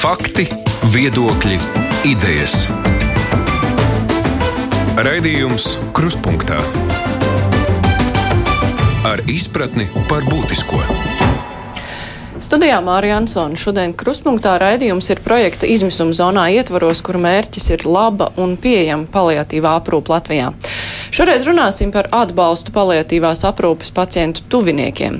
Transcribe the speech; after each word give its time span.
Fakti, 0.00 0.46
viedokļi, 0.94 1.58
idejas. 2.08 2.54
Raidījums 4.96 5.74
Kruspunkta 5.92 6.56
ar 9.04 9.20
izpratni 9.28 9.90
par 10.08 10.24
būtisko. 10.24 10.80
Studijā 12.40 12.78
Mārija 12.80 13.18
Ansona 13.20 13.60
šodien 13.60 13.92
krustpunktā 13.92 14.56
raidījums 14.62 15.12
ir 15.12 15.20
projekta 15.20 15.68
izmisuma 15.68 16.16
zonā 16.16 16.46
ietvaros, 16.56 17.04
kur 17.04 17.20
mērķis 17.20 17.68
ir 17.76 17.84
laba 17.84 18.30
un 18.40 18.56
pieejama 18.56 19.04
paliatīvā 19.12 19.76
aprūpa 19.82 20.16
Latvijā. 20.16 20.48
Šoreiz 21.10 21.42
runāsim 21.48 21.90
par 21.90 22.06
atbalstu 22.14 22.70
paliatīvās 22.74 23.42
aprūpes 23.48 23.90
pacientu 23.94 24.44
tuviniekiem. 24.52 25.18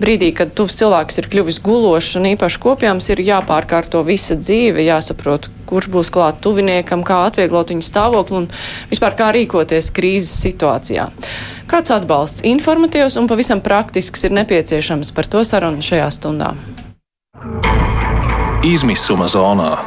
Brīdī, 0.00 0.34
kad 0.36 0.52
tuvs 0.56 0.76
cilvēks 0.76 1.22
ir 1.22 1.28
kļuvis 1.32 1.60
gulošs 1.64 2.18
un 2.20 2.28
īpaši 2.34 2.60
kopjams, 2.60 3.08
ir 3.12 3.24
jāpārkārto 3.24 4.02
visa 4.04 4.36
dzīve, 4.36 4.84
jāsaprot, 4.84 5.48
kurš 5.70 5.88
būs 5.94 6.12
klāt 6.12 6.42
tuviniekam, 6.44 7.04
kā 7.06 7.22
atvieglot 7.30 7.72
viņa 7.72 7.88
stāvokli 7.88 8.42
un 8.42 8.50
vispār 8.92 9.16
kā 9.16 9.30
rīkoties 9.36 9.90
krīzes 9.96 10.36
situācijā. 10.44 11.08
Kāds 11.70 11.94
atbalsts 11.94 12.44
informatīvs 12.44 13.16
un 13.16 13.28
pavisam 13.30 13.64
praktisks 13.64 14.28
ir 14.28 14.36
nepieciešams 14.36 15.14
par 15.16 15.30
to 15.30 15.44
sarunu 15.46 15.80
šajā 15.80 16.10
stundā? 16.20 16.52
Izmisuma 18.66 19.24
zonā 19.24 19.78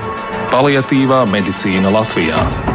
-paliatīvā 0.54 1.26
medicīna 1.28 1.92
Latvijā. 1.92 2.71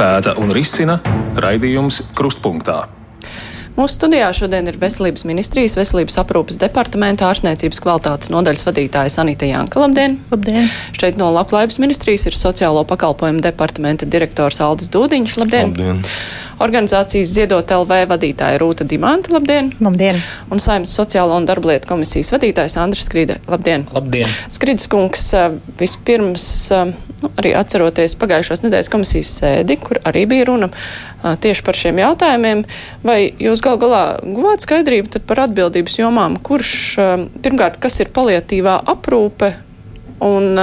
Pēta 0.00 0.32
un 0.40 0.48
risina 0.48 0.94
raidījums 1.36 1.98
Krustpunktā. 2.16 2.86
Mūsu 3.76 3.98
studijā 3.98 4.30
šodien 4.32 4.70
ir 4.70 4.78
Veselības 4.80 5.26
ministrijas 5.28 5.74
veselības 5.76 6.16
aprūpas 6.22 6.56
departamenta 6.62 7.26
ārstniecības 7.28 7.82
kvalitātes 7.84 8.32
nodaļas 8.32 8.64
vadītāja 8.64 9.12
Sanita 9.12 9.50
Janka. 9.50 9.82
Labdien! 9.84 10.16
Labdien! 10.32 10.70
Šeit 10.96 11.20
no 11.20 11.28
Labklājības 11.36 11.76
ministrijas 11.84 12.24
ir 12.30 12.38
sociālo 12.38 12.86
pakalpojumu 12.88 13.44
departamenta 13.44 14.08
direktors 14.08 14.62
Aldis 14.64 14.88
Dūdiņš. 14.96 15.36
Labdien! 15.42 15.74
Labdien. 15.76 16.00
Organizācijas 16.60 17.30
Ziedot 17.32 17.70
LV 17.72 18.02
vadītāja 18.10 18.58
Rūta 18.60 18.84
Dimanta. 18.84 19.32
Labdien! 19.32 19.70
Labdien! 19.80 20.18
Un 20.52 20.60
Saimnes 20.60 20.92
sociālo 20.92 21.38
un 21.40 21.46
darblietu 21.48 21.88
komisijas 21.88 22.28
vadītājs 22.34 22.76
Andris 22.82 23.06
Skride. 23.08 23.38
Labdien! 23.48 23.86
Labdien! 23.94 24.28
Skrides 24.52 24.84
kungs 24.92 25.30
vispirms 25.80 26.44
nu, 27.22 27.30
arī 27.40 27.54
atceroties 27.56 28.12
pagājušās 28.20 28.60
nedēļas 28.66 28.92
komisijas 28.92 29.32
sēdi, 29.40 29.78
kur 29.80 30.02
arī 30.04 30.26
bija 30.28 30.50
runa 30.50 30.68
tieši 31.40 31.64
par 31.64 31.80
šiem 31.80 32.02
jautājumiem. 32.04 32.66
Vai 33.08 33.18
jūs 33.40 33.64
gal 33.64 33.80
galā 33.80 34.04
guvāt 34.20 34.68
skaidrību 34.68 35.24
par 35.24 35.46
atbildības 35.48 35.96
jomām, 36.02 36.36
kurš 36.44 36.74
pirmkārt, 37.40 37.80
kas 37.80 38.02
ir 38.04 38.12
paliatīvā 38.12 38.82
aprūpe 38.98 39.54
un 40.28 40.60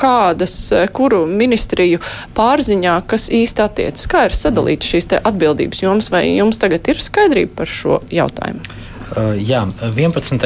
kādas, 0.00 0.54
eh, 0.72 0.88
kuru 0.92 1.24
ministriju 1.28 2.00
pārziņā, 2.36 2.96
kas 3.10 3.28
īsti 3.28 3.64
attiecas? 3.66 4.08
Kā 4.10 4.26
ir 4.28 4.36
sadalīts 4.36 4.88
šīs 4.92 5.10
atbildības 5.20 5.82
jomas, 5.84 6.10
vai 6.12 6.26
jums 6.32 6.60
tagad 6.62 6.88
ir 6.88 7.02
skaidrība 7.02 7.60
par 7.62 7.70
šo 7.70 8.00
jautājumu? 8.10 8.64
Uh, 9.10 9.34
jā, 9.34 9.64
11. 9.82 10.44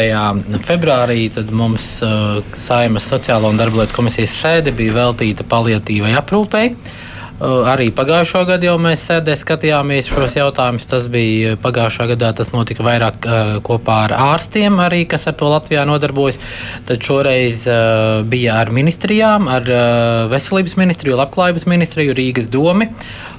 februārī 0.64 1.28
mums 1.52 1.98
uh, 2.02 2.38
Saimas 2.56 3.04
sociālo 3.10 3.50
un 3.52 3.58
darba 3.60 3.82
lietu 3.82 3.98
komisijas 3.98 4.32
sēde 4.40 4.72
bija 4.72 4.94
veltīta 4.96 5.44
paliatīvai 5.44 6.14
aprūpei. 6.16 6.70
Uh, 7.34 7.64
Arī 7.66 7.88
pagājušo 7.90 8.44
gadu 8.46 8.68
jau 8.68 8.74
mēs 8.78 9.02
sēdē 9.08 9.34
skatījāmies 9.34 10.06
šos 10.06 10.36
jautājumus. 10.38 10.86
Tas 10.86 11.08
bija 11.10 11.56
pagājušā 11.58 12.06
gadā, 12.12 12.30
tas 12.36 12.52
notika 12.54 12.86
vairāk 12.86 13.26
kopā 13.66 13.96
ar 14.06 14.14
ārstiem, 14.34 14.78
arī, 14.84 15.02
kas 15.10 15.26
ar 15.26 15.34
to 15.40 15.50
Latvijā 15.50 15.82
nodarbojas. 15.88 16.38
Tad 16.86 17.02
šoreiz 17.02 17.66
bija 18.30 18.60
ar 18.62 18.70
ministrijām, 18.74 19.48
ar 19.50 19.66
veselības 20.30 20.78
ministriju, 20.78 21.18
labklājības 21.18 21.66
ministriju, 21.74 22.14
Rīgas 22.14 22.50
domu. 22.54 22.86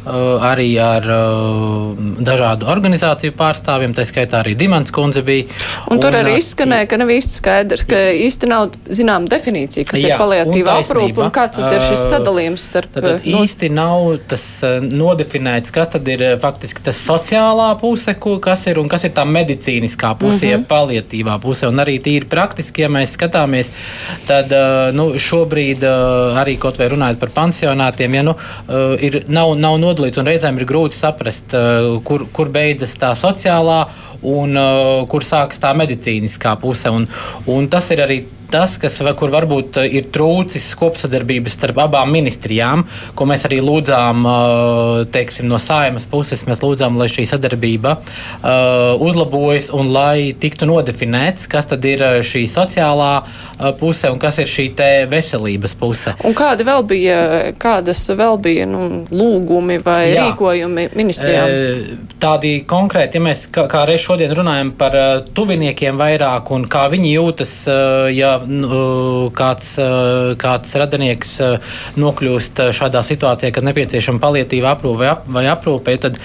Uh, 0.05 0.37
arī 0.45 0.67
ar 0.77 1.01
uh, 1.09 1.95
dažādu 2.21 2.67
organizāciju 2.69 3.33
pārstāvjiem, 3.39 3.95
tā 3.97 4.03
skaitā 4.05 4.43
arī 4.43 4.51
Dimants 4.53 4.93
kundze 4.93 5.23
bija. 5.25 5.47
Un, 5.87 5.95
un 5.95 6.01
tur 6.03 6.13
arī 6.13 6.35
uh, 6.35 6.41
izskanēja, 6.43 6.85
ka 6.91 6.99
nav 7.01 7.09
īsti 7.09 7.39
skaidrs, 7.39 7.85
ka 7.89 8.01
īsti 8.13 8.49
nav 8.51 8.75
zinām 8.85 9.25
definīcija, 9.25 9.87
kas 9.89 10.03
jā, 10.03 10.11
ir 10.11 10.21
paliatīva 10.21 10.75
aprūpa 10.83 11.23
un 11.25 11.31
kāds 11.33 11.57
tad 11.57 11.73
ir 11.73 11.81
šis 11.87 12.03
sadalījums 12.11 12.67
starp. 12.69 12.91
Tad, 12.93 13.07
tad 13.07 13.25
no... 13.25 13.41
īsti 13.41 13.71
nav 13.73 14.11
tas 14.29 14.43
nodefinēts, 14.85 15.73
kas 15.73 15.89
tad 15.95 16.13
ir 16.13 16.21
faktiski 16.43 16.85
tas 16.85 17.01
sociālā 17.01 17.71
puse, 17.81 18.13
kas 18.45 18.67
ir 18.69 18.83
un 18.83 18.93
kas 18.93 19.07
ir 19.09 19.15
tā 19.17 19.25
medicīniskā 19.25 20.13
puse, 20.21 20.51
mm 20.51 20.53
-hmm. 20.53 20.69
paliatīvā 20.69 21.39
puse. 21.41 21.65
Un 21.65 21.81
arī 21.81 21.97
tīri 21.97 22.29
praktiski, 22.29 22.85
ja 22.85 22.91
mēs 22.93 23.17
skatāmies, 23.17 23.73
tad 24.29 24.53
nu, 24.93 25.09
šobrīd 25.17 25.81
arī 26.45 26.59
kaut 26.61 26.77
vai 26.77 26.93
runājot 26.93 27.25
par 27.25 27.33
pansionātiem, 27.41 28.21
ja 28.21 28.23
nu 28.29 28.37
ir, 29.01 29.23
nav, 29.27 29.57
nav 29.57 29.81
nodrošināts 29.81 29.94
nodalīts, 29.95 30.19
un 30.19 30.27
reizēm 30.27 30.59
ir 30.59 30.67
grūti 30.67 30.97
saprast, 30.97 31.55
uh, 31.55 31.95
kur, 32.03 32.27
kur 32.35 32.51
beidzas 32.51 32.95
tā 32.99 33.13
sociālā 33.15 33.85
un 34.25 34.57
uh, 34.59 35.03
kur 35.11 35.25
sākas 35.25 35.61
tā 35.61 35.73
medicīniskā 35.77 36.55
puse. 36.61 36.91
Un, 36.93 37.07
un 37.51 37.69
tas 37.71 37.91
ir 37.93 38.03
arī 38.05 38.23
tas, 38.51 38.77
kas, 38.81 38.97
kur 39.19 39.31
varbūt 39.33 39.79
eh, 39.81 39.97
ir 39.99 40.09
trūcis 40.13 40.67
kopsadarbības 40.79 41.57
starp 41.57 41.81
abām 41.85 42.11
ministrijām, 42.13 42.85
ko 43.17 43.27
mēs 43.29 43.45
arī 43.47 43.61
lūdzām 43.63 44.27
eh, 44.29 45.01
teiksim, 45.13 45.49
no 45.49 45.59
saimas 45.61 46.07
puses. 46.09 46.45
Mēs 46.47 46.61
lūdzām, 46.63 46.97
lai 46.99 47.07
šī 47.09 47.23
sadarbība 47.27 47.95
uh, 47.95 49.01
uzlabojas 49.01 49.67
un 49.73 49.89
lai 49.93 50.33
tiktu 50.37 50.67
nodefinēts, 50.69 51.47
kas 51.49 51.69
tad 51.71 51.85
ir 51.87 52.01
šī 52.25 52.43
sociālā 52.49 53.11
uh, 53.23 53.69
puse 53.79 54.11
un 54.11 54.19
kas 54.21 54.37
ir 54.43 54.49
šī 54.51 54.67
veselības 55.09 55.75
puse. 55.79 56.13
Un 56.27 56.35
kādi 56.37 56.65
vēl 56.67 56.83
bija, 56.87 57.17
kādas 57.61 58.03
vēl 58.17 58.37
bija 58.43 58.67
nu, 58.69 59.05
lūgumi 59.09 59.79
vai 59.85 60.11
Jā. 60.11 60.27
rīkojumi 60.27 60.87
ministrijām? 60.97 61.55
Tādi 62.21 62.53
konkrēti, 62.67 63.19
ja 63.19 63.25
mēs 63.25 63.45
kā, 63.53 63.65
kā 63.71 63.85
reiz 63.89 64.05
šodien 64.15 64.31
runājam 64.31 64.69
par 64.79 64.93
uh, 64.95 65.25
tuviniekiem 65.35 65.97
vairāk 65.99 66.47
un 66.55 66.63
kā 66.71 66.85
viņi 66.87 67.09
jūtas, 67.17 67.53
uh, 67.67 68.05
ja 68.15 68.37
nu, 68.47 69.27
kāds, 69.35 69.73
kāds 70.39 70.75
radinieks 70.79 71.33
nokļūst 71.99 72.61
šādā 72.77 73.01
situācijā, 73.03 73.51
kad 73.51 73.65
nepieciešama 73.67 74.21
palietīva 74.23 74.71
aprūpe 74.75 75.01
vai, 75.01 75.09
ap, 75.11 75.25
vai 75.27 75.43
aprūpe, 75.51 75.97
tad 75.99 76.19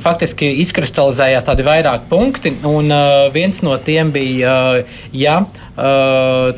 faktiski 0.00 0.48
izkristalizējās 0.64 1.44
tādi 1.44 1.66
vairāk 1.66 2.08
punkti. 2.08 2.54
Un 2.64 2.88
viens 3.34 3.60
no 3.66 3.76
tiem 3.84 4.12
bija, 4.14 4.54
ja 5.12 5.36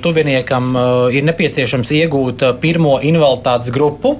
tuviniekam 0.05 0.77
ir 1.11 1.27
nepieciešams 1.27 1.95
iegūt 1.99 2.47
pirmo 2.63 2.99
invaliditātes 3.03 3.75
grupu. 3.75 4.19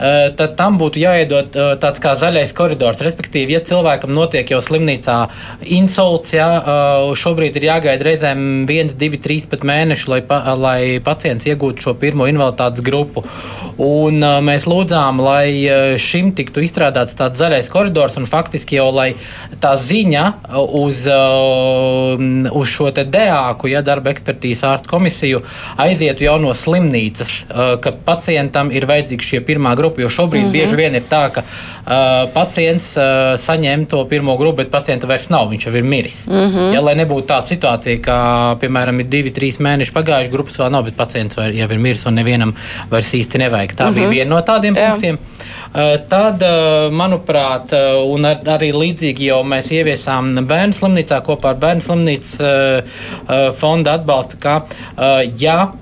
Eh, 0.00 0.32
tad 0.36 0.54
tam 0.56 0.78
būtu 0.80 1.00
jāiedod 1.02 1.52
eh, 1.56 1.72
tāds 1.80 2.00
kā 2.02 2.14
zaļais 2.18 2.54
koridors. 2.56 3.02
Respektīvi, 3.04 3.56
ja 3.56 3.60
cilvēkam 3.64 4.12
notiek 4.14 4.48
jau 4.48 4.60
slimnīcā 4.64 5.18
insults, 5.76 6.32
ja, 6.34 6.48
eh, 6.58 7.12
šobrīd 7.18 7.58
ir 7.60 7.68
jāgaida 7.68 8.06
reizēm 8.08 8.64
viens, 8.68 8.96
divi, 8.96 9.20
trīs 9.20 9.46
pat 9.50 9.66
mēneši, 9.68 10.08
lai, 10.08 10.20
pa, 10.24 10.40
lai 10.56 10.80
pacients 11.04 11.46
iegūtu 11.48 11.86
šo 11.86 11.96
pirmo 12.00 12.28
invaliditātes 12.30 12.84
grupu. 12.84 13.24
Un 13.82 14.20
mēs 14.44 14.66
lūdzām, 14.68 15.20
lai 15.22 15.96
šim 16.00 16.32
tiktu 16.36 16.62
izstrādāts 16.64 17.16
tāds 17.18 17.38
zaļais 17.40 17.68
koridors 17.72 18.18
un 18.20 18.28
faktiski 18.28 18.76
jau, 18.76 18.88
lai 18.94 19.12
tā 19.62 19.72
ziņa 19.80 20.24
uz, 20.76 21.04
uz 22.52 22.72
šo 22.72 22.90
te 22.94 23.04
DAku, 23.08 23.70
ja 23.72 23.82
darba 23.86 24.12
ekspertīzes 24.12 24.64
ārstu 24.68 24.92
komisiju, 24.92 25.42
aizietu 25.82 26.26
jau 26.26 26.36
no 26.42 26.52
slimnīcas, 26.56 27.32
ka 27.82 27.94
pacientam 28.06 28.70
ir 28.74 28.86
vajadzīga 28.90 29.28
šie 29.32 29.42
pirmā 29.46 29.74
grupa 29.78 29.81
grupu. 29.82 30.04
Jo 30.04 30.10
šobrīd 30.12 30.46
mm 30.46 30.48
-hmm. 30.48 30.52
bieži 30.52 30.78
vien 30.78 30.94
ir 30.94 31.04
tā, 31.10 31.22
ka 31.34 31.42
uh, 31.42 32.30
pacients 32.34 32.92
uh, 32.96 33.34
saņem 33.36 33.86
to 33.90 34.04
pirmo 34.08 34.36
grupu, 34.40 34.62
bet 34.62 34.70
pacienta 34.70 35.06
vairs 35.10 35.28
nav. 35.28 35.50
Viņš 35.50 35.66
jau 35.66 35.74
ir 35.76 35.84
miris. 35.84 36.26
Mm 36.28 36.48
-hmm. 36.48 36.74
ja, 36.74 36.80
lai 36.80 36.94
nebūtu 36.94 37.26
tāda 37.26 37.46
situācija, 37.46 38.00
ka, 38.02 38.16
piemēram, 38.60 39.00
ir 39.00 39.06
divi, 39.06 39.30
trīs 39.30 39.58
mēneši 39.58 39.92
pagājuši, 39.92 40.30
grupas 40.30 40.58
vēl 40.58 40.70
nav, 40.70 40.84
bet 40.84 40.96
pacients 40.96 41.36
jau 41.36 41.70
ir 41.70 41.78
miris 41.78 42.06
un 42.06 42.14
nevienam 42.14 42.54
vairs 42.90 43.14
īsti 43.14 43.38
nevajag. 43.38 43.74
Tā 43.74 43.84
mm 43.84 43.90
-hmm. 43.90 43.94
bija 43.94 44.06
mhm. 44.06 44.14
viena 44.14 44.30
no 44.34 44.40
tādiem 44.40 44.74
Jā. 44.76 44.90
punktiem. 44.90 45.18
Uh, 45.72 45.96
tad, 46.08 46.42
uh, 46.42 46.92
manuprāt, 46.92 47.72
uh, 47.72 48.12
un 48.12 48.24
ar, 48.28 48.42
arī 48.44 48.72
līdzīgi 48.76 49.30
jau 49.30 49.38
mēs 49.40 49.70
ieviesām 49.72 50.34
bērnu 50.46 50.76
slimnīcā 50.76 51.22
kopā 51.24 51.54
ar 51.54 51.58
bērnu 51.62 51.80
slimnīcas 51.80 52.34
fonda 53.56 53.94
atbalstu, 53.96 54.36
ka 54.40 54.62
ja 55.40 55.72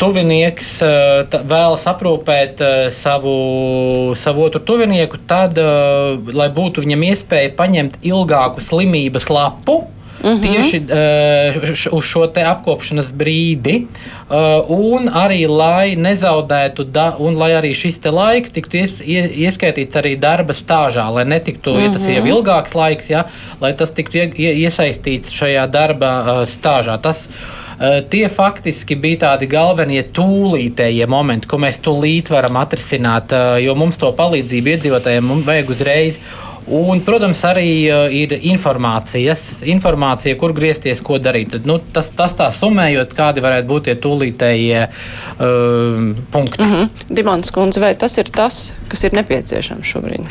tuvinieks 0.00 0.70
eh, 0.84 1.40
vēlas 1.48 1.84
aprūpēt 1.90 2.62
eh, 2.64 2.76
savu, 2.94 4.14
savu 4.16 4.46
otru 4.46 4.62
tuvinieku, 4.64 5.20
tad, 5.28 5.58
eh, 5.60 6.32
lai 6.36 6.48
būtu 6.52 6.84
viņam 6.84 7.04
iespēja 7.10 7.52
paņemt 7.58 8.00
ilgāku 8.06 8.64
slimības 8.64 9.28
lapu, 9.30 9.82
mhm. 9.82 9.92
-huh. 10.26 10.42
Tieši 10.42 10.78
uh, 10.80 11.92
uz 11.92 12.04
šo 12.04 12.24
apkopšanas 12.24 13.12
brīdi, 13.12 13.84
uh, 13.84 14.64
un 14.68 15.10
arī 15.12 15.46
lai 15.46 15.94
nezaudētu, 15.96 16.84
da, 16.84 17.14
un 17.18 17.36
lai 17.36 17.52
arī 17.52 17.74
šis 17.74 18.00
laiks 18.04 18.50
tiktu 18.50 18.80
ies, 18.80 18.96
ies, 19.04 19.30
ieskaitīts 19.30 19.96
arī 20.00 20.16
darba 20.18 20.52
stāžā, 20.52 21.04
lai 21.12 21.24
netiktu, 21.24 21.70
uh 21.70 21.76
-huh. 21.76 21.84
ja 21.84 21.92
tas 21.92 22.08
ir 22.08 22.20
mhm. 22.22 22.30
ilgāks 22.32 22.74
laiks, 22.74 23.10
ja, 23.10 23.24
lai 23.60 23.72
tas 23.72 23.92
tiktu 23.92 24.18
ie, 24.18 24.32
ie, 24.36 24.52
iesaistīts 24.66 25.30
šajā 25.30 25.70
darba 25.70 26.10
uh, 26.20 26.48
stāžā. 26.48 26.98
Tas, 26.98 27.28
uh, 27.28 27.65
Tie 28.10 28.24
faktiski 28.32 28.96
bija 28.96 29.18
tādi 29.26 29.48
galvenie 29.52 30.00
tūlītējie 30.16 31.04
momenti, 31.12 31.48
ko 31.50 31.58
mēs 31.60 31.76
tūlīt 31.84 32.30
varam 32.32 32.56
atrisināt, 32.56 33.34
jo 33.60 33.74
mums 33.76 34.00
to 34.00 34.08
palīdzību 34.16 34.72
iedzīvotājiem 34.72 35.32
vajag 35.44 35.72
uzreiz. 35.74 36.20
Un, 36.66 36.98
protams, 37.06 37.38
arī 37.46 37.68
uh, 37.86 38.08
ir 38.10 38.32
informācijas, 38.50 39.62
informācija, 39.70 40.34
kur 40.38 40.50
griezties, 40.54 40.98
ko 41.04 41.20
darīt. 41.22 41.52
Tad, 41.54 41.68
nu, 41.70 41.78
tas, 41.78 42.10
tas 42.18 42.34
tā 42.34 42.48
summējot, 42.50 43.14
kādi 43.14 43.44
varētu 43.44 43.70
būt 43.70 43.86
tie 43.86 43.94
tūlītējie 44.02 44.82
uh, 44.88 46.10
punkti. 46.34 46.58
Mm 46.58 46.72
-hmm. 46.72 47.14
Dimants 47.20 47.54
Kundze, 47.54 47.80
vai 47.80 47.94
tas 47.94 48.18
ir 48.18 48.34
tas, 48.34 48.74
kas 48.88 49.04
ir 49.04 49.14
nepieciešams 49.14 49.94
šobrīd? 49.94 50.26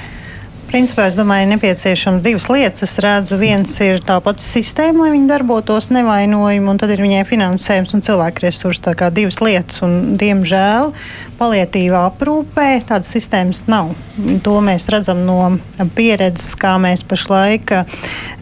Principā 0.65 1.05
es 1.07 1.15
domāju, 1.15 1.45
nepieciešams 1.53 2.23
divas 2.25 2.47
lietas. 2.49 2.81
Es 2.87 2.97
redzu, 3.03 3.37
viens 3.37 3.69
ir 3.85 3.99
tā 4.03 4.17
pati 4.23 4.41
sistēma, 4.43 5.05
lai 5.05 5.11
viņi 5.13 5.29
darbotos 5.29 5.91
nevainojami, 5.93 6.67
un 6.71 6.79
tad 6.81 6.91
ir 6.91 7.03
viņai 7.05 7.21
finansējums 7.29 7.93
un 7.95 8.03
cilvēku 8.05 8.43
resursi. 8.47 8.81
Tā 8.87 8.95
kā 8.97 9.11
divas 9.13 9.37
lietas, 9.45 9.83
un 9.85 10.17
diemžēl 10.19 10.91
palietīvā 11.39 12.01
aprūpē 12.09 12.67
tādas 12.89 13.13
sistēmas 13.13 13.63
nav. 13.69 13.93
To 14.43 14.57
mēs 14.65 14.89
redzam 14.91 15.21
no 15.27 15.37
pieredzes, 15.95 16.55
kā 16.59 16.75
mēs 16.81 17.05
pašlaik 17.07 17.75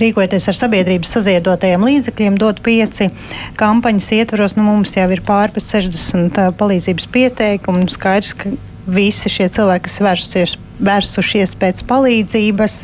rīkojamies 0.02 0.50
ar 0.50 0.62
sabiedrības 0.64 1.16
saziedotajiem 1.18 1.88
līdzekļiem, 1.90 2.40
dot 2.40 2.64
pieci 2.66 3.12
kampaņas 3.60 4.12
ietvaros. 4.22 4.56
Nu, 4.58 4.70
mums 4.72 4.96
jau 4.96 5.10
ir 5.12 5.26
pāri 5.28 5.60
60 5.60 6.40
palīdzības 6.60 7.10
pieteikumu. 7.14 7.90
Skaidrs, 7.92 8.38
ka 8.38 8.56
visi 8.88 9.32
šie 9.32 9.48
cilvēki, 9.54 9.88
kas 9.88 10.02
vērsusies, 10.04 10.56
vērsušies 10.84 11.56
pēc 11.62 11.86
palīdzības, 11.90 12.80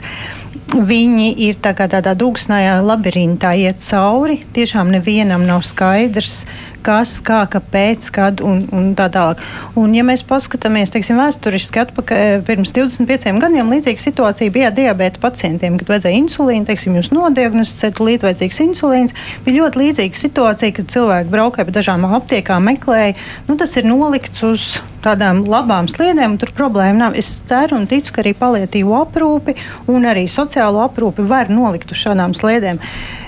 viņi 0.69 1.31
ir 1.47 1.57
tā 1.61 1.73
tādā 1.73 2.13
dūksnājā 2.17 2.77
labirintā 2.85 3.55
iet 3.57 3.81
cauri. 3.81 4.39
Tiešām 4.53 4.91
nevienam 4.93 5.45
nav 5.47 5.63
skaidrs, 5.65 6.43
kas, 6.85 7.15
kā, 7.25 7.41
kāpēc, 7.51 8.09
kad 8.13 8.43
un, 8.45 8.61
un 8.75 8.91
tā 8.97 9.09
tālāk. 9.11 9.41
Un, 9.79 9.93
ja 9.97 10.03
mēs 10.05 10.23
paskatāmies 10.27 10.93
teiksim, 10.93 11.19
vēsturiski 11.19 11.81
atpakaļ, 11.83 12.19
eh, 12.19 12.43
pirms 12.45 12.73
25 12.75 13.41
gadiem, 13.41 13.71
līdzīga 13.73 14.03
situācija 14.03 14.53
bija 14.53 14.71
diabēta 14.75 15.21
pacientiem, 15.23 15.79
kad 15.79 15.91
vajadzēja 15.93 16.21
insulīnu, 16.21 16.67
teiksim, 16.69 16.95
jūs 16.99 17.11
nodiagnosticēt, 17.15 18.01
līdz 18.03 18.27
vajadzīgs 18.27 18.61
insulīns. 18.67 19.17
Bija 19.45 19.63
ļoti 19.63 19.83
līdzīga 19.83 20.21
situācija, 20.21 20.77
kad 20.79 20.93
cilvēki 20.93 21.33
braukāja 21.33 21.67
pa 21.67 21.75
dažām 21.79 22.07
aptiekām, 22.07 22.69
meklēja. 22.71 23.17
Nu, 23.49 23.57
tas 23.59 23.75
ir 23.79 23.89
nolikts 23.89 24.45
uz 24.47 24.69
tādām 25.03 25.43
labām 25.47 25.87
sliedēm, 25.91 26.35
un 26.35 26.39
tur 26.41 26.53
problēma 26.55 27.05
nav. 27.05 27.19
Es 27.19 27.31
ceru 27.49 27.79
un 27.79 27.87
ticu, 27.89 28.13
ka 28.15 28.23
arī 28.23 28.35
palietīvo 28.37 28.97
aprūpi 29.03 29.55
un 29.91 30.07
arī 30.09 30.27
sociālo 30.31 30.83
aprūpi 30.85 31.25
var 31.29 31.51
nolikt 31.53 31.93
uz 31.93 32.03
šādām 32.03 32.35
sliedēm. 32.37 32.79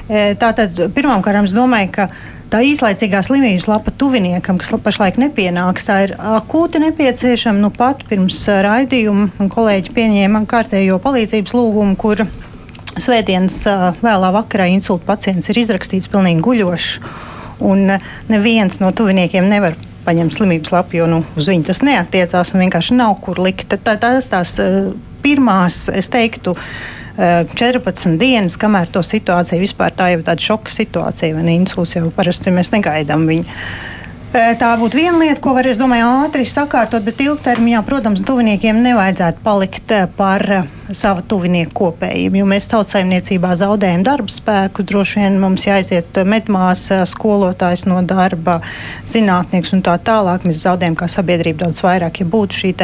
Eh, 0.10 0.36
tātad 0.40 0.78
pirmkārt, 0.96 1.44
es 1.46 1.56
domāju, 1.56 1.92
ka 1.96 2.08
tā 2.52 2.62
īslaicīgā 2.68 3.22
slimības 3.24 3.68
lapa 3.72 3.94
tuviniekam, 3.96 4.60
kas 4.60 4.74
pašlaik 4.84 5.20
nepienāks, 5.22 5.88
tā 5.88 5.98
ir 6.08 6.16
akūti 6.18 6.82
nepieciešama. 6.84 7.62
Nu, 7.64 7.72
pat 7.72 8.04
pirms 8.10 8.44
raidījuma 8.68 9.50
kolēģi 9.52 9.94
pieņēma 9.96 10.46
kārtējo 10.52 11.00
palīdzības 11.04 11.56
lūgumu, 11.56 11.96
kur 12.00 12.26
svētdienas 13.00 13.62
vēlā 14.04 14.34
vakarā 14.36 14.68
insulta 14.74 15.08
pacients 15.14 15.48
ir 15.52 15.62
izrakstīts 15.64 16.12
pilnīgi 16.12 16.44
guļošs. 16.48 16.92
Un 17.62 17.86
neviens 18.32 18.82
no 18.82 18.90
tuviniekiem 18.96 19.48
nevar 19.48 19.78
paņemt 20.06 20.36
slimības 20.36 20.74
lapu, 20.74 20.98
jo 21.00 21.08
nu, 21.10 21.22
uz 21.38 21.50
viņu 21.52 21.68
tas 21.70 21.84
neatiecās 21.86 22.54
un 22.54 22.66
vienkārši 22.66 22.98
nav 22.98 23.16
kur 23.24 23.42
likt. 23.42 23.76
Tā, 23.86 23.98
tās 24.02 24.30
tās 24.32 24.58
pirmās, 25.22 25.86
es 25.94 26.10
teiktu, 26.12 26.56
14 27.18 28.18
dienas, 28.18 28.56
kamēr 28.58 28.90
to 28.90 29.04
situāciju 29.06 29.62
vispār 29.62 29.94
tā 29.94 30.14
jau 30.14 30.22
tāda 30.26 30.42
šoka 30.42 30.72
situācija, 30.74 31.36
vai 31.36 31.44
ne? 31.46 31.58
Insults 31.60 31.98
jau 31.98 32.08
parasti 32.16 32.54
mēs 32.56 32.72
negaidām 32.74 33.28
viņu. 33.30 33.58
Tā 34.32 34.70
būtu 34.80 34.96
viena 34.96 35.18
lieta, 35.20 35.42
ko 35.44 35.52
var, 35.58 35.68
es 35.68 35.76
domāju, 35.76 36.08
ātri 36.24 36.46
sakārtot, 36.48 37.04
bet 37.04 37.20
ilgtermiņā, 37.20 37.82
protams, 37.84 38.22
tuviniekiem 38.24 38.80
nevajadzētu 38.80 39.44
palikt 39.44 39.92
par 40.16 40.46
savu 40.88 41.26
tuvinieku 41.34 41.76
kopējiem, 41.76 42.38
jo 42.40 42.48
mēs 42.48 42.70
tautsājumniecībā 42.72 43.52
zaudējam 43.60 44.06
darba 44.08 44.32
spēku. 44.32 44.88
Droši 44.88 45.26
vien 45.26 45.36
mums 45.44 45.68
jāiziet 45.68 46.22
medmās, 46.24 46.86
skolotājs 47.12 47.84
no 47.92 48.00
darba, 48.08 48.62
zinātnieks 49.12 49.76
un 49.76 49.84
tā 49.84 49.98
tālāk. 50.00 50.48
Mēs 50.48 50.64
zaudējam 50.64 50.96
kā 51.04 51.12
sabiedrība 51.12 51.66
daudz 51.66 51.84
vairāk, 51.84 52.24
ja 52.24 52.32
būtu 52.32 52.64
šī 52.64 52.76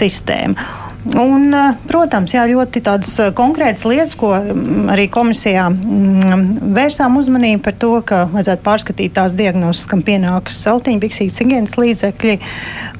sistēma. 0.00 0.95
Un, 1.14 1.54
eh, 1.54 1.74
protams, 1.86 2.32
jā, 2.34 2.42
ļoti 2.50 2.80
tādas 2.82 3.12
eh, 3.22 3.30
konkrētas 3.36 3.84
lietas, 3.86 4.16
ko 4.18 4.32
mm, 4.34 4.88
arī 4.90 5.06
komisijā 5.12 5.68
mm, 5.70 6.72
vērsām 6.74 7.18
uzmanību 7.20 7.62
par 7.62 7.76
to, 7.78 7.92
ka 8.06 8.24
vajadzētu 8.32 8.64
pārskatīt 8.66 9.14
tās 9.14 9.36
diagnozes, 9.38 9.86
kam 9.90 10.02
pienākas 10.06 10.58
sautiņbiksīgas 10.66 11.38
higienas 11.42 11.76
līdzekļi. 11.78 12.38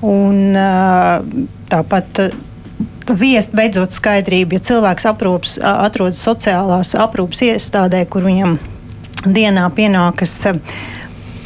Un, 0.07 0.39
eh, 0.55 1.49
tāpat 1.73 2.23
viest 3.07 3.55
beidzot 3.57 3.95
skaidrību, 3.97 4.59
ja 4.59 4.67
cilvēks 4.71 5.09
aprūps, 5.11 5.59
atrodas 5.63 6.23
sociālās 6.23 6.95
aprūpas 6.99 7.43
iestādē, 7.49 8.05
kur 8.11 8.27
viņam 8.27 8.59
dienā 9.27 9.67
pienākas 9.75 10.39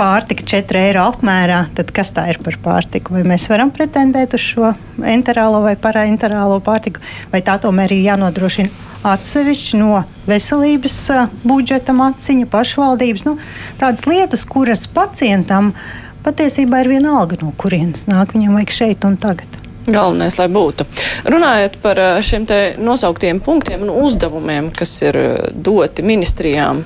pārtika 0.01 0.45
4 0.49 0.81
eiro 0.81 1.05
apmērā, 1.11 1.65
tad 1.77 1.91
kas 1.93 2.13
tā 2.17 2.31
ir 2.33 2.41
par 2.41 2.57
pārtiku? 2.65 3.19
Vai 3.19 3.25
mēs 3.29 3.49
varam 3.53 3.73
pretendēt 3.75 4.37
uz 4.37 4.45
šo 4.53 4.71
enterālo 5.05 5.61
vai 5.67 5.75
paraenterālo 5.81 6.61
pārtiku, 6.65 7.03
vai 7.33 7.43
tā 7.45 7.59
tomēr 7.61 7.93
ir 7.93 8.07
jānodrošina 8.09 8.89
atsevišķi 9.11 9.81
no 9.81 10.03
veselības 10.29 10.97
budžeta 11.45 11.93
maciņa, 11.97 12.49
pašvaldības. 12.53 13.27
Nu, 13.29 13.37
tādas 13.81 14.07
lietas, 14.09 14.45
kuras 14.49 14.87
pacientam 14.93 15.73
patiesībā 16.25 16.83
ir 16.83 16.95
vienalga, 16.97 17.41
no 17.41 17.53
kurienes 17.61 18.07
nāk. 18.09 18.37
Viņam 18.37 18.57
vajag 18.61 18.77
šeit 18.77 19.09
un 19.09 19.17
tagad. 19.21 19.59
Galvenais, 19.91 20.37
lai 20.37 20.47
būtu. 20.53 20.85
Runājot 21.33 21.81
par 21.83 22.01
šiem 22.25 22.45
nosauktiem 22.85 23.41
punktiem 23.45 23.85
un 23.87 23.93
uzdevumiem, 24.05 24.69
kas 24.77 24.93
ir 25.03 25.17
doti 25.57 26.05
ministrijām, 26.07 26.85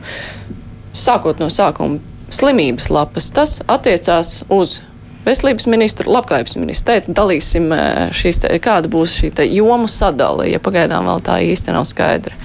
sākot 0.95 1.43
no 1.43 1.51
sākuma 1.51 1.99
slimības 2.35 2.91
lapas, 2.93 3.31
tas 3.35 3.59
attiecās 3.71 4.43
uz 4.53 4.81
veselības 5.25 5.67
ministru, 5.71 6.13
labklājības 6.13 6.57
ministru. 6.61 6.93
Tēt, 6.93 7.09
dalīsim 7.17 7.73
šīs, 8.15 8.43
te, 8.45 8.53
kāda 8.63 8.91
būs 8.93 9.17
šī 9.21 9.33
jomu 9.55 9.89
sadale, 9.91 10.51
ja 10.53 10.61
pagaidām 10.63 11.09
vēl 11.09 11.25
tā 11.25 11.41
īsti 11.47 11.75
nav 11.75 11.87
skaidra. 11.89 12.37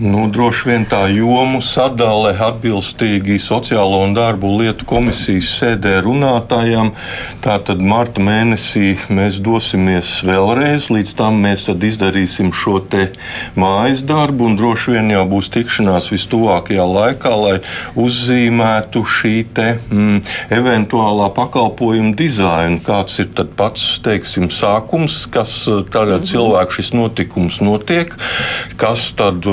Nu, 0.00 0.22
droši 0.32 0.64
vien 0.64 0.84
tā 0.88 1.02
jomu 1.12 1.58
sadale 1.60 2.30
atbilstīgi 2.40 3.34
Sociālo 3.36 3.98
un 4.00 4.14
darbu 4.16 4.48
lietu 4.56 4.86
komisijas 4.88 5.50
sēdē 5.58 5.98
runātājiem. 6.06 6.94
Tātad 7.44 7.82
marta 7.84 8.22
mēnesī 8.24 8.94
mēs 9.12 9.42
dosimies 9.44 10.14
vēlreiz, 10.24 10.86
līdz 10.88 11.12
tam 11.18 11.42
mēs 11.44 11.66
izdarīsim 11.68 12.48
šo 12.56 12.78
mājas 13.60 14.00
darbu, 14.08 14.46
un 14.48 14.56
droši 14.56 14.94
vien 14.94 15.10
jau 15.12 15.26
būs 15.28 15.52
tikšanās 15.52 16.08
vistuvākajā 16.14 16.86
laikā, 16.94 17.34
lai 17.36 17.58
uzzīmētu 18.00 19.04
šī 19.04 19.34
te, 19.52 19.68
mm, 19.90 20.24
eventuālā 20.56 21.28
pakalpojuma 21.36 22.14
dizaina, 22.16 22.80
kāds 22.80 23.20
ir 23.20 23.28
pats 23.52 24.00
teiksim, 24.00 24.48
sākums, 24.48 25.26
kas 25.28 25.68
tagad 25.92 26.22
mm 26.22 26.24
-hmm. 26.24 26.32
cilvēku 26.32 26.80
šis 26.80 26.92
notikums 26.96 27.60
notiek, 27.60 28.16
kas 28.80 29.12
tad 29.12 29.44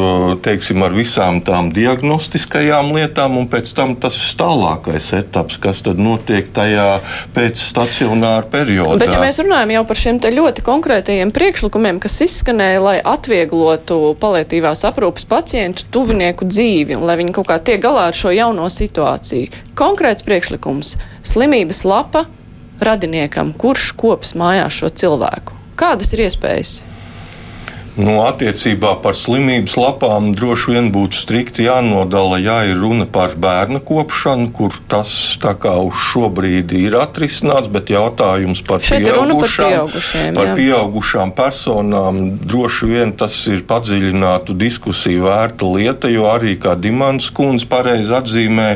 teiksim, 0.43 0.83
ar 0.85 0.93
visām 0.95 1.39
tām 1.45 1.69
diagnostiskajām 1.75 2.93
lietām, 2.95 3.37
un 3.39 3.47
pēc 3.51 3.71
tam 3.77 3.95
tas 3.99 4.17
tālākais 4.39 5.11
etaps, 5.17 5.59
kas 5.61 5.83
tad 5.85 6.01
notiek 6.01 6.49
tajā 6.55 7.01
pēcstacionāra 7.35 8.47
periodā. 8.51 8.99
Bet, 9.03 9.13
ja 9.15 9.21
mēs 9.23 9.41
runājam 9.43 9.75
jau 9.77 9.83
par 9.89 10.01
šiem 10.01 10.21
ļoti 10.37 10.65
konkrētajiem 10.65 11.33
priekšlikumiem, 11.35 12.01
kas 12.03 12.19
izskanēja, 12.25 12.81
lai 12.83 12.95
atvieglotu 13.01 14.15
palietīvās 14.21 14.83
aprūpas 14.89 15.27
pacientu 15.29 15.85
tuvinieku 15.93 16.47
dzīvi 16.49 16.97
un 16.97 17.05
lai 17.07 17.17
viņi 17.21 17.35
kaut 17.37 17.49
kā 17.51 17.59
tiek 17.61 17.81
galā 17.83 18.09
ar 18.11 18.17
šo 18.17 18.33
jauno 18.35 18.67
situāciju, 18.71 19.51
konkrēts 19.77 20.25
priekšlikums- 20.27 20.97
slimības 21.31 21.83
lapa 21.85 22.25
radiniekam, 22.79 23.53
kurš 23.53 23.91
kops 23.97 24.35
mājās 24.37 24.77
šo 24.81 24.89
cilvēku. 24.89 25.57
Kādas 25.77 26.13
ir 26.13 26.25
iespējas? 26.27 26.81
Nu, 27.97 28.19
attiecībā 28.21 28.91
par 29.01 29.15
slimības 29.17 29.73
lapām 29.73 30.29
droši 30.37 30.75
vien 30.75 30.87
būtu 30.93 31.17
strikti 31.17 31.63
jānodala, 31.65 32.37
ja 32.37 32.59
ir 32.69 32.77
runa 32.77 33.07
par 33.09 33.33
bērnu 33.41 33.81
kopšanu, 33.81 34.51
kur 34.53 34.75
tas 34.85 35.09
uz 35.41 36.01
šo 36.11 36.27
brīdi 36.29 36.83
ir 36.85 36.97
atrisināts, 36.99 37.71
bet 37.73 37.89
jautājums 37.89 38.61
par, 38.67 38.83
pieaugušām, 38.85 39.89
par, 39.89 40.29
par 40.37 40.51
pieaugušām 40.59 41.33
personām 41.37 42.19
droši 42.45 42.91
vien 42.91 43.15
tas 43.17 43.39
ir 43.49 43.65
padziļinātu 43.65 44.53
diskusiju 44.53 45.25
vērta 45.25 45.65
lieta, 45.65 46.13
jo 46.13 46.29
arī, 46.29 46.53
kā 46.61 46.77
Dimants 46.77 47.31
kundze 47.33 47.65
pareizi 47.65 48.13
atzīmē, 48.13 48.67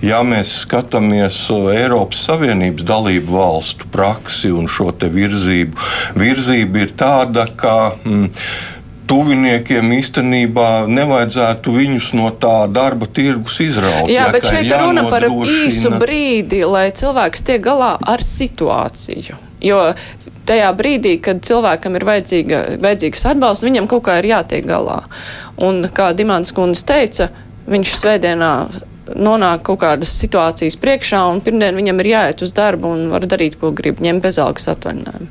ja 0.00 0.22
mēs 0.24 0.54
skatāmies 0.64 1.42
Eiropas 1.50 2.24
Savienības 2.30 2.88
dalību 2.88 3.36
valstu 3.36 3.92
praksi 3.92 4.54
un 4.56 4.72
šo 4.72 4.88
te 4.96 5.12
virzību, 5.12 5.88
virzība 6.16 6.86
ir 6.86 6.96
tāda, 6.96 7.44
ka 7.60 7.76
mm, 8.00 8.30
tuviniekiem 9.10 9.90
īstenībā 9.96 10.68
nevajadzētu 10.90 11.74
viņus 11.74 12.12
no 12.18 12.30
tā 12.42 12.54
darba 12.70 13.08
tirgus 13.10 13.58
izraut. 13.64 14.10
Jā, 14.10 14.28
bet 14.34 14.46
šeit 14.46 14.70
runa 14.70 15.08
par 15.10 15.26
īsu 15.26 15.92
brīdi, 15.98 16.62
lai 16.68 16.88
cilvēks 16.94 17.46
tiek 17.48 17.62
galā 17.64 17.96
ar 17.98 18.22
situāciju. 18.24 19.38
Jo 19.60 19.80
tajā 20.48 20.70
brīdī, 20.76 21.16
kad 21.22 21.42
cilvēkam 21.46 21.98
ir 21.98 22.06
vajadzīga, 22.08 22.60
vajadzīgs 22.82 23.26
atbalsts, 23.32 23.66
viņam 23.66 23.88
kaut 23.90 24.06
kā 24.08 24.20
ir 24.20 24.30
jātiek 24.32 24.66
galā. 24.66 25.02
Un 25.62 25.84
kā 25.94 26.10
Dimants 26.16 26.54
kundze 26.56 26.86
teica, 26.88 27.28
viņš 27.70 27.96
svētdienā 28.00 28.52
nonāk 29.10 29.64
kaut 29.66 29.82
kādas 29.82 30.12
situācijas 30.22 30.78
priekšā, 30.80 31.24
un 31.32 31.42
pirmdien 31.44 31.78
viņam 31.78 32.00
ir 32.02 32.10
jāiet 32.12 32.44
uz 32.46 32.54
darbu 32.56 32.94
un 32.94 33.08
var 33.14 33.26
darīt, 33.30 33.58
ko 33.60 33.72
grib, 33.74 34.02
ņemt 34.02 34.22
bezalgas 34.24 34.70
atvaļinājumu. 34.70 35.30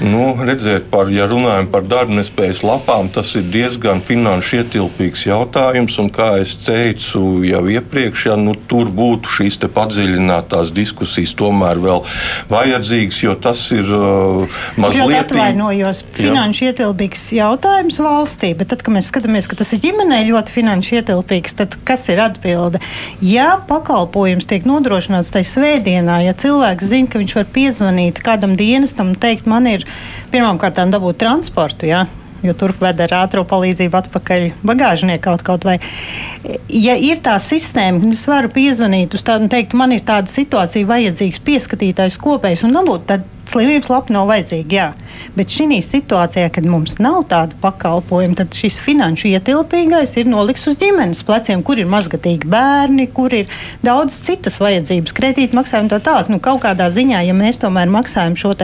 Nu, 0.00 0.36
redziet, 0.46 0.86
par, 0.92 1.08
ja 1.10 1.26
runājam 1.30 1.66
par 1.72 1.82
darbnespējas 1.88 2.60
lapām, 2.66 3.08
tas 3.10 3.32
ir 3.38 3.46
diezgan 3.50 4.02
finanšu 4.04 4.60
ietilpīgs 4.60 5.24
jautājums. 5.26 5.96
Un, 5.98 6.10
kā 6.14 6.30
jau 6.38 6.46
teicu 6.68 7.22
jau 7.46 7.62
iepriekš, 7.72 8.26
ja, 8.30 8.36
nu, 8.38 8.54
tur 8.70 8.92
būtu 8.94 9.30
šīs 9.38 9.58
padziļinātās 9.74 10.70
diskusijas 10.76 11.34
tomēr 11.38 11.80
vēl 11.82 12.04
vajadzīgas, 12.50 13.18
jo 13.24 13.34
tas 13.42 13.62
ir 13.74 13.90
uh, 13.94 14.60
mazliet. 14.78 15.16
Atvainojos, 15.28 16.04
finanšu 16.14 16.68
ietilpīgs 16.70 17.24
jautājums 17.36 17.98
valstī, 18.02 18.52
bet 18.58 18.70
tad, 18.72 18.84
kad 18.86 18.94
mēs 18.94 19.10
skatāmies, 19.10 19.50
ka 19.50 19.58
tas 19.58 19.74
ir 19.74 19.82
ģimenei 19.82 20.22
ļoti 20.28 20.54
finanšu 20.54 21.00
ietilpīgs, 21.00 21.58
tad 21.58 21.74
kas 21.88 22.06
ir 22.12 22.22
atbilde? 22.22 22.80
Ja 23.24 23.56
pakalpojums 23.68 24.46
tiek 24.48 24.68
nodrošināts 24.68 25.32
tajā 25.34 25.50
svētdienā, 25.56 26.20
ja 26.28 26.36
cilvēks 26.38 26.92
zina, 26.92 27.10
ka 27.10 27.22
viņš 27.22 27.36
var 27.40 27.50
piezvanīt 27.56 28.22
kādam 28.24 28.54
dienestam 28.58 29.12
un 29.12 29.18
teikt, 29.18 29.48
man 29.50 29.66
ir 29.70 29.87
pirmkārt 30.32 30.80
dabūt 30.92 31.20
transportu. 31.20 31.88
Ja? 31.88 32.06
Jo 32.42 32.54
tur 32.58 32.74
ved 32.80 33.00
ar 33.06 33.14
ātrā 33.22 33.44
palīdzību 33.48 33.98
atpakaļ 34.02 34.44
bagāžnieku 34.66 35.24
kaut, 35.24 35.44
kaut 35.46 35.66
vai. 35.68 35.78
Ja 36.68 36.94
ir 36.94 37.22
tā 37.24 37.36
sistēma, 37.42 38.12
es 38.12 38.26
varu 38.30 38.52
piezvanīt 38.54 39.16
uz 39.18 39.24
tādu 39.26 39.48
un 39.48 39.52
teikt, 39.52 39.76
man 39.78 39.94
ir 39.96 40.04
tāda 40.06 40.30
situācija, 40.30 40.88
vajadzīgs 40.88 41.42
pieskatītājs 41.46 42.20
kopējs 42.22 42.64
un 42.68 42.78
dabūt. 42.78 43.08
Tad 43.08 43.26
slimības 43.48 43.88
lapa 43.90 44.12
nav 44.12 44.28
vajadzīga, 44.28 44.76
jā. 44.76 44.86
Bet 45.36 45.52
šī 45.52 45.80
situācijā, 45.84 46.48
kad 46.52 46.66
mums 46.68 46.98
nav 47.02 47.22
tāda 47.30 47.56
pakalpojuma, 47.62 48.36
tad 48.38 48.56
šis 48.56 48.78
finanšu 48.84 49.30
ietilpīgais 49.32 50.14
ir 50.20 50.28
noliks 50.30 50.66
uz 50.68 50.78
ģimenes 50.80 51.24
pleciem, 51.26 51.62
kur 51.66 51.80
ir 51.80 51.88
mazgatīgi 51.90 52.48
bērni, 52.50 53.08
kur 53.14 53.34
ir 53.34 53.48
daudz 53.84 54.20
citas 54.26 54.58
vajadzības, 54.62 55.16
kredīti 55.16 55.56
maksājumi 55.58 55.92
tā 55.92 56.00
tālāk. 56.04 56.32
Nu, 56.32 56.42
kaut 56.44 56.62
kādā 56.66 56.90
ziņā, 56.92 57.22
ja 57.26 57.36
mēs 57.36 57.60
tomēr 57.62 57.90
maksājam 57.92 58.36
šo 58.38 58.54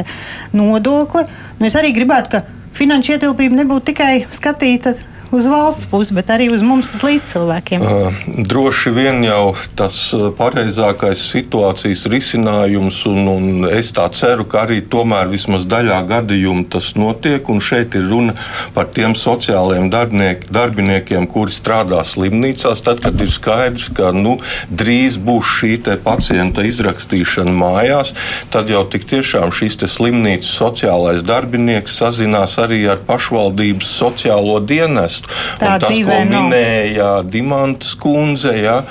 nodokli, 0.52 1.26
nu 1.60 1.68
es 1.68 1.76
arī 1.78 1.92
gribētu, 1.96 2.36
ka 2.36 2.63
finanšu 2.74 3.16
ietilpība 3.16 3.60
nebūtu 3.62 3.92
tikai 3.92 4.14
skatīta 4.34 4.94
uz 5.34 5.48
valsts 5.50 5.88
pusi, 5.90 6.14
bet 6.16 6.30
arī 6.32 6.48
uz 6.54 6.62
mums 6.64 6.90
līdzcilvēkiem? 7.02 7.82
Uh, 7.84 8.18
droši 8.48 8.92
vien 8.94 9.20
jau 9.26 9.54
tas 9.78 9.96
pareizākais 10.38 11.20
situācijas 11.32 12.06
risinājums, 12.12 13.02
un, 13.10 13.28
un 13.28 13.68
es 13.68 13.92
tā 13.96 14.06
ceru, 14.14 14.46
ka 14.48 14.64
arī 14.64 14.80
tomēr 14.90 15.30
vismaz 15.32 15.66
daļā 15.68 16.00
gadījumu 16.10 16.68
tas 16.72 16.92
notiek. 16.98 17.48
Un 17.50 17.60
šeit 17.64 17.96
ir 17.98 18.08
runa 18.10 18.34
par 18.76 18.88
tiem 18.94 19.16
sociālajiem 19.18 19.90
darbiniek, 19.92 20.46
darbiniekiem, 20.54 21.28
kuri 21.30 21.54
strādā 21.54 22.02
slimnīcās. 22.06 22.82
Tad, 22.84 23.02
kad 23.04 23.20
ir 23.20 23.32
skaidrs, 23.32 23.90
ka 23.94 24.12
nu, 24.16 24.38
drīz 24.70 25.18
būs 25.20 25.56
šī 25.58 25.74
pacienta 26.04 26.62
izrakstīšana 26.64 27.52
mājās, 27.58 28.12
tad 28.54 28.70
jau 28.70 28.84
tik 28.88 29.06
tiešām 29.10 29.52
šis 29.54 29.76
slimnīcas 29.90 30.52
sociālais 30.54 31.24
darbinieks 31.26 31.98
sazinās 31.98 32.56
arī 32.62 32.84
ar 32.90 33.00
pašvaldības 33.06 33.90
sociālo 33.98 34.60
dienestu 34.62 35.23
atbalstu. 35.24 35.60
Tā 35.60 35.76
tas, 35.82 36.00
ko 36.08 36.18
minēja 36.30 37.12
Dimants 37.28 37.94
Kunze. 38.00 38.54
Ja, 38.60 38.82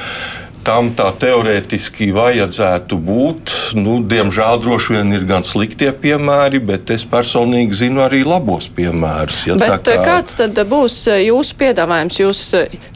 tam 0.63 0.91
tā 0.95 1.09
teorētiski 1.19 2.09
vajadzētu 2.15 2.97
būt. 3.03 3.53
Nu, 3.79 3.99
diemžēl 4.07 4.61
droši 4.63 4.97
vien 4.97 5.13
ir 5.17 5.25
gan 5.27 5.45
sliktie 5.47 5.91
piemēri, 5.91 6.61
bet 6.63 6.93
es 6.95 7.05
personīgi 7.09 7.83
zinu 7.83 8.03
arī 8.05 8.23
labos 8.27 8.69
piemērus. 8.73 9.43
Ja 9.49 9.57
bet 9.59 9.87
kā... 9.87 9.97
kāds 10.05 10.37
tad 10.39 10.59
būs 10.69 11.03
jūsu 11.23 11.57
piedāvājums? 11.59 12.19
Jūs, 12.23 12.43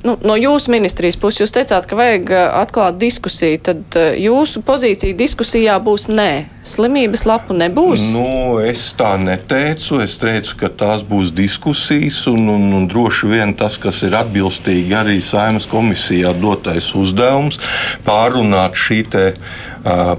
nu, 0.08 0.17
no 0.24 0.38
jūsu 0.39 0.74
ministrijas 0.74 1.20
puses 1.20 1.46
jūs 1.46 1.56
teicāt, 1.60 1.89
ka 1.89 2.00
vajag 2.00 2.36
atklāt 2.63 3.00
diskusiju, 3.01 3.63
tad 3.72 4.00
jūsu 4.22 4.63
pozīcija 4.67 5.17
diskusijā 5.17 5.79
būs 5.84 6.08
nē 6.13 6.32
slimības 6.70 7.26
lapu 7.28 7.56
nebūs? 7.58 8.08
Nu, 8.14 8.58
es 8.64 8.90
tā 8.98 9.16
neteicu. 9.22 10.02
Es 10.04 10.18
teicu, 10.22 10.56
ka 10.62 10.70
tās 10.70 11.06
būs 11.08 11.34
diskusijas, 11.36 12.20
un, 12.32 12.50
un, 12.54 12.68
un 12.78 12.88
droši 12.90 13.32
vien 13.32 13.54
tas, 13.58 13.80
kas 13.82 14.04
ir 14.08 14.18
atbilstīgi 14.20 14.96
arī 14.98 15.18
Saimas 15.24 15.68
komisijā 15.70 16.34
dotais 16.38 16.92
uzdevums, 16.98 17.60
pārunāt 18.08 18.78
šī 18.78 19.02
te 19.12 19.26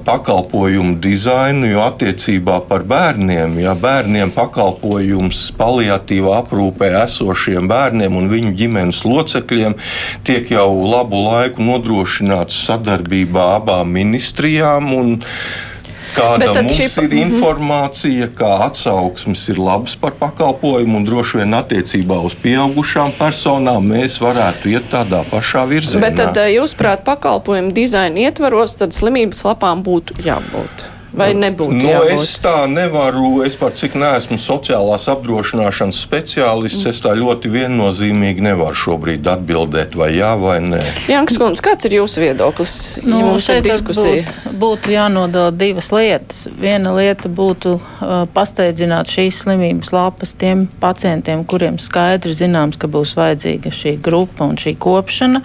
pakalpojumu 0.04 0.96
dizainu, 1.02 1.66
jo 1.68 1.82
attiecībā 1.84 2.60
par 2.68 2.84
bērniem, 2.88 3.58
ja 3.60 3.74
bērniem 3.78 4.30
pakalpojums 4.34 5.42
paliatīvā 5.58 6.38
aprūpē 6.42 6.90
esošiem 7.02 7.68
bērniem 7.68 8.16
un 8.16 8.30
viņu 8.32 8.54
ģimenes 8.58 9.02
locekļiem 9.04 9.76
tiek 10.26 10.52
jau 10.54 10.68
labu 10.88 11.20
laiku 11.26 11.64
nodrošināts 11.66 12.62
sadarbībā 12.68 13.50
abām 13.58 13.92
ministrijām. 13.98 14.92
Un, 14.94 15.18
Kāda 16.18 16.50
mums 16.56 16.74
šī... 16.76 16.88
ir 17.04 17.08
mhm. 17.08 17.22
informācija, 17.28 18.28
kā 18.38 18.50
atsauksmes 18.66 19.46
ir 19.52 19.62
labas 19.62 19.96
par 20.00 20.16
pakalpojumu, 20.18 21.00
un 21.00 21.08
droši 21.08 21.42
vien 21.42 21.58
attiecībā 21.60 22.20
uz 22.26 22.36
pieaugušām 22.42 23.14
personām 23.18 23.88
mēs 23.94 24.18
varētu 24.22 24.74
iet 24.74 24.90
tādā 24.92 25.24
pašā 25.30 25.64
virzienā. 25.70 26.04
Bet 26.08 26.20
tad, 26.20 26.36
eh, 26.42 26.54
jūsuprāt, 26.58 27.06
pakalpojumu 27.08 27.74
dizaina 27.76 28.28
ietvaros, 28.28 28.78
tad 28.82 28.96
slimības 28.96 29.44
lapām 29.46 29.84
būtu 29.86 30.20
jābūt. 30.26 30.97
Vai 31.12 31.30
nebūtu? 31.32 31.78
Nu, 31.78 31.88
jābūt? 31.88 32.10
es 32.12 32.34
tā 32.44 32.66
nevaru, 32.68 33.40
es 33.46 33.54
par 33.56 33.72
cik 33.76 33.94
neesmu 33.98 34.36
sociālās 34.40 35.06
apdrošināšanas 35.08 36.00
speciālists, 36.04 36.84
es 36.90 37.00
tā 37.04 37.14
ļoti 37.16 37.48
viennozīmīgi 37.52 38.44
nevaru 38.44 38.76
šobrīd 38.76 39.30
atbildēt, 39.32 39.96
vai 39.98 40.10
jā, 40.18 40.34
vai 40.40 40.58
nē. 40.64 40.82
Janks 41.08 41.38
Kunds, 41.40 41.62
kāds 41.64 41.88
ir 41.88 41.96
jūsu 41.98 42.22
viedoklis? 42.26 42.74
Nu, 43.06 43.22
ja 43.22 43.38
šeit 43.40 43.70
būtu, 43.88 44.04
būtu 44.60 44.92
jānodala 44.92 45.54
divas 45.54 45.88
lietas. 45.96 46.44
Viena 46.60 46.92
lieta 46.98 47.32
būtu 47.32 47.78
uh, 47.78 48.20
pasteidzināt 48.34 49.08
šīs 49.12 49.42
slimības 49.46 49.94
lapas 49.96 50.36
tiem 50.38 50.66
pacientiem, 50.82 51.46
kuriem 51.48 51.80
skaidri 51.80 52.36
zināms, 52.36 52.76
ka 52.76 52.90
būs 52.90 53.16
vajadzīga 53.18 53.72
šī 53.72 53.96
grupa 54.04 54.50
un 54.50 54.60
šī 54.60 54.76
kopšana. 54.76 55.42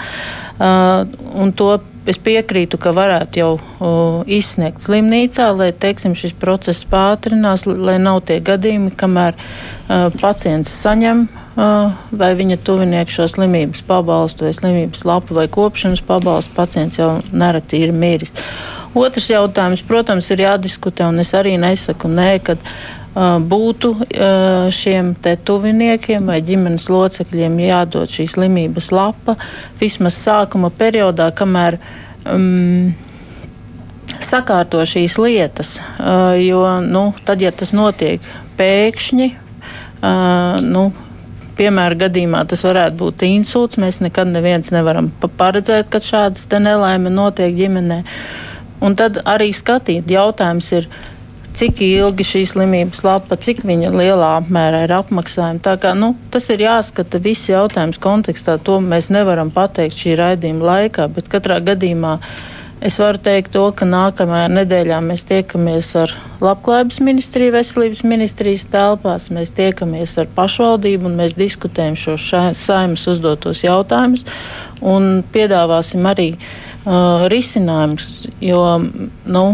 Uh, 0.59 1.07
un 1.39 1.55
to 1.55 1.71
es 2.09 2.19
piekrītu, 2.21 2.79
ka 2.81 2.91
varētu 2.95 3.39
jau 3.39 3.51
uh, 3.57 4.23
izsniegt 4.29 4.83
slimnīcā, 4.83 5.49
lai 5.55 5.71
teiksim, 5.71 6.15
šis 6.17 6.35
process 6.39 6.85
pātrinās, 6.89 7.65
lai 7.67 7.97
nav 8.01 8.23
tie 8.27 8.39
gadījumi, 8.43 8.93
kamēr 8.99 9.37
uh, 9.37 10.09
pacients 10.21 10.71
saņem 10.83 11.25
uh, 11.27 11.93
vai 12.11 12.31
viņa 12.39 12.59
tuvinieks 12.65 13.19
šo 13.19 13.29
slimības 13.35 13.85
pabalstu 13.87 14.47
vai 14.47 14.55
slimības 14.57 15.05
lapu 15.07 15.37
vai 15.37 15.47
kopšanas 15.51 16.03
pabalstu, 16.07 16.55
pacients 16.57 16.99
jau 16.99 17.15
nereti 17.31 17.83
ir 17.85 17.95
miris. 17.95 18.35
Otrs 18.93 19.31
jautājums, 19.31 19.81
protams, 19.87 20.27
ir 20.29 20.43
jādiskutē, 20.43 21.07
un 21.09 21.23
es 21.23 21.33
arī 21.33 21.55
nesaku 21.57 22.11
nē, 22.11 22.35
kad 22.45 22.61
būtu 23.13 23.89
šiem 24.73 25.11
tuviniekiem 25.45 26.25
vai 26.31 26.39
ģimenes 26.41 26.87
locekļiem 26.89 27.59
jādod 27.61 28.09
šī 28.09 28.25
slimības 28.31 28.89
lapa 28.95 29.35
vismaz 29.77 30.17
sākuma 30.17 30.71
periodā, 30.73 31.29
kamēr 31.37 31.77
um, 32.25 32.93
sakārto 34.23 34.83
šīs 34.87 35.17
lietas. 35.21 35.77
Uh, 35.99 36.33
jo 36.41 36.63
nu, 36.81 37.11
tad, 37.25 37.41
ja 37.43 37.51
tas 37.55 37.73
notiek 37.75 38.23
pēkšņi, 38.57 39.29
uh, 39.33 40.59
nu, 40.63 40.87
piemēra 41.57 41.97
gadījumā 42.05 42.43
tas 42.49 42.65
varētu 42.65 42.99
būt 42.99 43.25
insults. 43.29 43.79
Mēs 43.81 44.01
nekad 44.03 44.33
nevaram 44.33 45.11
paredzēt, 45.21 45.91
kad 45.93 46.05
šādas 46.05 46.47
nelaime 46.59 47.13
notiek 47.13 47.53
ģimenē. 47.57 48.03
Un 48.83 48.97
tad 48.99 49.21
arī 49.29 49.53
skatīt, 49.55 50.09
jautājums 50.11 50.71
ir, 50.75 50.89
cik 51.53 51.81
ilgi 51.85 52.25
šī 52.27 52.43
slimības 52.49 53.03
lapa, 53.05 53.37
cik 53.37 53.61
viņa 53.67 53.91
lielā 53.93 54.31
apmērā 54.39 54.83
ir 54.87 54.95
apmaksājuma. 54.95 55.61
Tā 55.63 55.75
kā, 55.81 55.93
nu, 55.97 56.13
tas 56.33 56.49
ir 56.53 56.65
jāskata 56.65 57.21
viss 57.21 57.51
jautājums 57.51 58.01
kontekstā. 58.01 58.57
To 58.65 58.79
mēs 58.83 59.11
nevaram 59.13 59.53
pateikt 59.53 59.99
šī 60.01 60.17
raidījuma 60.19 60.67
laikā, 60.71 61.07
bet 61.13 61.29
katrā 61.31 61.59
gadījumā 61.63 62.17
es 62.83 62.97
varu 62.99 63.21
teikt 63.23 63.53
to, 63.53 63.63
ka 63.77 63.87
nākamajā 63.87 64.49
nedēļā 64.51 64.99
mēs 65.05 65.23
tiekamies 65.29 65.93
ar 66.01 66.13
Labklājības 66.43 66.99
ministriju, 67.05 67.53
veselības 67.55 68.01
ministrijas 68.03 68.65
telpās, 68.73 69.29
mēs 69.31 69.53
tiekamies 69.55 70.17
ar 70.19 70.27
pašvaldību 70.35 71.07
un 71.07 71.15
mēs 71.21 71.37
diskutējam 71.39 71.95
šos 71.99 72.27
saimas 72.59 73.05
uzdotos 73.07 73.63
jautājumus 73.63 74.25
un 74.83 75.21
piedāvāsim 75.31 76.03
arī 76.09 76.33
uh, 76.35 77.23
risinājumus, 77.31 78.09
jo, 78.43 78.65
nu, 79.23 79.45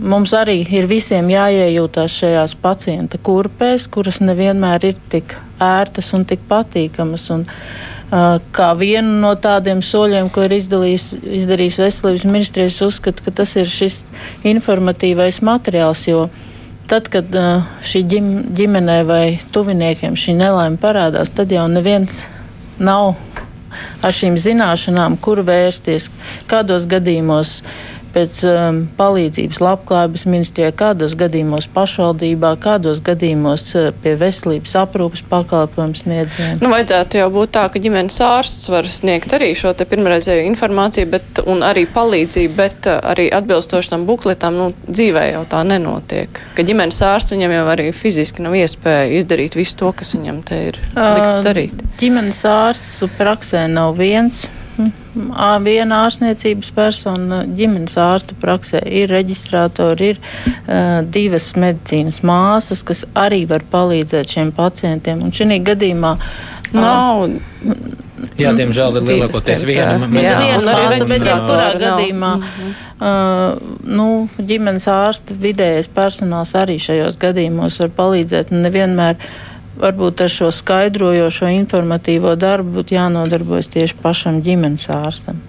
mums 0.00 0.32
arī 0.36 0.60
ir 0.64 0.88
visiem 0.90 1.28
jāiejūtās 1.30 2.16
šajās 2.22 2.56
pacienta 2.62 3.20
kurpēs, 3.22 3.86
kuras 3.92 4.20
nevienmēr 4.24 4.90
ir 4.90 4.98
tik 5.12 5.36
ērtas 5.60 6.12
un 6.16 6.26
tik 6.28 6.42
patīkamas. 6.48 7.28
Un, 7.34 7.46
uh, 7.46 8.38
kā 8.56 8.70
vienu 8.78 9.20
no 9.22 9.34
tādiem 9.36 9.82
soļiem, 9.84 10.30
ko 10.32 10.46
ir 10.48 10.56
izdarījis 10.58 11.80
Veselības 11.84 12.26
ministrijas, 12.28 12.80
uzskata, 12.86 13.26
ka 13.26 13.34
tas 13.42 13.56
ir 13.60 13.70
šis 13.70 14.02
informatīvais 14.46 15.42
materiāls. 15.46 16.06
Tad, 16.90 17.06
kad 17.12 17.36
uh, 17.38 17.68
šī 17.86 18.02
ģim, 18.10 18.30
ģimenē 18.56 19.00
vai 19.06 19.24
tuviniekiem 19.54 20.16
šī 20.18 20.34
nelaime 20.40 20.80
parādās, 20.80 21.30
tad 21.30 21.52
jau 21.54 21.68
neviens 21.70 22.24
nav 22.82 23.14
ar 24.02 24.14
šīm 24.14 24.34
zināšanām, 24.40 25.14
kur 25.22 25.44
vērsties, 25.46 26.08
kādos 26.50 26.88
gadījumos 26.90 27.60
pēc 28.14 28.40
um, 28.48 28.80
palīdzības 28.98 29.60
labklājības 29.62 30.24
ministrijā, 30.30 30.70
kādos 30.76 31.14
gadījumos 31.18 31.68
pašvaldībā, 31.74 32.52
kādos 32.62 33.02
gadījumos 33.06 33.64
uh, 33.78 33.88
pie 34.02 34.14
veselības 34.20 34.76
aprūpas 34.82 35.24
pakalpojumu 35.30 35.98
sniedzējiem. 36.00 36.60
Nu, 36.62 36.70
vajadzētu 36.72 37.20
jau 37.20 37.28
būt 37.34 37.54
tā, 37.56 37.66
ka 37.72 37.82
ģimenes 37.82 38.20
ārsts 38.26 38.70
var 38.72 38.88
sniegt 38.90 39.34
arī 39.36 39.52
šo 39.58 39.72
te 39.76 39.86
pirmreizēju 39.90 40.46
informāciju, 40.50 41.10
bet, 41.14 41.42
un 41.50 41.64
arī 41.66 41.86
palīdzību, 41.90 42.54
bet 42.58 42.90
uh, 42.90 43.00
arī 43.12 43.30
atbilstoši 43.40 43.94
tam 43.94 44.06
bukletam, 44.10 44.58
nu, 44.60 44.70
dzīvē 44.90 45.26
jau 45.32 45.44
tā 45.50 45.64
nenotiek. 45.66 46.42
Ka 46.56 46.66
ģimenes 46.66 47.02
ārsts 47.06 47.36
viņam 47.36 47.56
jau 47.58 47.66
arī 47.74 47.90
fiziski 47.96 48.46
nav 48.46 48.58
iespēja 48.58 49.10
izdarīt 49.20 49.58
visu 49.58 49.78
to, 49.80 49.92
kas 49.96 50.14
viņam 50.16 50.42
te 50.46 50.62
ir 50.70 50.80
likts 50.94 51.42
darīt. 51.46 51.76
Uh, 51.76 51.98
ģimenes 52.00 52.44
ārsts 52.48 53.04
praksē 53.18 53.66
nav 53.70 53.96
viens 54.00 54.46
viena 55.64 56.04
ārstniecības 56.06 56.70
persona 56.76 57.42
ģimenes 57.56 57.96
ārsta 58.00 58.36
praksē 58.40 58.82
ir 58.86 59.10
reģistrātori, 59.12 60.12
ir 60.12 60.20
uh, 60.20 61.00
divas 61.04 61.52
medicīnas 61.56 62.22
māsas, 62.26 62.84
kas 62.86 63.04
arī 63.18 63.44
var 63.50 63.64
palīdzēt 63.72 64.36
šiem 64.36 64.52
pacientiem. 64.56 65.24
Un 65.24 65.34
šī 65.34 65.60
gadījumā 65.66 66.14
nav. 66.76 67.26
Jā, 68.38 68.52
diemžēl 68.56 69.00
ir 69.00 69.06
lielākoties 69.08 69.62
viena 69.66 70.06
māsa, 70.06 71.04
bet 71.08 71.24
jebkurā 71.24 71.68
gadījumā 71.80 72.32
mm 72.36 72.42
-hmm. 72.46 72.72
uh, 73.00 73.76
nu, 73.84 74.28
ģimenes 74.38 74.86
ārsta 74.88 75.34
vidējais 75.34 75.88
personāls 75.88 76.54
arī 76.54 76.78
šajos 76.78 77.16
gadījumos 77.20 77.80
var 77.80 77.94
palīdzēt. 77.96 78.52
Nevienmēr 78.52 79.16
uh, 79.16 79.49
varbūt 79.78 80.24
ar 80.24 80.32
šo 80.32 80.50
skaidrojošo 80.54 81.50
informatīvo 81.60 82.34
darbu 82.36 82.80
būtu 82.80 82.96
jānodarbojas 82.96 83.70
tieši 83.74 83.98
pašam 84.02 84.42
ģimenes 84.44 84.88
ārstam. 84.92 85.40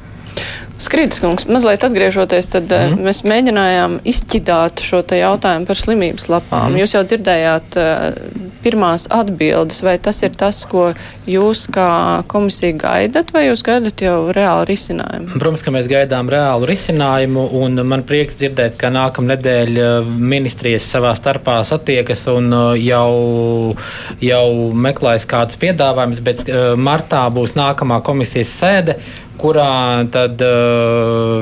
Skrītas 0.82 1.22
kungs, 1.22 1.46
mazliet 1.46 1.84
atgriežoties, 1.86 2.48
tad 2.56 2.72
mm. 2.74 3.02
mēs 3.06 3.22
mēģinājām 3.28 4.00
izķidāt 4.08 4.82
šo 4.82 5.04
jautājumu 5.06 5.68
par 5.70 5.78
slimības 5.78 6.28
lapām. 6.32 6.72
Mm. 6.72 6.80
Jūs 6.82 6.96
jau 6.96 7.04
dzirdējāt 7.06 7.78
uh, 7.78 8.50
pirmās 8.64 9.06
atbildes, 9.14 9.82
vai 9.86 9.98
tas 10.02 10.22
ir 10.26 10.34
tas, 10.38 10.64
ko 10.70 10.92
jūs 11.30 11.68
kā 11.74 11.92
komisija 12.32 12.78
gaidat, 12.82 13.34
vai 13.36 13.46
jūs 13.48 13.64
gaidat 13.66 14.02
jau 14.02 14.18
reālu 14.34 14.66
risinājumu? 14.70 15.32
Protams, 15.36 15.66
ka 15.66 15.74
mēs 15.76 15.90
gaidām 15.92 16.30
reālu 16.34 16.70
risinājumu, 16.70 17.48
un 17.62 17.82
man 17.88 18.06
prieks 18.08 18.40
dzirdēt, 18.42 18.78
ka 18.82 18.90
nākamnedēļ 18.94 19.82
ministrijas 20.18 20.90
savā 20.90 21.14
starpā 21.18 21.60
satiekas 21.68 22.26
un 22.34 22.54
jau, 22.82 23.10
jau 24.24 24.46
meklēs 24.88 25.28
kādus 25.30 25.60
piedāvājumus, 25.62 26.24
bet 26.26 26.48
martā 26.78 27.28
būs 27.34 27.58
nākamā 27.60 28.02
komisijas 28.06 28.56
sēde, 28.62 28.98
kurā 29.42 30.06
tad 30.14 30.42
uh, 30.46 30.71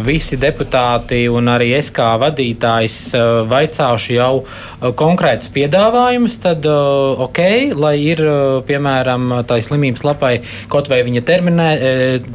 visi 0.05 0.37
deputāti 0.39 1.23
un 1.31 1.49
arī 1.51 1.71
es 1.77 1.89
kā 1.95 2.11
vadītājs 2.21 2.97
uh, 3.13 3.23
vaicāšu 3.49 4.15
jau 4.15 4.31
uh, 4.41 4.89
konkrētus 4.99 5.51
piedāvājumus, 5.55 6.37
tad 6.43 6.65
ok, 6.69 7.41
lai 7.79 7.95
ir 8.03 8.23
piemēram 8.67 9.41
tā 9.49 9.59
slimības 9.63 10.05
lapai 10.07 10.33
kaut 10.71 10.89
vai 10.91 11.01
viņa 11.07 11.25
terminē, 11.27 11.69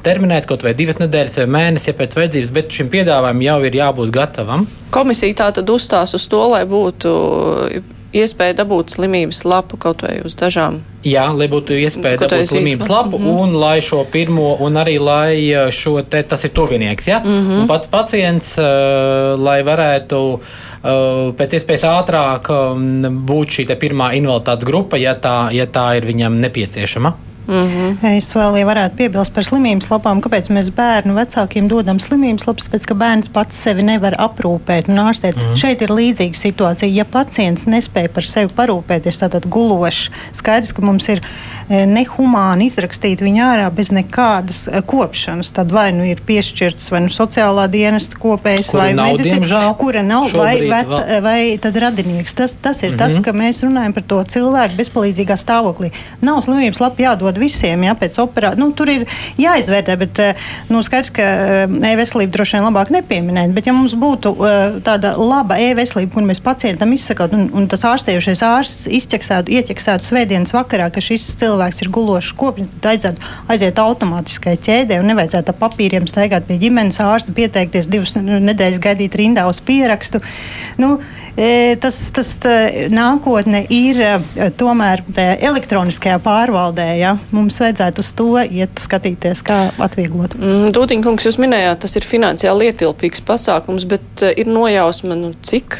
terminēt, 0.04 0.48
kaut 0.50 0.64
vai 0.66 0.74
divas 0.76 1.00
nedēļas 1.02 1.40
vai 1.42 1.48
mēnesi, 1.58 1.90
ja 1.90 1.98
pēc 1.98 2.16
vajadzības, 2.18 2.52
bet 2.54 2.72
šim 2.74 2.92
piedāvājumam 2.92 3.44
jau 3.44 3.58
ir 3.68 3.80
jābūt 3.80 4.14
gatavam. 4.14 4.68
Komisija 4.94 5.40
tā 5.40 5.50
tad 5.56 5.70
uzstās 5.70 6.14
uz 6.16 6.28
to, 6.30 6.44
lai 6.52 6.64
būtu 6.68 7.14
iespēja 8.14 8.58
dabūt 8.62 8.94
slimības 8.94 9.42
lapu 9.48 9.78
kaut 9.80 10.04
vai 10.04 10.18
uz 10.24 10.36
dažām. 10.38 10.80
Jā, 11.04 11.26
lai 11.36 11.48
būtu 11.52 11.76
iespēja 11.76 12.22
dabūt 12.22 12.48
slimības 12.52 12.88
lapu, 12.88 13.18
mm 13.18 13.26
-hmm. 13.26 13.40
un 13.42 13.56
lai 13.60 13.80
šo 13.84 14.04
pirmo, 14.10 14.54
un 14.60 14.78
arī 14.80 14.96
lai 15.00 15.50
eh, 15.50 15.70
šo 15.70 16.02
te, 16.02 16.22
tas 16.22 16.44
ir 16.44 16.50
tuvinieks, 16.50 17.08
ja? 17.08 17.18
mm 17.18 17.30
-hmm. 17.30 17.60
un 17.60 17.66
pats 17.66 17.86
pacients, 17.86 18.58
uh, 18.58 18.64
lai 19.40 19.62
varētu 19.62 20.18
uh, 20.32 20.40
pēc 21.38 21.58
iespējas 21.58 21.84
ātrāk 21.84 22.50
um, 22.50 23.26
būt 23.26 23.48
šī 23.48 23.76
pirmā 23.76 24.14
invaliditātes 24.14 24.64
grupa, 24.64 24.96
ja 24.96 25.14
tā, 25.14 25.52
ja 25.52 25.66
tā 25.66 25.96
ir 25.96 26.06
viņam 26.06 26.40
nepieciešama. 26.40 27.12
Mm 27.46 27.68
-hmm. 27.68 28.16
Es 28.16 28.34
vēl 28.34 28.56
ja 28.58 28.66
varētu 28.66 28.96
piebilst 28.96 29.32
par 29.34 29.44
slimības 29.44 29.88
lapām. 29.90 30.20
Kāpēc 30.20 30.48
mēs 30.48 30.70
bērnu 30.72 31.14
vecākiem 31.14 31.68
dodam 31.68 32.00
slimības 32.00 32.46
lapas? 32.46 32.64
Tāpēc, 32.68 32.86
ka 32.86 32.94
bērns 32.94 33.28
pats 33.28 33.62
sevi 33.62 33.82
nevar 33.82 34.14
aprūpēt 34.18 34.88
un 34.88 34.98
ārstēt. 34.98 35.36
Mm 35.36 35.42
-hmm. 35.42 35.56
Šeit 35.56 35.82
ir 35.82 35.90
līdzīga 35.90 36.34
situācija. 36.34 36.94
Ja 36.94 37.04
pacients 37.04 37.66
nespēja 37.66 38.08
par 38.08 38.24
sevi 38.24 38.48
parūpēties, 38.56 39.18
tad 39.18 39.46
gulošs, 39.46 40.10
skaidrs, 40.32 40.72
ka 40.72 40.82
mums 40.82 41.08
ir 41.08 41.20
e, 41.68 41.86
nehumāni 41.86 42.64
izrakstīt 42.64 43.20
viņu 43.20 43.42
ārā 43.42 43.70
bez 43.70 43.90
nekādas 43.90 44.68
e, 44.68 44.82
kopšanas. 44.82 45.52
Tad 45.52 45.72
vai 45.72 45.92
nu 45.92 46.04
ir 46.04 46.20
piešķirts 46.26 46.90
vai 46.90 47.00
nu 47.00 47.08
sociālā 47.08 47.68
dienesta 47.70 48.16
kopējs 48.16 48.70
kura 48.70 48.82
vai 48.82 48.94
medicīna, 48.94 49.74
kura 49.78 50.02
nav 50.02 50.32
vai, 50.32 50.60
vec, 50.60 50.86
vēl... 50.88 51.22
vai 51.22 51.58
tad 51.60 51.76
radinieks. 51.76 52.34
Tas, 52.34 52.56
tas 52.62 52.82
ir 52.82 52.90
mm 52.90 52.94
-hmm. 52.94 52.98
tas, 52.98 53.14
ka 53.24 53.32
mēs 53.32 53.62
runājam 53.66 53.92
par 53.92 54.02
to 54.02 54.24
cilvēku 54.24 54.76
bezpalīdzīgā 54.76 55.36
stāvoklī. 55.36 55.92
Nav 56.20 56.42
slimības 56.42 56.80
lapa 56.80 57.02
jādod 57.02 57.33
jādod 57.34 57.42
visiem, 57.42 57.82
jā, 57.84 57.94
pēc 57.98 58.18
operācijas. 58.22 58.58
Nu, 58.60 58.72
tur 58.72 58.90
ir 58.90 59.04
jāizvērtē, 59.38 59.96
bet 59.98 60.18
eh, 60.22 60.36
nu, 60.70 60.82
skaidrs, 60.82 61.10
ka 61.14 61.22
eh, 61.22 61.92
e-veselību 61.92 62.32
droši 62.32 62.58
vien 62.58 62.66
labāk 62.66 62.92
nepieminēt. 62.94 63.52
Bet, 63.54 63.66
ja 63.66 63.74
mums 63.74 63.94
būtu 63.94 64.34
eh, 64.38 64.78
tāda 64.84 65.14
laba 65.18 65.58
e-veselība, 65.58 66.12
kur 66.14 66.26
mēs 66.26 66.42
pacientam 66.44 66.92
izsakot, 66.94 67.34
un, 67.34 67.48
un 67.54 67.68
tas 67.68 67.84
ārstējošais 67.84 68.44
ārsts 68.46 68.88
izķeksētu, 68.88 69.52
ieķeksētu 69.54 70.04
svētdienas 70.04 70.54
vakarā, 70.54 70.90
ka 70.92 71.02
šis 71.02 71.34
cilvēks 71.40 71.84
ir 71.84 71.92
gulošs 71.94 72.34
kopnis, 72.38 72.70
tad 72.80 72.92
vajadzētu 72.92 73.32
aiziet 73.52 73.80
automātiskai 73.82 74.56
ķēdē 74.64 75.00
un 75.00 75.10
nevajadzētu 75.12 75.52
ar 75.52 75.60
papīriem 75.60 76.08
staigāt 76.10 76.46
pie 76.48 76.58
ģimenes 76.62 77.00
ārsta, 77.02 77.34
pieteikties 77.34 77.90
divas 77.90 78.16
nedēļas 78.18 78.82
gaidīt 78.82 79.18
rindā 79.18 79.46
uz 79.50 79.60
pierakstu. 79.64 80.20
Nu, 80.80 80.96
tas, 81.82 81.98
tas 82.14 82.30
tā, 82.42 82.54
nākotne 82.94 83.64
ir 83.72 84.00
tomēr 84.58 85.02
elektroniskajā 85.16 86.18
pārvaldē. 86.24 86.88
Ja? 86.98 87.14
Mums 87.32 87.58
vajadzētu 87.62 88.04
uz 88.04 88.12
to 88.18 88.28
iet 88.44 88.80
skatīties, 88.82 89.42
kā 89.46 89.58
atvieglot. 89.82 90.36
Mm, 90.38 90.70
Dūtiņkungs, 90.76 91.28
jūs 91.28 91.40
minējāt, 91.42 91.82
tas 91.84 91.96
ir 91.98 92.06
finansiāli 92.06 92.70
ietilpīgs 92.70 93.24
pasākums, 93.26 93.86
bet 93.88 94.26
ir 94.34 94.50
nojausma, 94.50 95.16
nu, 95.18 95.34
cik 95.46 95.78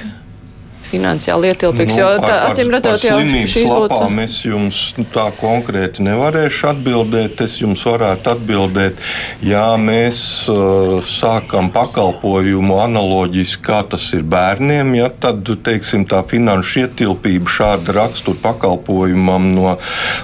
finansiāli 0.89 1.51
ietilpīgs. 1.53 1.95
Nu, 1.95 2.01
jo 2.01 2.11
tā, 2.23 2.31
ar, 2.31 2.53
acīm 2.53 2.73
redzot, 2.75 3.05
jau 3.05 3.19
šīs 3.21 3.69
būtu. 3.71 4.01
Es 4.25 4.37
jums 4.47 4.81
nu, 4.99 5.07
tā 5.15 5.27
konkrēti 5.39 6.05
nevarēšu 6.07 6.71
atbildēt. 6.73 7.43
Es 7.45 7.59
jums 7.61 7.83
varētu 7.87 8.33
atbildēt, 8.35 9.01
ja 9.45 9.67
mēs 9.81 10.19
uh, 10.53 10.99
sākam 11.05 11.71
pakalpojumu 11.75 12.79
analoģiski, 12.85 13.63
kā 13.65 13.83
tas 13.95 14.07
ir 14.17 14.25
bērniem, 14.29 14.95
ja, 14.99 15.11
tad 15.11 15.49
teiksim, 15.67 16.07
tā 16.09 16.23
finanšu 16.29 16.85
ietilpība 16.85 17.51
šāda 17.51 17.97
rakstura 17.99 18.41
pakalpojumam 18.45 19.51
no 19.55 19.77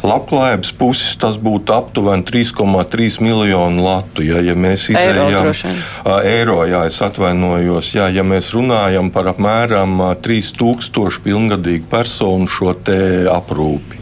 labklājības 0.06 0.72
puses 0.78 1.16
tas 1.20 1.38
būtu 1.40 1.74
aptuveni 1.76 2.24
3,3 2.26 3.20
miljonu 3.24 3.84
latu. 3.84 4.24
Ja, 4.26 4.40
ja 4.44 4.56
mēs 4.58 4.88
izējām 4.92 5.30
eiro, 5.30 6.16
eiro, 6.24 6.58
jā, 6.68 6.84
es 6.90 7.00
atvainojos, 7.04 7.92
jā, 7.96 8.08
ja 8.12 8.24
mēs 8.26 8.52
runājam 8.56 9.10
par 9.14 9.30
apmēram 9.34 10.00
3 10.22 10.49
tūkstošu 10.58 11.24
pilngadīgu 11.26 11.88
personu 11.90 12.48
šo 12.50 12.74
aprūpi. 13.30 13.98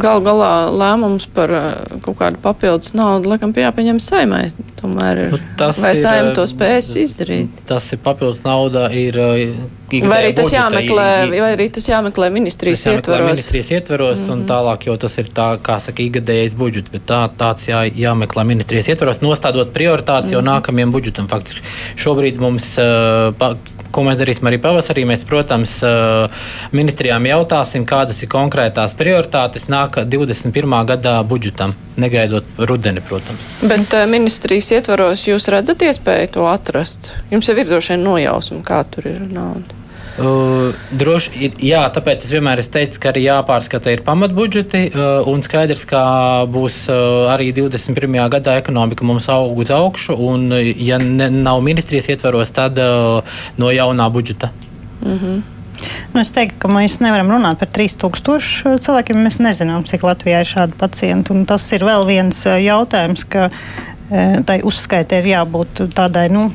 Galu 0.00 0.24
galā 0.24 0.52
lēmums 0.72 1.26
par 1.36 1.52
uh, 1.52 1.72
kaut 2.00 2.16
kādu 2.22 2.40
papildus 2.40 2.94
naudu 2.96 3.28
laikam 3.28 3.52
jāpieņem 3.52 4.00
saimai. 4.00 4.46
Tomēr 4.82 5.18
nu, 5.30 5.38
tas 5.58 5.78
vai 5.78 5.92
saima 5.94 6.32
to 6.34 6.42
spēs 6.50 6.88
izdarīt? 6.98 7.60
Tas 7.68 7.84
ir 7.94 8.00
papildus 8.02 8.40
nauda. 8.42 8.88
Ir, 8.90 9.14
uh, 9.14 10.00
vai 10.10 10.18
arī 10.24 10.32
tas 10.34 10.50
jāmeklē, 10.50 11.06
vai 11.30 11.52
arī 11.52 11.68
tas 11.76 11.86
jāmeklē 11.86 12.32
ministrijas 12.34 12.82
tas 12.82 12.88
jāmeklē 12.88 12.98
ietvaros? 12.98 13.30
Ministrijas 13.30 13.70
ietvaros 13.76 14.18
mm 14.18 14.24
-hmm. 14.24 14.32
un 14.32 14.38
mhm. 14.40 14.48
tālāk, 14.50 14.86
jo 14.86 14.96
tas 14.96 15.18
ir 15.22 15.30
tā, 15.36 15.48
kā 15.68 15.78
saka, 15.80 16.02
ikgadējais 16.02 16.56
budžets, 16.58 16.90
bet 16.90 17.06
tā, 17.06 17.20
tāds 17.38 17.68
jā, 17.70 17.84
jāmeklē 17.94 18.44
ministrijas 18.44 18.88
ietvaros, 18.88 19.22
nostādot 19.22 19.70
prioritātes 19.72 20.26
mm 20.26 20.28
-hmm. 20.28 20.32
jau 20.32 20.42
mhm. 20.42 20.50
nākamajam 20.50 20.92
budžetam. 20.92 21.28
Faktiski 21.28 21.60
šobrīd 21.96 22.40
mums 22.40 22.78
uh, 22.78 23.54
ko 23.92 24.04
mēs 24.06 24.18
darīsim 24.20 24.48
arī 24.48 24.58
pavasarī. 24.62 25.04
Mēs, 25.08 25.24
protams, 25.28 25.76
ministrijām 26.74 27.26
jautāsim, 27.28 27.84
kādas 27.88 28.22
ir 28.24 28.30
konkrētās 28.32 28.96
prioritātes 28.98 29.68
nāk 29.72 30.00
21. 30.08 30.76
gadā 30.88 31.14
budžetam, 31.28 31.74
negaidot 32.00 32.48
rudeni, 32.70 33.04
protams. 33.08 33.50
Bet 33.68 33.94
ministrijas 34.10 34.71
ietvaros 34.72 35.26
jūs 35.28 35.48
redzat 35.52 35.84
iespēju 35.86 36.32
to 36.38 36.48
atrast? 36.50 37.12
Jums 37.30 37.48
jau 37.48 37.56
ir 37.58 37.68
droši 37.68 37.94
vien 37.94 38.04
nojausma, 38.06 38.60
kā 38.66 38.82
tur 38.88 39.08
ir 39.10 39.22
nauda. 39.28 39.78
Uh, 40.12 40.74
droši 40.92 41.30
ir, 41.46 41.54
jā, 41.64 41.80
tāpēc 41.88 42.26
es 42.26 42.32
vienmēr 42.34 42.60
esmu 42.60 42.74
teicis, 42.74 42.98
ka 43.00 43.08
arī 43.14 43.22
jāpārskata 43.24 43.94
ir 43.94 44.02
pamatbudžeti, 44.04 44.82
uh, 44.90 45.28
un 45.30 45.40
skaidrs, 45.40 45.86
ka 45.88 46.02
būs 46.52 46.82
uh, 46.92 47.30
arī 47.32 47.48
21. 47.56 48.18
gadā 48.34 48.58
ekonomika 48.60 49.08
mums 49.08 49.30
aug 49.32 49.62
uz 49.64 49.72
augšu, 49.72 50.18
un 50.20 50.52
ja 50.60 51.00
ne, 51.00 51.30
nav 51.32 51.62
ministrijas 51.64 52.10
ietvaros, 52.12 52.52
tad 52.52 52.76
uh, 52.82 53.40
no 53.56 53.72
jaunā 53.72 54.10
budžeta. 54.12 54.52
Mm 55.00 55.18
-hmm. 55.18 55.42
Nu, 56.12 56.20
es 56.20 56.30
teiktu, 56.30 56.58
ka 56.62 56.68
mēs 56.68 57.00
nevaram 57.02 57.30
runāt 57.32 57.58
par 57.60 57.68
3000 57.68 58.78
cilvēkiem. 58.84 59.22
Mēs 59.24 59.40
nezinām, 59.42 59.86
cik 59.88 60.04
Latvijā 60.06 60.42
ir 60.42 60.50
šādi 60.50 60.78
pacienti. 60.78 61.32
Un 61.32 61.46
tas 61.48 61.72
ir 61.72 61.84
vēl 61.88 62.06
viens 62.06 62.44
jautājums, 62.46 63.24
ka 63.24 63.50
tai 64.46 64.60
uzskaitē 64.66 65.22
ir 65.22 65.32
jābūt 65.32 65.86
tādai. 65.96 66.28
Nu, 66.32 66.50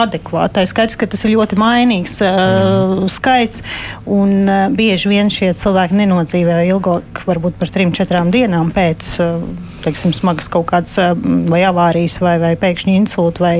adekvātai. 0.00 0.64
Skaidrs, 0.68 0.96
ka 0.96 1.08
tas 1.10 1.24
ir 1.26 1.34
ļoti 1.34 1.58
mainīgs 1.60 2.18
uh, 2.24 3.02
skaits, 3.12 3.62
un 4.08 4.46
uh, 4.46 4.64
bieži 4.72 5.12
vien 5.12 5.30
šie 5.32 5.52
cilvēki 5.58 5.98
nenodzīvē 6.00 6.62
ilgāk, 6.70 7.24
varbūt 7.28 7.58
par 7.60 7.72
trim, 7.74 7.92
četrām 7.96 8.32
dienām 8.34 8.72
pēc 8.74 9.12
uh, 9.20 9.71
teiksim, 9.84 10.14
smagas 10.16 10.48
kaut 10.52 10.68
kādas 10.70 10.94
uh, 11.00 11.12
vai 11.50 11.62
avārijas, 11.68 12.18
vai, 12.22 12.36
vai 12.42 12.52
pēkšņi 12.60 12.96
insulta 13.00 13.44
vai 13.44 13.56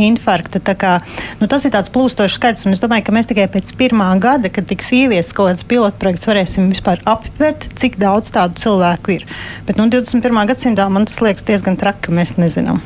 infarkta. 0.00 0.62
Kā, 0.80 0.96
nu, 1.40 1.48
tas 1.50 1.66
ir 1.66 1.74
tāds 1.74 1.92
plūstošs 1.94 2.38
skaits, 2.38 2.66
un 2.66 2.76
es 2.76 2.82
domāju, 2.82 3.06
ka 3.08 3.16
mēs 3.16 3.30
tikai 3.30 3.48
pēc 3.52 3.72
pirmā 3.80 4.10
gada, 4.22 4.52
kad 4.52 4.68
tiks 4.70 4.92
ieviests 4.96 5.36
kaut 5.36 5.52
kāds 5.52 5.66
pilotprojekts, 5.70 6.28
varēsim 6.30 6.70
vispār 6.74 7.02
aptvert, 7.10 7.68
cik 7.80 7.98
daudz 8.00 8.32
tādu 8.34 8.60
cilvēku 8.62 9.18
ir. 9.18 9.26
Bet 9.68 9.80
nu, 9.80 9.88
21. 9.92 10.44
gadsimtā 10.50 10.86
man 10.92 11.08
tas 11.10 11.22
liekas 11.24 11.46
diezgan 11.48 11.80
traki, 11.80 12.08
ka 12.08 12.20
mēs 12.20 12.36
nezinām. 12.40 12.84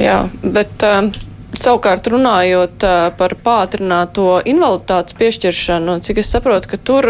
Jā, 0.00 0.24
bet. 0.42 0.78
Uh... 0.86 1.12
Savukārt, 1.52 2.06
runājot 2.08 2.84
par 3.18 3.34
pātrināto 3.44 4.38
invaliditātes 4.48 5.12
piešķiršanu, 5.18 5.98
cik 6.00 6.22
es 6.22 6.30
saprotu, 6.32 6.70
ka 6.70 6.78
tur 6.80 7.08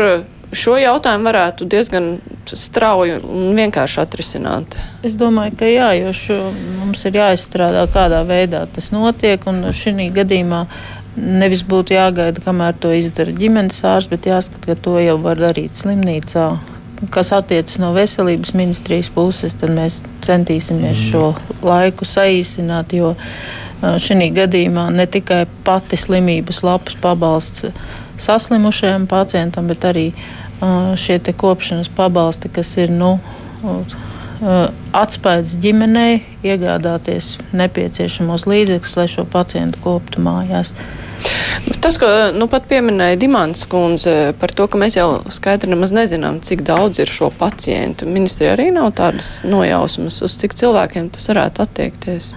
šo 0.52 0.76
jautājumu 0.80 1.28
varētu 1.28 1.66
diezgan 1.70 2.08
strauji 2.48 3.18
un 3.24 3.52
vienkārši 3.56 4.00
atrisināt. 4.02 4.76
Es 5.06 5.16
domāju, 5.20 5.56
ka 5.60 5.68
jā, 5.70 5.92
jo 5.98 6.12
šo, 6.16 6.40
mums 6.80 7.04
ir 7.08 7.18
jāizstrādā, 7.20 7.86
kādā 7.92 8.22
veidā 8.28 8.66
tas 8.72 8.90
notiek. 8.94 9.44
Šī 9.76 10.10
gadījumā 10.14 10.66
nevis 11.16 11.64
būtu 11.68 11.96
jāgaida, 11.96 12.44
kamēr 12.44 12.76
to 12.80 12.92
izdara 12.96 13.32
ģimenes 13.36 13.82
ārsts, 13.84 14.10
bet 14.12 14.28
jāskata, 14.28 14.72
ka 14.72 14.78
to 14.80 14.98
jau 15.02 15.18
var 15.24 15.40
darīt 15.40 15.76
slimnīcā. 15.76 16.46
Kas 17.12 17.32
attiecas 17.34 17.80
no 17.82 17.90
veselības 17.96 18.52
ministrijas 18.54 19.08
puses, 19.10 19.56
tad 19.58 19.74
mēs 19.74 19.98
centīsimies 20.22 20.94
mm. 20.94 21.08
šo 21.10 21.64
laiku 21.66 22.06
saīsināt. 22.06 22.94
Jo, 22.94 23.16
uh, 23.16 23.62
Šī 23.82 24.28
gadījumā 24.30 24.86
ne 24.94 25.08
tikai 25.10 25.42
pati 25.66 25.98
slimības 25.98 26.60
lapas 26.62 26.94
pabalsts 27.02 27.64
saslimušajam 28.22 29.08
pacientam, 29.10 29.66
bet 29.66 29.82
arī 29.88 30.12
šie 30.96 31.18
kopšanas 31.36 31.90
pabalsti, 31.96 32.50
kas 32.52 32.76
ir 32.78 32.92
nu, 32.94 33.16
atspējas 34.96 35.54
ģimenei, 35.62 36.22
iegādāties 36.42 37.36
nepieciešamos 37.54 38.46
līdzekļus, 38.50 38.98
lai 38.98 39.06
šo 39.10 39.24
pacientu 39.30 39.82
koptu 39.84 40.22
mājās. 40.22 40.72
Tas, 41.82 41.98
ko 42.02 42.08
nu, 42.34 42.48
pat 42.50 42.66
pieminēja 42.70 43.18
Dimants 43.20 43.62
kundze 43.70 44.32
par 44.40 44.50
to, 44.54 44.66
ka 44.70 44.78
mēs 44.80 44.96
jau 44.98 45.22
skaidri 45.30 45.70
nemaz 45.70 45.94
nezinām, 45.94 46.40
cik 46.42 46.64
daudz 46.66 47.02
ir 47.02 47.10
šo 47.10 47.30
pacientu. 47.38 48.08
Ministrija 48.10 48.56
arī 48.56 48.72
nav 48.74 48.90
tādas 48.98 49.40
nojausmas, 49.46 50.18
uz 50.26 50.34
cik 50.40 50.56
cilvēkiem 50.58 51.12
tas 51.14 51.30
varētu 51.30 51.62
attiekties. 51.62 52.32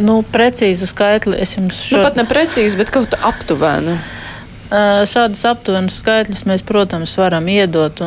Nu, 0.00 0.22
precīzu 0.26 0.88
skaitli 0.90 1.36
es 1.44 1.54
jums 1.58 1.76
šodien. 1.76 2.00
Nu, 2.00 2.08
pat 2.08 2.16
ne 2.18 2.24
precīzi, 2.28 2.78
bet 2.80 2.90
kaut 2.94 3.14
aptuveni. 3.20 3.98
Šādus 4.72 5.44
aptuvenus 5.44 5.98
skaitļus 6.00 6.44
mēs, 6.48 6.62
protams, 6.66 7.12
varam 7.20 7.46
iedot, 7.52 8.00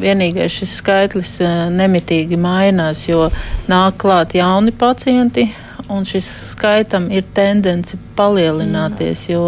vienīgais 0.00 0.56
šis 0.60 0.78
skaitlis 0.80 1.34
nemitīgi 1.74 2.38
mainās, 2.40 3.04
jo 3.10 3.28
nāk 3.68 3.98
klāt 4.00 4.34
jauni 4.38 4.72
pacienti, 4.72 5.44
un 5.92 6.08
šis 6.08 6.28
skaitam 6.54 7.10
ir 7.12 7.28
tendence 7.36 8.00
palielināties, 8.16 9.28
jo 9.28 9.44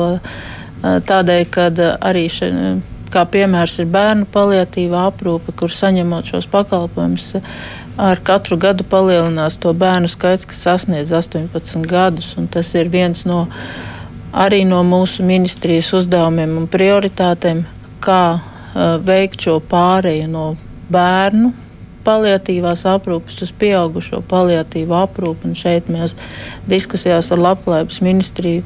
tādēļ, 0.83 1.43
kad 1.53 1.81
arī 1.81 2.29
še, 2.33 2.53
kā 3.11 3.25
piemērs 3.27 3.81
ir 3.83 3.91
bērnu 3.91 4.29
paliatīva 4.31 5.09
aprūpe, 5.09 5.57
kur 5.57 5.73
saņemot 5.73 6.31
šos 6.31 6.49
pakalpojumus, 6.53 7.33
ar 8.01 8.21
katru 8.25 8.57
gadu 8.61 8.85
palielinās 8.89 9.59
to 9.61 9.73
bērnu 9.77 10.09
skaits, 10.09 10.47
kas 10.49 10.63
sasniedz 10.69 11.13
18 11.13 11.89
gadus. 11.89 12.35
Tas 12.53 12.75
ir 12.77 12.93
viens 12.93 13.27
no 13.29 13.47
arī 14.33 14.63
no 14.69 14.83
mūsu 14.87 15.25
ministrijas 15.27 15.93
uzdevumiem 15.97 16.57
un 16.61 16.69
prioritātēm, 16.71 17.65
kā 18.05 18.25
uh, 18.37 18.95
veikt 19.05 19.47
šo 19.47 19.59
pāreju 19.71 20.29
no 20.31 20.47
bērnu 20.91 21.53
paliatīvās 22.05 22.87
aprūpes 22.89 23.43
uz 23.45 23.53
pieaugušo 23.61 24.23
paliatīvu 24.31 24.97
aprūpi. 24.97 25.51
Un 25.51 25.59
šeit 25.59 25.91
mēs 25.93 26.17
diskusijās 26.71 27.31
ar 27.35 27.43
Labklājības 27.45 28.01
ministriju 28.05 28.65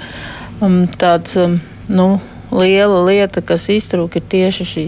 um, 0.62 0.84
tāds 1.00 1.36
um, 1.40 1.58
nu, 1.90 2.08
liela 2.54 3.02
lieta, 3.08 3.42
kas 3.42 3.66
iztrūk, 3.74 4.20
ir 4.20 4.28
tieši 4.30 4.68
šī 4.70 4.86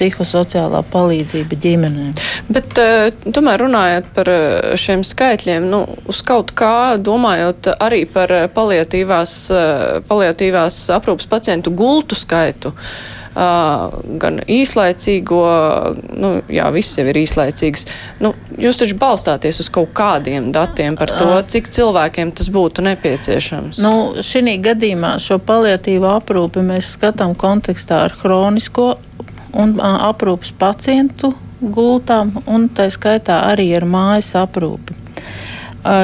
psihosociālā 0.00 0.80
palīdzība 0.92 1.60
ģimenēm. 1.60 2.16
Bet, 2.48 2.72
uh, 2.80 3.30
tomēr 3.36 3.66
runājot 3.66 4.10
par 4.16 4.32
uh, 4.32 4.74
šiem 4.80 5.04
skaitļiem, 5.06 5.68
nu, 5.70 5.84
uz 6.10 6.24
kaut 6.26 6.54
kā 6.56 6.96
domājot 6.96 7.74
arī 7.76 8.06
par 8.10 8.32
uh, 8.32 8.48
paliatīvās, 8.50 9.38
paliatīvās 10.08 10.82
aprūpas 10.96 11.28
pacientu 11.30 11.74
gultu 11.76 12.18
skaitu. 12.18 12.72
Uh, 12.72 13.18
gan 14.18 14.40
īslaicīgo, 14.50 15.42
nu, 16.18 16.30
jā, 16.50 16.66
viss 16.74 16.98
jau 16.98 17.06
ir 17.06 17.20
īslaicīgs. 17.20 17.86
Nu, 18.20 18.32
jūs 18.58 18.80
taču 18.80 18.96
balstāties 18.98 19.60
uz 19.62 19.68
kaut 19.70 19.92
kādiem 19.94 20.50
datiem 20.54 20.98
par 20.98 21.12
to, 21.14 21.30
cik 21.46 21.70
cilvēkiem 21.70 22.32
tas 22.34 22.50
būtu 22.50 22.82
nepieciešams. 22.88 23.78
Nu, 23.84 24.22
šī 24.26 24.56
gadījumā 24.64 25.14
šo 25.22 25.38
paliatīvo 25.38 26.10
aprūpi 26.16 26.64
mēs 26.64 26.96
skatām 26.96 27.36
kontekstā 27.38 28.04
ar 28.08 28.16
hronisko 28.22 28.96
un 29.52 29.76
aprūpas 29.80 30.52
pacientu 30.58 31.34
gultām, 31.60 32.32
un 32.46 32.68
tā 32.72 32.88
skaitā 32.92 33.42
arī 33.50 33.68
ar 33.76 33.84
mājas 33.84 34.32
aprūpi. 34.40 34.96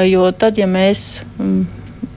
Jo 0.09 0.31
tad, 0.33 0.59
ja 0.61 0.69
mēs 0.69 1.21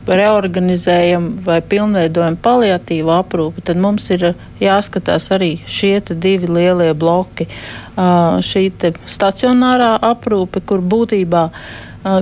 reorganizējam 0.09 1.27
vai 1.45 1.59
pilnveidojam 1.61 2.37
paliatīvu 2.41 3.11
aprūpi, 3.13 3.63
tad 3.67 3.77
mums 3.81 4.07
ir 4.15 4.31
jāskatās 4.61 5.29
arī 5.35 5.51
šie 5.69 5.99
divi 6.09 6.49
lielie 6.49 6.93
bloki. 6.97 7.49
Šī 8.49 8.63
stacionārā 9.05 9.97
aprūpe, 10.09 10.63
kur 10.65 10.81
būtībā 10.81 11.43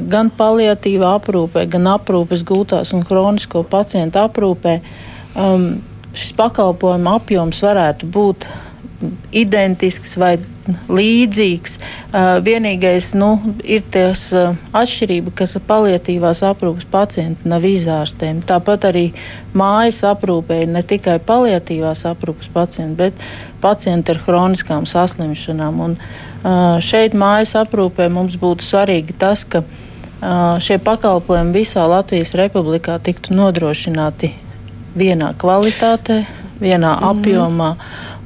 gan 0.09 0.31
paliatīvā 0.33 1.13
aprūpē, 1.19 1.67
gan 1.69 1.87
aprūpes 1.93 2.43
gultās 2.47 2.93
un 2.97 3.05
kronisko 3.05 3.63
pacientu 3.63 4.23
aprūpē, 4.25 4.79
šis 6.17 6.33
pakalpojuma 6.37 7.19
apjoms 7.21 7.61
varētu 7.63 8.09
būt 8.09 8.47
identisks 9.31 10.15
vai 10.17 10.37
līdzīgs. 10.89 11.77
Uh, 11.77 12.37
vienīgais 12.43 13.11
nu, 13.17 13.29
ir 13.63 13.83
tas 13.93 14.27
uh, 14.35 14.55
atšķirība, 14.75 15.33
ka 15.37 15.47
palietīvās 15.69 16.41
aprūpes 16.47 16.87
pacienti 16.91 17.47
nav 17.47 17.65
izārstējami. 17.67 18.45
Tāpat 18.49 18.89
arī 18.89 19.05
mājas 19.57 20.01
aprūpē 20.09 20.63
ir 20.65 20.71
ne 20.73 20.83
tikai 20.83 21.19
palietīvās 21.23 22.05
aprūpes 22.09 22.49
pacienti, 22.53 22.97
bet 22.97 23.27
pacienti 23.63 24.13
ar 24.15 24.21
hroniskām 24.25 24.89
saslimšanām. 24.89 25.83
Un, 25.87 25.97
uh, 25.97 26.79
šeit 26.83 27.15
mājas 27.17 27.55
aprūpē 27.61 28.09
mums 28.13 28.39
būtu 28.41 28.65
svarīgi 28.65 29.17
tas, 29.17 29.45
ka 29.45 29.63
šie 30.65 30.79
pakalpojumi 30.81 31.59
visā 31.59 31.83
Latvijas 31.85 32.31
republikā 32.33 32.95
tiktu 32.97 33.35
nodrošināti 33.37 34.31
vienā 34.97 35.35
kvalitātē, 35.37 36.23
vienā 36.57 36.95
mm. 36.95 37.05
apjomā 37.11 37.69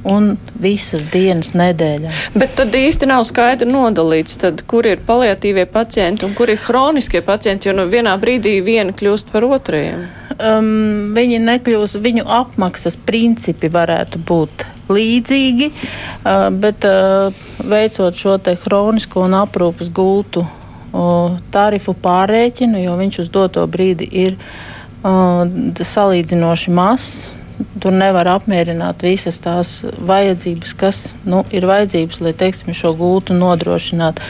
un 0.08 0.32
visas 0.62 1.04
dienas 1.12 1.52
nedēļā. 1.58 2.12
Bet 2.38 2.56
tad 2.58 2.74
īsti 2.74 3.06
nav 3.10 3.24
skaidri 3.28 3.68
nodalīts, 3.70 4.38
tad, 4.42 4.64
kur 4.70 4.86
ir 4.88 5.02
paliatīvie 5.06 5.66
pacienti 5.70 6.26
un 6.26 6.34
kur 6.38 6.50
ir 6.50 6.60
hroniskie 6.64 7.22
pacienti, 7.26 7.70
jo 7.70 7.76
nu 7.76 7.86
vienā 7.90 8.14
brīdī 8.22 8.58
viena 8.64 8.94
kļūst 8.96 9.32
par 9.34 9.46
otrajiem. 9.46 10.06
Um, 10.38 11.12
viņi 11.16 11.38
nekļūst, 11.44 12.00
viņu 12.02 12.26
apmaksas 12.40 12.98
principi 13.06 13.70
varētu 13.72 14.22
būt 14.26 14.66
līdzīgi, 14.92 15.70
uh, 15.70 16.48
bet 16.50 16.88
uh, 16.88 17.44
veicot 17.62 18.18
šo 18.18 18.38
te 18.42 18.56
hronisko 18.64 19.22
un 19.28 19.38
aprūpas 19.38 19.92
gultu 19.94 20.42
uh, 20.42 21.38
tarifu 21.54 21.94
pārrēķinu, 21.94 22.82
jo 22.82 22.96
viņš 22.98 23.22
uz 23.22 23.30
doto 23.32 23.64
brīdi 23.70 24.08
ir 24.24 24.34
uh, 24.34 25.46
salīdzinoši 25.92 26.74
mazs 26.74 27.38
tur 27.82 27.92
nevar 27.92 28.28
apmierināt 28.34 29.02
visas 29.02 29.38
tās 29.42 29.82
vajadzības, 29.82 30.74
kas 30.78 31.00
nu, 31.28 31.42
ir 31.54 31.66
vajadzības, 31.68 32.20
lai 32.24 32.32
teiksim, 32.38 32.72
šo 32.76 32.94
gultu 32.98 33.36
nodrošinātu. 33.36 34.22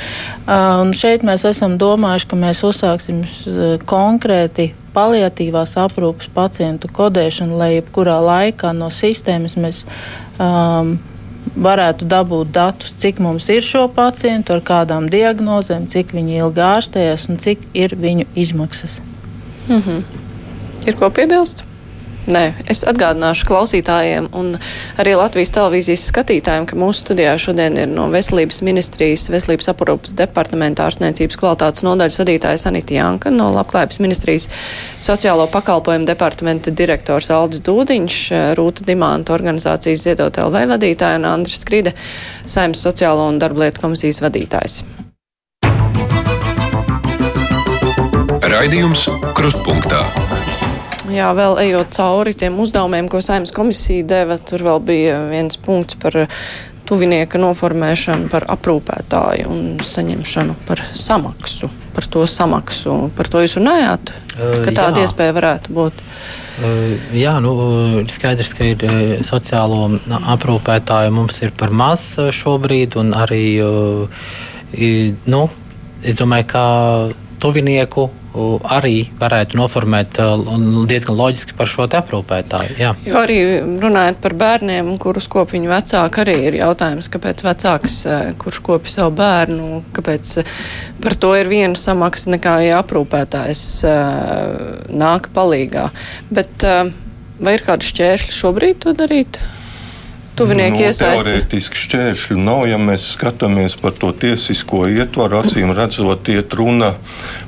Uh, 0.43 0.91
šeit 0.97 1.25
mēs 1.27 1.47
esam 1.49 1.79
domājuši, 1.81 2.29
ka 2.31 2.39
mēs 2.41 2.63
uzsāksim 2.67 3.23
konkrēti 3.89 4.73
paliatīvās 4.93 5.77
aprūpes 5.81 6.29
pacientu 6.35 6.91
kodēšanu, 6.93 7.57
lai 7.57 7.71
jebkurā 7.79 8.19
laikā 8.25 8.75
no 8.77 8.91
sistēmas 8.93 9.57
mēs 9.57 9.83
um, 10.37 10.99
varētu 11.57 12.07
dabūt 12.09 12.53
datus, 12.55 12.95
cik 13.01 13.21
mums 13.23 13.49
ir 13.53 13.65
šo 13.65 13.87
pacientu, 13.93 14.57
ar 14.57 14.63
kādām 14.67 15.09
diagnozēm, 15.13 15.89
cik 15.93 16.15
viņi 16.17 16.39
ilgi 16.45 16.65
ārstējas 16.67 17.29
un 17.33 17.41
cik 17.43 17.67
ir 17.75 17.97
viņu 17.99 18.29
izmaksas. 18.35 19.01
Mm 19.69 19.83
-hmm. 19.83 20.03
Ir 20.87 20.97
ko 20.99 21.11
piebilst? 21.11 21.65
Nē, 22.23 22.53
es 22.71 22.85
atgādināšu 22.87 23.49
klausītājiem 23.49 24.29
un 24.39 24.53
arī 25.03 25.17
Latvijas 25.19 25.51
televīzijas 25.57 26.05
skatītājiem, 26.07 26.69
ka 26.71 26.79
mūsu 26.79 27.03
studijā 27.03 27.33
šodien 27.41 27.75
ir 27.83 27.89
no 27.91 28.05
Veselības 28.13 28.61
ministrijas 28.63 29.27
Veselības 29.33 29.73
aprūpas 29.73 30.15
departamenta 30.21 30.87
ārstniecības 30.87 31.41
kvalitātes 31.41 31.83
nodaļas 31.83 32.21
vadītājs 32.23 32.69
Anita 32.71 32.95
Janka, 32.95 33.35
no 33.35 33.51
Labklājības 33.57 33.99
ministrijas 34.05 34.47
sociālo 35.03 35.49
pakalpojumu 35.51 36.07
departamenta 36.07 36.71
direktors 36.71 37.33
Aldis 37.35 37.65
Dūdiņš, 37.67 38.23
Rūta 38.55 38.87
Dimanta 38.87 39.35
organizācijas 39.35 40.07
Ziedot 40.07 40.39
LV 40.47 40.69
vadītāja 40.77 41.19
un 41.19 41.27
Andris 41.27 41.65
Skride, 41.67 41.97
Saimnes 42.47 42.87
sociālo 42.87 43.27
un 43.33 43.43
darblietu 43.43 43.83
komisijas 43.83 44.23
vadītājs. 44.23 44.85
Raidījums 48.53 49.09
Krustpunktā. 49.35 50.22
Jā, 51.13 51.31
vēl 51.37 51.59
ejot 51.67 51.93
cauri 51.93 52.35
tiem 52.39 52.59
uzdevumiem, 52.63 53.09
ko 53.13 53.21
saimnes 53.25 53.53
komisija 53.55 54.07
deva, 54.09 54.39
tur 54.41 54.65
vēl 54.65 54.83
bija 54.87 55.19
viens 55.29 55.59
punkts 55.61 55.99
par 56.01 56.17
tuvinieka 56.89 57.39
noformēšanu 57.41 58.29
par 58.33 58.47
aprūpētāju 58.53 59.49
un 59.51 59.63
saņemšanu 59.87 60.57
par 60.69 60.83
samaksu. 60.99 61.71
Par 61.93 62.07
to 62.09 62.25
samaksu. 62.29 62.97
Par 63.17 63.29
to 63.29 63.43
jūs 63.45 63.59
runājāt? 63.59 64.13
Ka 64.33 64.73
tāda 64.73 65.03
jā. 65.03 65.07
iespēja 65.07 65.37
varētu 65.37 65.75
būt. 65.77 66.05
Jā, 67.17 67.37
nu, 67.45 67.53
ir 68.03 68.13
skaidrs, 68.13 68.53
ka 68.57 68.69
ir 68.69 68.85
sociālo 69.27 69.87
aprūpētāju 70.35 71.15
mums 71.15 71.41
ir 71.45 71.53
par 71.57 71.73
maz 71.73 72.05
šobrīd, 72.17 72.97
un 73.01 73.15
arī, 73.17 73.45
nu, 75.33 75.43
es 76.05 76.21
domāju, 76.21 76.49
ka 76.53 76.65
tuvinieku 77.43 78.09
arī 78.73 79.11
varētu 79.21 79.59
noformēt 79.61 80.17
diezgan 80.89 81.19
loģiski 81.19 81.57
par 81.59 81.69
šo 81.69 81.85
aprūpētāju. 81.85 82.77
Jā. 82.81 82.95
Jo 83.05 83.19
arī 83.21 83.39
runājot 83.83 84.23
par 84.25 84.37
bērniem, 84.41 84.89
kurus 85.03 85.29
kop 85.33 85.53
viņu 85.53 85.69
vecāki, 85.69 86.23
arī 86.23 86.37
ir 86.49 86.59
jautājums, 86.63 87.11
kāpēc 87.13 87.45
vecāks, 87.45 87.99
kurš 88.41 88.63
kopi 88.65 88.93
savu 88.93 89.13
bērnu, 89.21 89.83
kāpēc 89.97 90.35
par 91.05 91.19
to 91.21 91.35
ir 91.37 91.51
viena 91.53 91.77
samaksa 91.77 92.33
nekā, 92.33 92.57
ja 92.71 92.81
aprūpētājs 92.81 93.65
nāk 95.03 95.29
palīgā. 95.37 95.91
Bet 96.33 96.65
vai 97.43 97.59
ir 97.59 97.67
kādi 97.67 97.91
šķēršļi 97.91 98.39
šobrīd 98.39 98.87
to 98.87 98.97
darīt? 98.97 99.43
Tuvinieki 100.39 100.79
nu, 100.79 100.87
iesaistīti? 100.89 101.29
Teorētiski 101.29 101.81
šķēršļu 101.83 102.39
nav, 102.41 102.65
ja 102.71 102.79
mēs 102.81 103.11
skatāmies 103.17 103.77
par 103.81 103.97
to 103.99 104.13
tiesisko 104.17 104.87
ietvaru. 104.93 105.43
Acīm 105.43 105.75
redzot, 105.77 106.31
iet 106.33 106.55
runa 106.59 106.95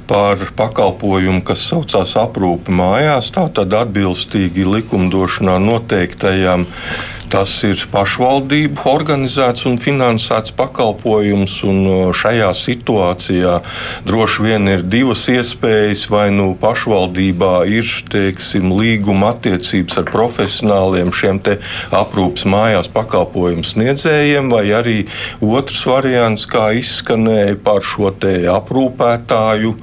par 0.08 0.42
pakalpojumu, 0.56 1.40
kas 1.46 1.64
saucās 1.70 2.14
aprūpe 2.20 2.74
mājās, 2.74 3.32
tātad 3.34 3.72
atbilstīgi 3.80 4.66
likumdošanā 4.76 5.56
noteiktajām 5.64 6.68
Tas 7.32 7.50
ir 7.66 7.80
pašvaldību 7.92 8.84
organizēts 8.90 9.64
un 9.68 9.78
finansēts 9.80 10.52
pakalpojums, 10.54 11.56
un 11.66 11.80
šajā 12.14 12.50
situācijā 12.58 13.56
droši 14.06 14.46
vien 14.46 14.70
ir 14.70 14.84
divas 14.87 15.26
iespējas. 15.32 16.04
Vai 16.12 16.28
nu 16.34 16.52
pašvaldībā 16.60 17.64
ir 17.70 17.88
teiksim, 18.12 18.70
līguma 18.76 19.32
attiecības 19.34 19.98
ar 20.02 20.08
profesionāliem 20.10 21.12
šiem 21.14 21.40
aprūpes 21.94 22.46
mājās 22.48 22.88
pakalpojumu 22.94 23.64
sniedzējiem, 23.66 24.52
vai 24.52 24.64
arī 24.76 24.98
otrs 25.42 25.82
variants, 25.88 26.46
kā 26.50 26.70
izskanēja 26.78 27.58
par 27.64 27.82
šo 27.84 28.12
aprūpētāju 28.14 29.74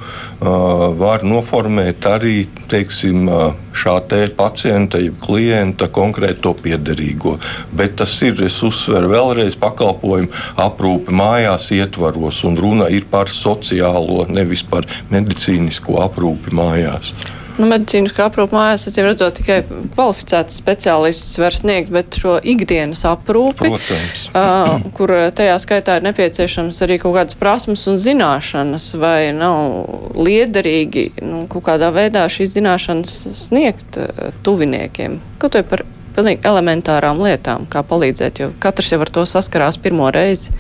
var 0.42 1.22
noformēt 1.28 2.06
arī 2.10 2.46
teiksim, 2.72 3.30
šā 3.78 3.94
te 4.10 4.24
pacienta, 4.36 5.00
jeb 5.02 5.20
klienta 5.22 5.88
konkrēto 5.94 6.56
piederīgo. 6.58 7.38
Bet 7.78 8.00
tas 8.02 8.16
ir, 8.26 8.42
es 8.44 8.58
uzsveru 8.66 9.12
vēlreiz, 9.14 9.58
pakalpojumu 9.62 10.32
aprūpe 10.62 11.14
mājās 11.14 11.70
ietvaros, 11.78 12.42
un 12.48 12.58
runa 12.58 12.90
ir 12.90 13.06
par 13.12 13.30
sociālo, 13.30 14.26
nevis 14.30 14.66
par 14.66 14.90
medicīnisko 15.14 16.02
aprūpi 16.08 16.56
mājās. 16.58 17.14
Nu, 17.62 17.68
medicīniskā 17.70 18.26
aprūpe 18.30 18.56
mājās, 18.58 18.88
acīm 18.90 19.06
redzot, 19.06 19.38
tikai 19.38 19.60
kvalificēts 19.68 20.58
speciālists 20.62 21.38
var 21.42 21.54
sniegt, 21.54 21.92
bet 21.94 22.18
šo 22.18 22.40
ikdienas 22.42 23.04
aprūpi, 23.06 23.70
Protams. 23.70 24.24
uh, 24.34 24.88
kur 24.98 25.14
tajā 25.38 25.60
skaitā 25.62 26.00
ir 26.00 26.08
nepieciešams 26.08 26.82
arī 26.88 26.98
kaut 27.04 27.16
kādas 27.20 27.38
prasmes 27.38 27.86
un 27.92 28.02
zināšanas, 28.02 28.88
vai 29.02 29.30
nav 29.38 30.18
liederīgi 30.18 31.08
nu, 31.22 31.46
kaut 31.52 31.68
kādā 31.70 31.92
veidā 31.94 32.26
šīs 32.32 32.56
zināšanas 32.58 33.18
sniegt 33.46 34.02
uh, 34.02 34.32
tuviniekiem. 34.46 35.20
Kaut 35.42 35.60
vai 35.60 35.66
par 35.76 35.86
pilnīgi 36.16 36.44
elementārām 36.48 37.22
lietām, 37.22 37.68
kā 37.72 37.86
palīdzēt, 37.88 38.42
jo 38.42 38.50
katrs 38.64 38.92
jau 38.96 39.02
ar 39.04 39.14
to 39.14 39.28
saskarās 39.28 39.80
pirmo 39.82 40.10
reizi. 40.14 40.52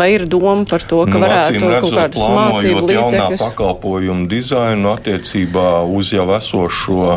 Vai 0.00 0.14
ir 0.16 0.24
doma 0.24 0.64
par 0.64 0.80
to, 0.80 1.02
ka 1.04 1.18
nu, 1.18 1.20
varētu 1.26 1.58
redzot, 1.60 1.82
kaut 1.84 1.96
kādas 1.98 2.22
mācību 2.24 2.84
līdzekļus? 2.88 3.42
pakalpojumu 3.42 4.28
dizainu 4.30 4.94
attiecībā 4.94 5.64
uz 5.84 6.12
jau 6.14 6.24
esošo, 6.32 7.08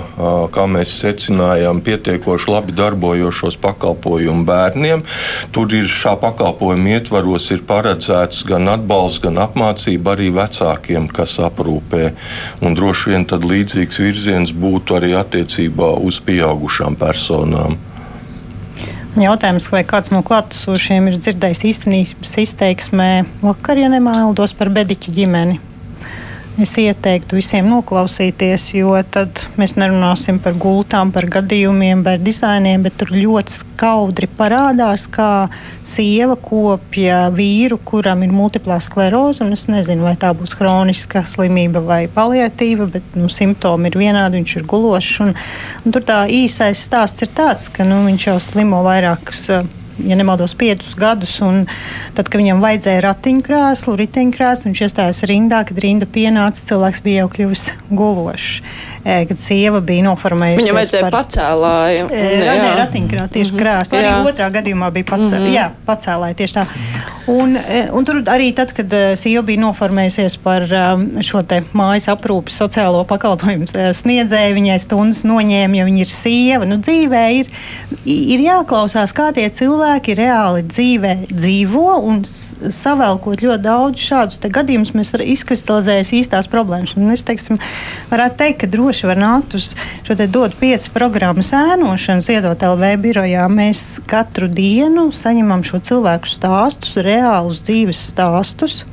kā 0.52 0.65
mēs 0.67 0.91
secinājām, 1.00 1.80
pietiekoši 1.86 2.52
labi 2.52 2.76
darbojošos 2.76 3.56
pakalpojumu 3.63 4.43
bērniem. 4.50 5.06
Tur 5.56 5.72
ir 5.78 5.88
šā 5.88 6.17
pakalpojuma 6.19 6.98
ietvaros 6.98 7.48
ir 7.56 7.63
paredzēts 7.72 8.43
gan 8.52 8.67
atbalsts, 8.74 9.24
gan 9.24 9.39
apmācība 9.46 10.17
arī 10.17 10.34
vecākiem, 10.36 11.08
kas 11.08 11.38
aprūpē. 11.48 12.12
Un 12.67 12.76
droši 12.76 13.15
vien 13.15 13.24
tad 13.32 13.48
līdzīgs 13.48 14.04
virziens 14.04 14.52
būtu 14.52 15.00
arī 15.00 15.15
attiecībā 15.24 15.96
uz 16.04 16.19
pieaugušām 16.28 17.00
personām. 17.00 17.80
Jautājums, 19.13 19.67
vai 19.69 19.84
kāds 19.86 20.10
no 20.10 20.23
klātesošiem 20.26 21.12
ir 21.12 21.19
dzirdējis 21.19 21.60
īstenības 21.69 22.32
izteiksmē 22.47 23.10
vakar, 23.43 23.78
ja 23.78 23.91
nemaldos 23.93 24.56
par 24.58 24.71
bediķu 24.73 25.13
ģimeni? 25.13 25.60
Es 26.62 26.76
ieteiktu 26.78 27.39
visiem 27.39 27.66
noklausīties, 27.66 28.68
jo 28.78 28.92
tad 29.10 29.48
mēs 29.58 29.72
nerunāsim 29.74 30.38
par 30.38 30.54
gultām, 30.62 31.10
par 31.10 31.26
gadījumiem, 31.34 32.04
par 32.06 32.22
dizainiem, 32.22 32.84
bet 32.86 32.94
tur 33.02 33.10
ļoti 33.10 33.56
skaudri 33.56 34.30
parādās, 34.38 35.08
kā 35.10 35.48
sieva 35.82 36.38
kopja 36.38 37.24
vīru, 37.34 37.80
kuram 37.82 38.22
ir 38.22 38.38
multiplā 38.38 38.78
skleroze. 38.86 39.50
Es 39.50 39.66
nezinu, 39.66 40.06
vai 40.06 40.13
tā 40.13 40.30
būs 40.38 40.54
kroniska 40.60 41.26
slimība 41.26 41.82
vai 41.82 42.04
paliatīva, 42.06 42.86
bet 43.00 43.18
nu, 43.18 43.34
simptomi 43.34 43.89
ir 43.89 43.98
vienādi, 44.06 44.44
viņš 44.44 44.58
ir 44.60 44.70
gulošs. 44.70 45.22
Un, 45.26 45.34
un 45.82 45.96
tur 45.96 46.06
tā 46.06 46.28
īsais 46.30 46.86
stāsts 46.86 47.26
ir 47.26 47.34
tāds, 47.34 47.74
ka 47.74 47.82
nu, 47.82 48.04
viņš 48.06 48.30
jau 48.30 48.38
slimo 48.52 48.86
vairākus 48.86 49.50
ja 49.99 50.17
nemaldos, 50.19 50.56
piecus 50.58 50.95
gadus. 50.99 51.36
Tad, 52.17 52.29
kad 52.29 52.39
viņam 52.41 52.63
vajadzēja 52.63 53.03
ratiņkrēslu, 53.08 53.95
riteņkrēslu, 53.99 54.69
viņš 54.69 54.84
iestājās 54.88 55.23
rindā, 55.29 55.63
kad 55.69 55.82
rinda 55.84 56.08
pienāca, 56.10 56.65
cilvēks 56.71 57.03
bija 57.06 57.23
jau 57.23 57.32
kļuvis 57.36 57.65
gulošs. 57.91 58.62
Kad 59.04 59.39
sieva 59.39 59.82
bija 59.84 60.06
noformējusi. 60.06 60.62
Viņam 60.62 60.78
vajadzēja 60.80 61.08
par, 61.08 61.16
pacēlāju. 61.18 62.06
Nē, 62.13 62.70
ratiņkrēslu 62.80 63.34
tieši 63.34 63.52
-hmm. 63.52 63.60
krēslu. 63.60 63.98
Arī 64.00 64.08
jā. 64.08 64.20
otrā 64.30 64.48
gadījumā 64.54 64.92
bija 64.96 65.10
pacēlāja. 65.10 65.39
Mm 65.39 65.48
-hmm. 65.48 65.56
Jā, 65.58 65.66
pacēlāja 65.88 66.38
tieši 66.39 66.56
tā. 66.56 66.66
Un, 67.28 67.58
un 67.92 68.06
tur 68.06 68.20
arī 68.28 68.54
tad, 68.56 68.74
kad 68.76 68.94
sieva 69.16 69.42
bija 69.48 69.62
noformējusies 69.62 70.38
par 70.44 70.66
šo 71.24 71.44
mājas 71.74 72.08
aprūpes 72.12 72.58
sociālo 72.60 73.04
pakalpojumu 73.08 73.68
sniedzēju, 73.96 74.56
viņai 74.56 74.80
stundas 74.80 75.24
noņēma, 75.24 75.78
jo 75.78 75.86
viņa 75.86 76.02
ir 76.04 76.12
sieva. 76.12 76.66
Nu, 76.66 76.78
dzīvē 76.84 77.24
ir, 77.39 77.48
ir 78.06 78.44
jāklausās, 78.44 79.13
kā 79.16 79.32
tie 79.36 79.50
cilvēki 79.50 80.16
reāli 80.20 80.63
dzīvē 80.68 81.13
dzīvo 81.32 81.98
un 82.04 82.24
savēlkot 82.28 83.44
ļoti 83.46 83.63
daudz 83.63 84.00
šādus 84.00 84.39
gadījumus, 84.44 84.94
mēs 84.94 85.16
izkristalizēsim 85.24 86.20
īstās 86.20 86.48
problēmas. 86.52 86.96
Un 87.00 87.12
es 87.12 87.24
teiksim, 87.24 87.60
varētu 88.12 88.39
teikt, 88.44 88.60
ka 88.63 88.68
droši 88.68 88.92
droši 88.93 89.08
var 89.10 89.17
nākt 89.17 89.56
uz 89.58 89.71
šo 90.06 90.13
te 90.13 90.27
dod 90.29 90.53
pieci 90.60 90.91
programmas 90.93 91.49
ēnošanu 91.58 92.21
ziedot 92.21 92.62
LV 92.62 92.91
birojā. 93.01 93.47
Mēs 93.49 93.97
katru 94.06 94.45
dienu 94.45 95.08
saņemam 95.10 95.63
šo 95.65 95.79
cilvēku 95.82 96.29
stāstus, 96.29 96.99
reālus 97.01 97.63
dzīves 97.65 98.01
stāstus. 98.12 98.84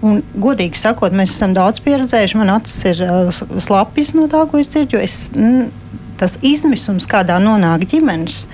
Un, 0.00 0.22
godīgi 0.40 0.80
sakot, 0.80 1.12
mēs 1.12 1.34
esam 1.34 1.52
daudz 1.56 1.82
pieredzējuši. 1.84 2.38
Man 2.40 2.54
acis 2.54 2.78
ir 2.88 3.02
uh, 3.04 3.42
slapjas 3.60 4.14
no 4.16 4.30
tā, 4.32 4.46
ko 4.48 4.62
es 4.62 4.72
dzirdu. 4.72 4.96
Es, 5.04 5.28
mm, 5.36 5.68
tas 6.20 6.38
izmisums, 6.40 7.04
kādā 7.04 7.36
nonāk 7.42 7.84
ģimenes, 7.92 8.46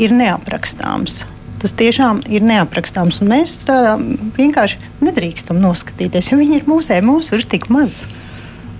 ir 0.00 0.16
neaprakstāms. 0.16 1.26
Tas 1.60 1.76
tiešām 1.76 2.24
ir 2.32 2.48
neaprakstāms. 2.48 3.20
Mēs 3.28 3.58
tā 3.68 3.98
vienkārši 4.40 4.80
nedrīkstam 5.04 5.60
noskatīties, 5.60 6.32
jo 6.32 6.40
viņi 6.40 6.62
ir 6.62 6.68
mūsēji, 6.68 7.04
mums 7.04 7.28
ir 7.36 7.44
tik 7.44 7.68
maz. 7.72 8.06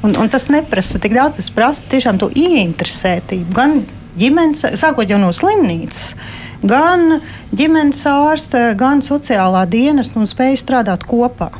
Un, 0.00 0.14
un 0.16 0.30
tas 0.32 0.46
neprasa 0.48 0.98
tik 1.02 1.12
daudz, 1.12 1.36
tas 1.36 1.50
prasa 1.52 1.84
tiešām 1.90 2.20
to 2.20 2.30
ieinteresētību. 2.32 3.52
Gan 3.56 3.82
ģimenes, 4.20 4.64
sākot 4.80 5.10
jau 5.10 5.18
no 5.20 5.28
slimnīcas, 5.34 6.14
gan 6.66 7.20
ģimenes 7.56 8.00
ārsta, 8.08 8.70
gan 8.80 9.04
sociālā 9.04 9.66
dienas 9.70 10.12
un 10.16 10.28
spēju 10.30 10.60
strādāt 10.62 11.04
kopā. 11.08 11.50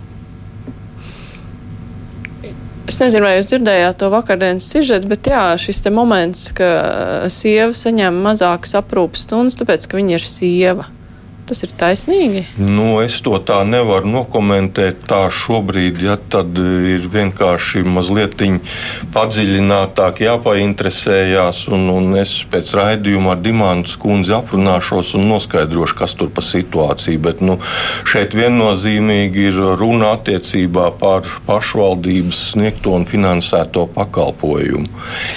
Es 2.91 2.97
nezinu, 2.99 3.23
vai 3.23 3.37
jūs 3.37 3.51
dzirdējāt 3.53 4.01
to 4.01 4.09
vakardienas 4.11 4.65
sižetu, 4.73 5.07
bet 5.13 5.29
jā, 5.31 5.45
šis 5.61 5.85
moments, 5.95 6.49
ka 6.57 6.71
sieva 7.31 7.71
saņem 7.77 8.17
mazākas 8.25 8.75
aprūpas 8.81 9.29
stundas, 9.29 9.59
tāpēc, 9.61 9.87
ka 9.87 10.01
viņa 10.01 10.17
ir 10.17 10.27
sieva. 10.27 10.89
Tas 11.51 11.65
ir 11.67 11.73
taisnīgi. 11.75 12.45
Nu, 12.63 13.01
es 13.03 13.17
to 13.27 13.35
tā 13.43 13.65
nevaru 13.67 14.07
nokomentēt. 14.07 15.01
Tā 15.11 15.25
šobrīd, 15.35 15.97
ja 16.07 16.15
ir 16.87 17.09
vienkārši 17.11 17.83
mazliet 17.83 18.37
padziļinātāk 19.11 20.21
jāpainteresējās. 20.23 21.65
Un, 21.75 21.89
un 21.91 22.15
es 22.21 22.37
pēc 22.53 22.71
raidījuma 22.79 23.33
ar 23.35 23.41
Dimānu 23.43 23.91
skundzi 23.91 24.37
aprunāšos 24.37 25.17
un 25.19 25.27
noskaidrošu, 25.33 25.97
kas 25.99 26.15
tur 26.21 26.31
pa 26.31 26.45
situāciju. 26.47 27.19
Bet 27.27 27.43
nu, 27.43 27.59
šeit 28.07 28.39
viennozīmīgi 28.39 29.49
ir 29.51 29.59
runa 29.81 30.15
attiecībā 30.21 30.87
par 31.03 31.27
pašvaldības 31.51 32.45
sniegto 32.53 32.95
un 32.95 33.09
finansēto 33.11 33.89
pakalpojumu. 33.99 34.87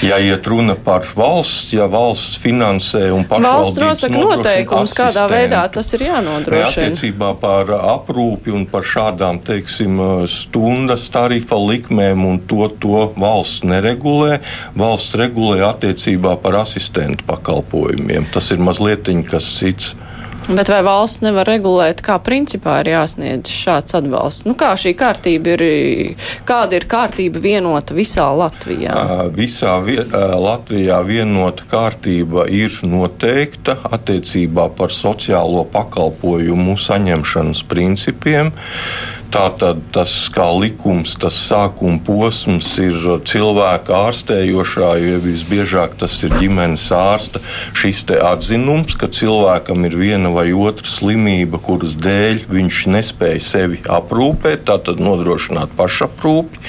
Ja 0.05 0.21
iet 0.21 0.45
runa 0.45 0.77
par 0.77 1.09
valsts, 1.17 1.73
ja 1.73 1.89
valsts 1.89 2.37
finansē 2.45 3.07
un 3.09 3.25
pašvaldības 3.25 3.63
valsts 3.63 3.83
nosaka 3.83 4.23
noteikumus, 4.29 4.93
kādā 4.97 5.27
veidā 5.31 5.65
tas 5.73 5.93
ir 5.95 6.02
ir 6.03 6.11
jānodrošina. 6.11 6.59
Ne, 6.59 6.69
attiecībā 6.69 7.31
par 7.41 7.71
aprūpi 7.77 8.53
un 8.53 8.67
par 8.69 8.85
šādām 8.87 9.41
teiksim, 9.45 9.99
stundas 10.29 11.07
tarifa 11.13 11.57
likmēm 11.59 12.25
un 12.27 12.39
to, 12.49 12.67
to 12.83 13.07
valsts 13.17 13.65
neregulē. 13.67 14.39
Valsts 14.79 15.17
regulē 15.19 15.63
attiecībā 15.71 16.35
par 16.43 16.61
asistentu 16.63 17.25
pakalpojumiem. 17.29 18.29
Tas 18.33 18.51
ir 18.53 18.63
mazliet 18.63 19.09
kas 19.29 19.47
cits. 19.57 19.93
Bet 20.43 20.67
vai 20.67 20.81
valsts 20.83 21.21
nevar 21.23 21.47
regulēt, 21.47 22.01
kā 22.03 22.17
principā 22.19 22.81
ir 22.81 22.89
jāsniedz 22.91 23.47
šāds 23.47 23.95
atbalsts? 23.95 24.43
Nu, 24.43 24.57
kā 24.59 24.73
šī 24.79 24.91
kārtība 24.99 25.53
ir, 25.55 25.63
kāda 26.47 26.75
ir 26.75 26.87
kārtība 26.91 27.39
vienota 27.43 27.95
visā 27.95 28.25
Latvijā? 28.35 28.91
Visā 29.37 29.77
vi 29.85 29.95
Latvijā 30.03 30.99
vienota 31.07 31.63
kārtība 31.71 32.49
ir 32.51 32.75
noteikta 32.83 33.77
attiecībā 33.95 34.67
par 34.75 34.91
sociālo 34.91 35.63
pakalpojumu 35.71 36.75
saņemšanas 36.75 37.63
principiem. 37.71 38.51
Tātad 39.33 39.79
tas 39.89 40.11
kā 40.29 40.45
likums, 40.53 41.15
tas 41.17 41.33
sākuma 41.47 41.97
posms 42.05 42.67
ir 42.77 42.99
cilvēka 43.25 43.95
ārstējošā, 44.09 44.91
jo 45.01 45.21
visbiežāk 45.23 45.95
tas 45.97 46.19
ir 46.21 46.35
ģimenes 46.37 46.85
ārsta. 46.93 47.41
Šis 47.73 48.03
atzinums, 48.13 48.93
ka 48.93 49.09
cilvēkam 49.09 49.87
ir 49.89 49.97
viena 49.97 50.29
vai 50.35 50.51
otra 50.53 50.85
slimība, 50.85 51.57
kuras 51.65 51.97
dēļ 51.97 52.45
viņš 52.53 52.83
nespēja 52.93 53.41
sevi 53.41 53.81
aprūpēt, 53.81 54.67
tātad 54.69 55.01
nodrošināt 55.01 55.73
pašaprūpi. 55.81 56.61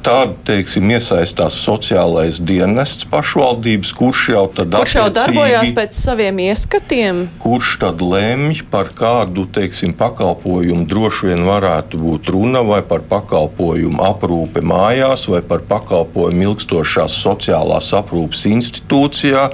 Tad, 0.00 0.30
teiksim, 0.48 0.88
iesaistās 0.94 1.58
sociālais 1.60 2.38
dienests 2.40 3.04
pašvaldības, 3.10 3.90
kurš 3.98 4.20
jau 4.32 4.44
tad 4.56 4.72
kurš 4.72 4.94
jau 4.96 5.08
darbojās 5.12 5.72
pēc 5.76 5.98
saviem 5.98 6.38
ieskatiem. 6.46 7.18
Kurš 7.42 7.74
tad 7.82 8.00
lemj 8.00 8.62
par 8.72 8.88
kādu, 8.96 9.44
teiksim, 9.52 9.92
pakalpojumu 9.98 10.86
droši 10.88 11.28
vien 11.28 11.44
varētu 11.44 12.00
būt 12.00 12.30
runa 12.32 12.62
vai 12.64 12.78
par 12.86 13.04
pakalpojumu 13.10 14.00
aprūpe 14.06 14.62
mājās 14.64 15.26
vai 15.28 15.42
par 15.44 15.66
pakalpojumu 15.68 16.48
ilgstošās 16.48 17.18
sociālās 17.20 17.92
aprūpes 18.00 18.46
institūcijā, 18.54 19.44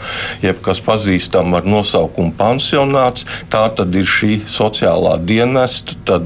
jeb 0.47 0.63
kas 0.63 0.79
pazīstam 0.87 1.59
ar 1.59 1.67
nosaukumu 1.67 2.37
pansionāts. 2.39 3.27
Tā 3.51 3.65
tad 3.75 3.99
ir 3.99 4.07
šī 4.07 4.39
sociālā 4.47 5.17
dienesta 5.27 6.21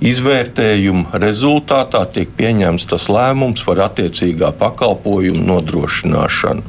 izvērtējuma 0.00 1.20
rezultātā 1.20 2.06
tiek 2.16 2.32
pieņemts 2.40 2.88
tas 2.88 3.10
lēmums 3.12 3.65
par 3.66 3.82
attiecīgā 3.88 4.52
pakalpojuma 4.60 5.42
nodrošināšanu. 5.50 6.62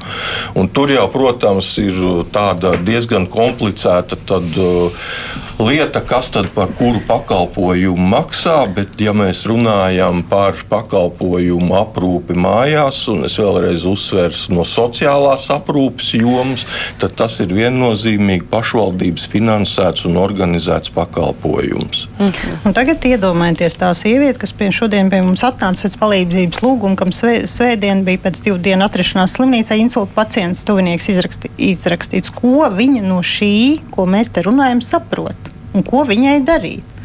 Un 0.57 0.71
tur 0.73 0.91
jau, 0.93 1.05
protams, 1.13 1.73
ir 1.81 2.01
tāda 2.33 2.75
diezgan 2.81 3.29
komplicēta 3.31 4.19
tad, 4.27 4.49
uh, 4.61 5.11
lieta, 5.59 6.01
kas 6.01 6.29
tad 6.29 6.49
par 6.53 6.69
kuru 6.77 6.99
pakalpojumu 7.07 8.07
maksā, 8.11 8.59
bet 8.75 8.99
ja 9.01 9.13
mēs 9.17 9.43
runājam 9.49 10.21
par 10.29 10.57
pakalpojumu 10.69 11.73
aprūpi 11.79 12.37
mājās, 12.37 12.99
un 13.11 13.25
es 13.25 13.37
vēlreiz 13.41 13.85
uzsveru 13.89 14.53
no 14.53 14.65
sociālās 14.67 15.47
aprūpes 15.53 16.11
jomas, 16.19 16.65
tad 17.01 17.15
tas 17.17 17.39
ir 17.41 17.55
viennozīmīgi 17.57 18.45
pašvaldības 18.51 19.25
finansēts 19.31 20.05
un 20.09 20.19
organizēts 20.21 20.93
pakalpojums. 20.93 22.05
Mhm. 22.19 22.61
Un 22.67 22.77
tagad 22.77 23.01
iedomājieties 23.09 23.79
tā 23.81 23.91
sieviete, 23.97 24.37
kas 24.43 24.53
pie 24.53 24.69
šodien 24.73 25.09
pie 25.09 25.23
mums 25.25 25.45
atnāca 25.47 25.87
pēc 25.87 25.97
palīdzības 26.01 26.61
lūguma, 26.65 26.99
kam 26.99 27.13
svē, 27.15 27.39
svētdien 27.49 28.05
bija 28.05 28.21
pēc 28.27 28.43
divu 28.45 28.61
dienu 28.61 28.85
atrašanās 28.85 29.37
slimnīcā 29.39 29.79
insulta 29.81 30.13
pacients, 30.21 30.65
tuvinieks 30.67 31.09
izraksti, 31.13 31.53
izrakstīts, 31.57 32.33
ko 32.33 32.69
viņa 32.73 33.05
no 33.07 33.21
šī, 33.25 33.81
ko 33.91 34.05
mēs 34.09 34.33
te 34.33 34.45
runājam, 34.45 34.83
saprot 34.85 35.46
un 35.77 35.85
ko 35.85 36.03
viņai 36.09 36.41
darīt. 36.47 36.97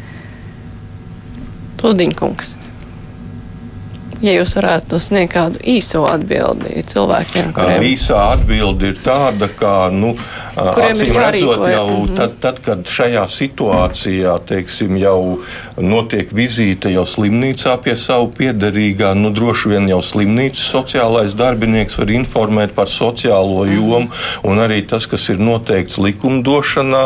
Lūdiņkungs. 1.83 2.53
Ja 4.23 4.31
jūs 4.37 4.53
varētu 4.55 4.95
sniegt 5.03 5.33
kādu 5.33 5.59
īso 5.67 6.05
atbildi 6.07 6.79
cilvēkiem, 6.87 7.49
kuriem 7.51 7.83
īsā 7.89 8.21
atbilde 8.37 8.93
ir 8.93 9.01
tāda, 9.03 9.49
ka, 9.51 9.89
nu, 9.91 10.13
acīm 10.55 11.17
redzot, 11.19 11.65
jau 11.67 11.89
mhm. 11.89 12.13
tad, 12.15 12.37
tad, 12.45 12.61
kad 12.63 12.87
šajā 12.87 13.25
situācijā, 13.27 14.37
teiksim, 14.47 14.95
jau 15.01 15.17
notiek 15.81 16.29
vizīte 16.35 16.91
jau 16.93 17.05
slimnīcā 17.07 17.75
pie 17.83 17.95
savu 17.99 18.29
piederīgā, 18.37 19.13
nu, 19.17 19.31
droši 19.33 19.73
vien 19.73 19.87
jau 19.89 19.99
slimnīcas 20.05 20.63
sociālais 20.73 21.35
darbinieks 21.37 21.97
var 21.97 22.13
informēt 22.13 22.75
par 22.77 22.91
sociālo 22.91 23.63
mhm. 23.65 23.73
jomu, 23.77 24.09
un 24.47 24.61
arī 24.63 24.81
tas, 24.87 25.07
kas 25.09 25.29
ir 25.33 25.41
noteikts 25.41 25.99
likumdošanā, 26.01 27.03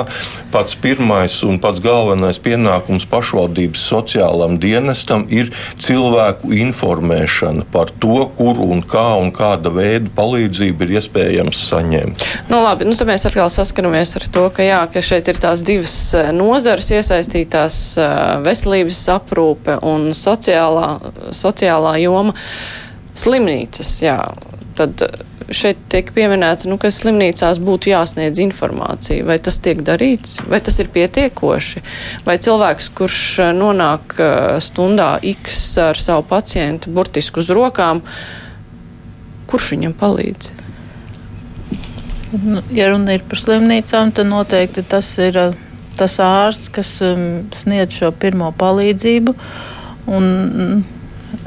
pats 0.51 0.77
pirmais 0.81 1.35
un 1.47 1.59
pats 1.63 1.81
galvenais 1.83 2.39
pienākums 2.43 3.07
pašvaldības 3.09 3.83
sociālam 3.91 4.57
dienestam 4.61 5.25
ir 5.33 5.51
cilvēku 5.81 6.51
informēšana 6.57 7.67
par 7.71 7.91
to, 8.01 8.25
kur 8.37 8.59
un 8.63 8.83
kā 8.83 9.07
un 9.21 9.31
kāda 9.35 9.71
veida 9.73 10.11
palīdzību 10.17 10.85
ir 10.85 10.95
iespējams 10.99 11.63
saņemt. 11.69 12.25
Nu, 12.51 12.61
labi, 12.63 12.87
nu, 12.87 12.95
tad 12.97 13.09
mēs 13.09 13.27
atkal 13.29 13.51
saskaramies 13.53 14.15
ar 14.19 14.27
to, 14.33 14.47
ka, 14.53 14.65
jā, 14.65 14.81
ka 14.91 15.03
šeit 15.03 15.29
ir 15.31 15.39
tās 15.41 15.63
divas 15.65 15.95
eh, 16.17 16.31
nozares 16.35 16.89
iesaistītās 16.95 17.79
eh, 17.99 18.15
veselības 18.57 19.05
aprūpe 19.13 19.77
un 19.85 20.11
sociālā, 20.17 20.97
sociālā 21.35 21.97
joma 22.01 22.33
slimnīcas. 23.17 23.91
Jā, 24.01 24.19
tad 24.77 25.05
šeit 25.53 25.79
tiek 25.91 26.09
pieminēts, 26.15 26.67
nu, 26.67 26.77
ka 26.81 26.89
slimnīcās 26.91 27.61
būtu 27.63 27.91
jāsniedz 27.91 28.41
informācija. 28.43 29.25
Vai 29.27 29.37
tas 29.43 29.59
tiek 29.63 29.81
darīts, 29.85 30.37
vai 30.49 30.59
tas 30.63 30.79
ir 30.81 30.89
pietiekoši? 30.93 31.83
Vai 32.27 32.37
cilvēks, 32.41 32.89
kurš 32.97 33.21
eh, 33.45 33.53
nonāk 33.55 34.17
eh, 34.19 34.57
stundā 34.63 35.15
X 35.35 35.77
ar 35.81 35.99
savu 36.01 36.25
pacientu 36.27 36.91
burtisku 36.93 37.43
uz 37.43 37.51
rokām, 37.53 38.03
kurš 39.47 39.73
viņam 39.75 39.95
palīdz? 39.97 40.51
Nu, 42.43 42.59
ja 42.75 42.89
runa 42.91 43.15
ir 43.15 43.23
par 43.23 43.39
slimnīcām, 43.39 44.11
tad 44.11 44.27
noteikti 44.27 44.83
tas 44.83 45.13
ir 45.23 45.39
eh, 45.45 45.63
tas 45.99 46.19
ārsts, 46.23 46.69
kas 46.73 46.93
um, 47.05 47.47
sniedz 47.55 47.97
šo 47.99 48.13
pirmo 48.15 48.53
palīdzību. 48.57 49.35
Un, 50.07 50.29
mm, 50.29 50.85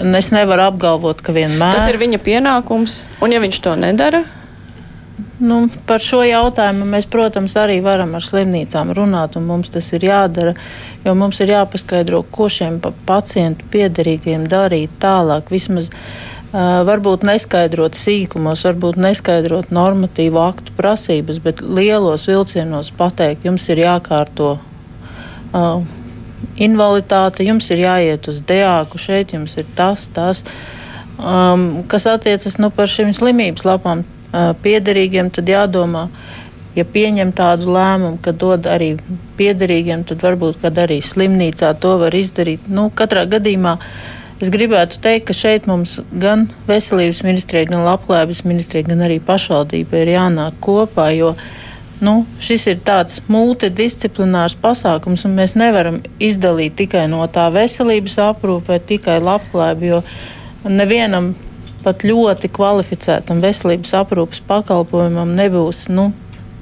Es 0.01 0.29
nevaru 0.31 0.67
apgalvot, 0.69 1.23
ka 1.25 1.33
vienmēr. 1.33 1.73
Tas 1.75 1.89
ir 1.89 1.97
viņa 1.99 2.19
pienākums, 2.23 2.99
un 3.25 3.33
ja 3.33 3.41
viņš 3.43 3.59
to 3.65 3.73
nedara, 3.81 4.21
Nu, 5.41 5.63
par 5.89 6.03
šo 6.05 6.21
jautājumu 6.21 6.85
mēs, 6.85 7.07
protams, 7.09 7.55
arī 7.57 7.79
varam 7.81 8.13
ar 8.19 8.25
slimnīcām 8.25 8.91
runāt, 8.97 9.39
un 9.41 9.47
mums 9.49 9.73
tas 9.73 9.87
ir 9.97 10.05
jādara. 10.05 10.53
Jo 11.05 11.15
mums 11.17 11.41
ir 11.41 11.55
jāpaskaidro, 11.55 12.21
ko 12.29 12.51
šiem 12.53 12.77
pacientu 13.09 13.65
piederīgiem 13.73 14.45
darīt 14.53 14.99
tālāk. 15.01 15.49
Vismaz 15.49 15.89
varbūt 16.53 17.23
neskaidrot 17.27 17.95
sīkumos, 17.95 18.65
varbūt 18.67 18.99
neskaidrot 18.99 19.71
normatīvu 19.75 20.41
aktu 20.43 20.75
prasības, 20.77 21.39
bet 21.45 21.63
lielos 21.63 22.27
vilcienos 22.27 22.91
pateikt, 22.97 23.47
jums 23.47 23.69
ir 23.71 23.85
jākārto. 23.85 24.57
Uh, 25.51 25.83
invaliditāte, 26.61 27.45
jums 27.47 27.71
ir 27.71 27.85
jāiet 27.85 28.29
uz 28.31 28.43
diāku, 28.47 28.99
šeit 28.99 29.35
jums 29.35 29.57
ir 29.59 29.67
tas, 29.79 30.09
tas. 30.15 30.45
Um, 31.21 31.83
kas 31.91 32.07
attiecas 32.11 32.59
nu, 32.59 32.71
par 32.75 32.91
šīm 32.91 33.13
slimības 33.15 33.67
lapām, 33.69 34.05
uh, 34.05 34.53
piederīgiem, 34.63 35.31
tad 35.35 35.51
jādomā, 35.51 36.09
ja 36.75 36.87
pieņem 36.87 37.35
tādu 37.37 37.71
lēmumu, 37.75 38.19
ka 38.23 38.33
dod 38.33 38.67
arī 38.71 38.95
piederīgiem, 39.39 40.07
tad 40.09 40.23
varbūt 40.25 40.65
arī 40.71 41.01
slimnīcā 41.03 41.75
to 41.83 41.99
var 42.03 42.15
izdarīt. 42.15 42.67
Nu, 42.71 42.89
katrā 42.95 43.27
gadījumā 43.31 43.77
es 44.41 44.53
gribētu 44.53 45.01
teikt, 45.05 45.29
ka 45.31 45.37
šeit 45.37 45.67
mums 45.71 45.99
gan 46.11 46.49
veselības 46.69 47.23
ministrija, 47.27 47.71
gan 47.71 47.87
labklājības 47.87 48.45
ministrija, 48.49 48.89
gan 48.89 49.05
arī 49.07 49.21
pašvaldība 49.25 50.05
ir 50.05 50.15
jānāk 50.17 50.61
kopā. 50.65 51.11
Jo, 51.17 51.35
Nu, 52.01 52.23
šis 52.41 52.63
ir 52.71 52.79
tāds 52.81 53.19
multidisciplinārs 53.29 54.55
pasākums, 54.57 55.27
un 55.29 55.35
mēs 55.37 55.53
nevaram 55.61 55.99
izdalīt 56.17 56.79
tikai 56.79 57.03
no 57.13 57.27
tā 57.29 57.51
veselības 57.53 58.15
aprūpē, 58.25 58.79
tikai 58.89 59.19
labklājību, 59.21 59.91
jo 59.91 60.71
nevienam 60.73 61.35
pat 61.85 62.05
ļoti 62.09 62.49
kvalificētam 62.57 63.43
veselības 63.45 63.93
aprūpes 64.01 64.41
pakalpojumam 64.49 65.37
nebūs 65.37 65.91
nu, 65.93 66.09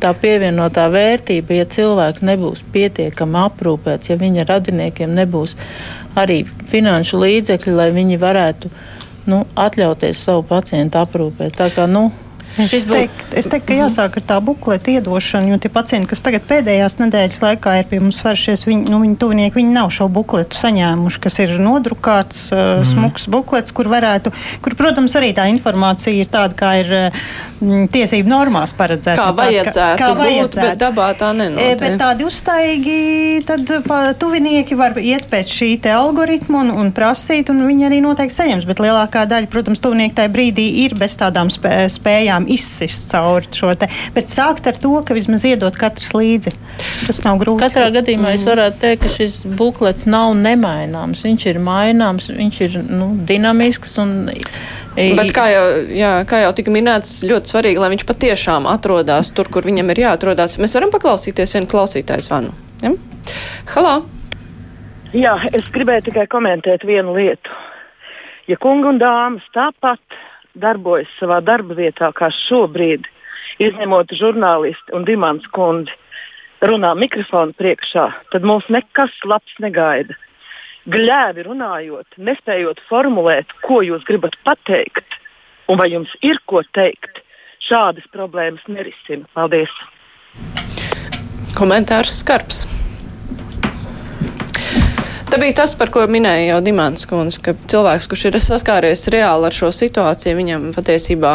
tā 0.03 0.12
pievienotā 0.16 0.86
vērtība, 0.92 1.59
ja 1.59 1.66
cilvēks 1.68 2.24
nebūs 2.26 2.62
pietiekami 2.74 3.40
aprūpēts, 3.46 4.12
ja 4.12 4.18
viņa 4.20 4.46
radiniekiem 4.49 5.14
nebūs 5.18 5.57
arī 6.18 6.42
finanšu 6.70 7.20
līdzekļi, 7.22 7.74
lai 7.78 7.90
viņi 7.96 8.20
varētu 8.22 8.70
nu, 9.28 9.42
atļauties 9.59 10.24
savu 10.24 10.46
pacientu 10.49 11.01
aprūpēt. 11.03 11.59
Tā 11.59 11.68
kā, 11.74 11.86
nu, 11.90 12.09
Es 12.59 12.86
teiktu, 12.88 13.26
es 13.38 13.46
teiktu, 13.50 13.66
ka 13.68 13.76
jāsāk 13.76 14.18
ar 14.18 14.24
tā 14.32 14.38
bukleta 14.44 14.90
iedošanu, 14.96 15.52
jo 15.52 15.59
tie 15.62 15.70
pacienti, 15.72 16.09
kas 16.11 16.22
tagad 16.24 16.46
pēdējās 16.48 16.98
nedēļas 16.98 17.40
laikā 17.44 17.74
ir 17.80 17.88
pie 17.90 18.00
mums 18.02 18.18
vēršies, 18.24 18.64
viņi, 18.68 18.88
nu, 18.92 19.00
viņi 19.04 19.18
tuvinieki, 19.20 19.59
viņi 19.61 19.74
nav 19.74 19.92
šo 19.94 20.09
bukletu 20.12 20.59
saņēmuši, 20.59 21.20
kas 21.24 21.38
ir 21.44 21.54
nodrukāts, 21.62 22.48
mm. 22.54 22.88
smuks 22.90 23.28
buklets, 23.30 23.74
kur 23.76 23.90
varētu, 23.92 24.32
kur, 24.64 24.76
protams, 24.78 25.14
arī 25.20 25.30
tā 25.36 25.46
informācija 25.52 26.14
ir 26.16 26.30
tāda, 26.32 26.56
kā 26.59 26.72
ir 26.82 26.92
mm, 26.98 27.86
tiesību 27.94 28.32
normās 28.32 28.74
paredzēta. 28.78 29.20
Kā 29.20 29.30
vajadzētu, 29.38 30.02
kā, 30.02 30.09
kā 30.11 30.18
vajadzētu. 30.18 30.59
būt, 30.59 30.61
bet 30.64 30.82
dabā 30.82 31.09
tā 31.18 31.30
nenotiek. 31.36 31.76
E, 31.76 31.78
bet 31.82 31.96
tādi 32.02 32.26
uztaigi, 32.26 32.98
tad 33.48 33.72
pa, 33.86 34.00
tuvinieki 34.18 34.78
var 34.78 34.98
iet 34.98 35.28
pēc 35.30 35.54
šī 35.61 35.70
te 35.86 35.94
algoritma 35.94 36.64
un, 36.64 36.74
un 36.82 36.92
prasīt, 36.96 37.52
un 37.54 37.62
viņi 37.68 37.88
arī 37.90 38.02
noteikti 38.04 38.38
saņems, 38.40 38.66
bet 38.68 38.82
lielākā 38.82 39.24
daļa, 39.30 39.50
protams, 39.52 39.82
tuvinieki 39.84 40.18
tajā 40.18 40.34
brīdī 40.34 40.66
ir 40.84 40.96
bez 40.98 41.16
tādām 41.20 41.52
spē, 41.52 41.88
spējām 42.49 42.55
izsist 42.55 43.11
cauri 43.11 43.46
šo 43.53 43.74
te. 43.76 43.88
Bet 44.14 44.30
sākt 44.30 44.66
ar 44.66 44.76
to, 44.78 45.03
ka 45.05 45.14
vismaz 45.14 45.44
iedot 45.44 45.76
katrs 45.76 46.12
līdzi. 46.14 46.53
Tas 47.07 47.22
nav 47.24 47.38
grūti. 47.38 47.62
Katrā 47.62 47.90
gadījumā 47.92 48.32
mm. 48.32 48.34
es 48.34 48.46
varētu 48.46 48.80
teikt, 48.80 49.03
ka 49.03 49.09
šis 49.09 49.42
buklets 49.44 50.07
nav 50.07 50.34
nemaināms. 50.36 51.24
Viņš 51.24 51.46
ir 51.46 51.59
maināms, 51.61 52.30
viņš 52.30 52.61
ir 52.61 52.78
nu, 52.88 53.14
dinamisks. 53.26 53.99
Un, 53.99 54.30
Bet 54.99 55.30
kā 55.30 55.44
jau, 55.53 55.64
jā, 55.94 56.24
kā 56.26 56.40
jau 56.42 56.53
tika 56.57 56.72
minēts, 56.74 57.22
ļoti 57.22 57.53
svarīgi, 57.53 57.78
lai 57.78 57.92
viņš 57.92 58.05
patiešām 58.09 58.66
atrodas 58.66 59.30
tur, 59.30 59.46
kur 59.46 59.62
viņam 59.62 59.92
ir 59.92 60.01
jāatrodas. 60.09 60.59
Mēs 60.59 60.74
varam 60.74 60.90
paklausīties 60.90 61.55
vienu 61.55 61.70
klausītāju 61.70 62.26
zvanu. 62.26 62.55
Ja? 62.82 62.90
Halā! 63.76 64.01
Jā, 65.14 65.38
es 65.55 65.68
gribēju 65.72 66.09
tikai 66.11 66.26
komentēt 66.28 66.82
vienu 66.84 67.14
lietu. 67.14 67.55
Ja 68.49 68.59
kungi 68.61 68.90
un 68.90 68.99
dāmas 68.99 69.44
tāpat 69.55 70.01
darbojas 70.55 71.11
savā 71.18 71.40
darba 71.44 71.76
vietā, 71.78 72.11
kā 72.14 72.30
šobrīd, 72.46 73.07
izņemot 73.62 74.14
žurnālisti 74.16 74.94
un 74.96 75.05
dimants 75.09 75.46
kundzi, 75.55 75.94
runā 76.62 76.94
mikrofonu 76.99 77.55
priekšā, 77.59 78.09
tad 78.32 78.46
mums 78.46 78.66
nekas 78.72 79.14
labs 79.24 79.61
negaida. 79.62 80.16
Gļēvi 80.88 81.44
runājot, 81.44 82.16
nespējot 82.16 82.80
formulēt, 82.88 83.53
ko 83.66 83.82
jūs 83.84 84.07
gribat 84.09 84.38
pateikt, 84.46 85.18
un 85.68 85.76
vai 85.80 85.90
jums 85.92 86.14
ir 86.24 86.40
ko 86.49 86.62
teikt, 86.72 87.20
šādas 87.68 88.09
problēmas 88.14 88.64
nerisina. 88.72 89.28
Paldies! 89.36 89.72
Komentārs 91.59 92.20
skarbs. 92.22 92.64
Tā 95.28 95.36
bija 95.36 95.58
tas, 95.58 95.74
par 95.76 95.90
ko 95.92 96.00
minēja 96.08 96.54
jau 96.54 96.58
Dimants 96.64 97.04
Kundze, 97.04 97.36
ka 97.44 97.52
cilvēks, 97.68 98.06
kurš 98.08 98.22
ir 98.30 98.36
saskāries 98.40 99.02
reāli 99.12 99.44
ar 99.44 99.52
šo 99.52 99.68
situāciju, 99.76 100.38
viņam 100.38 100.62
patiesībā 100.72 101.34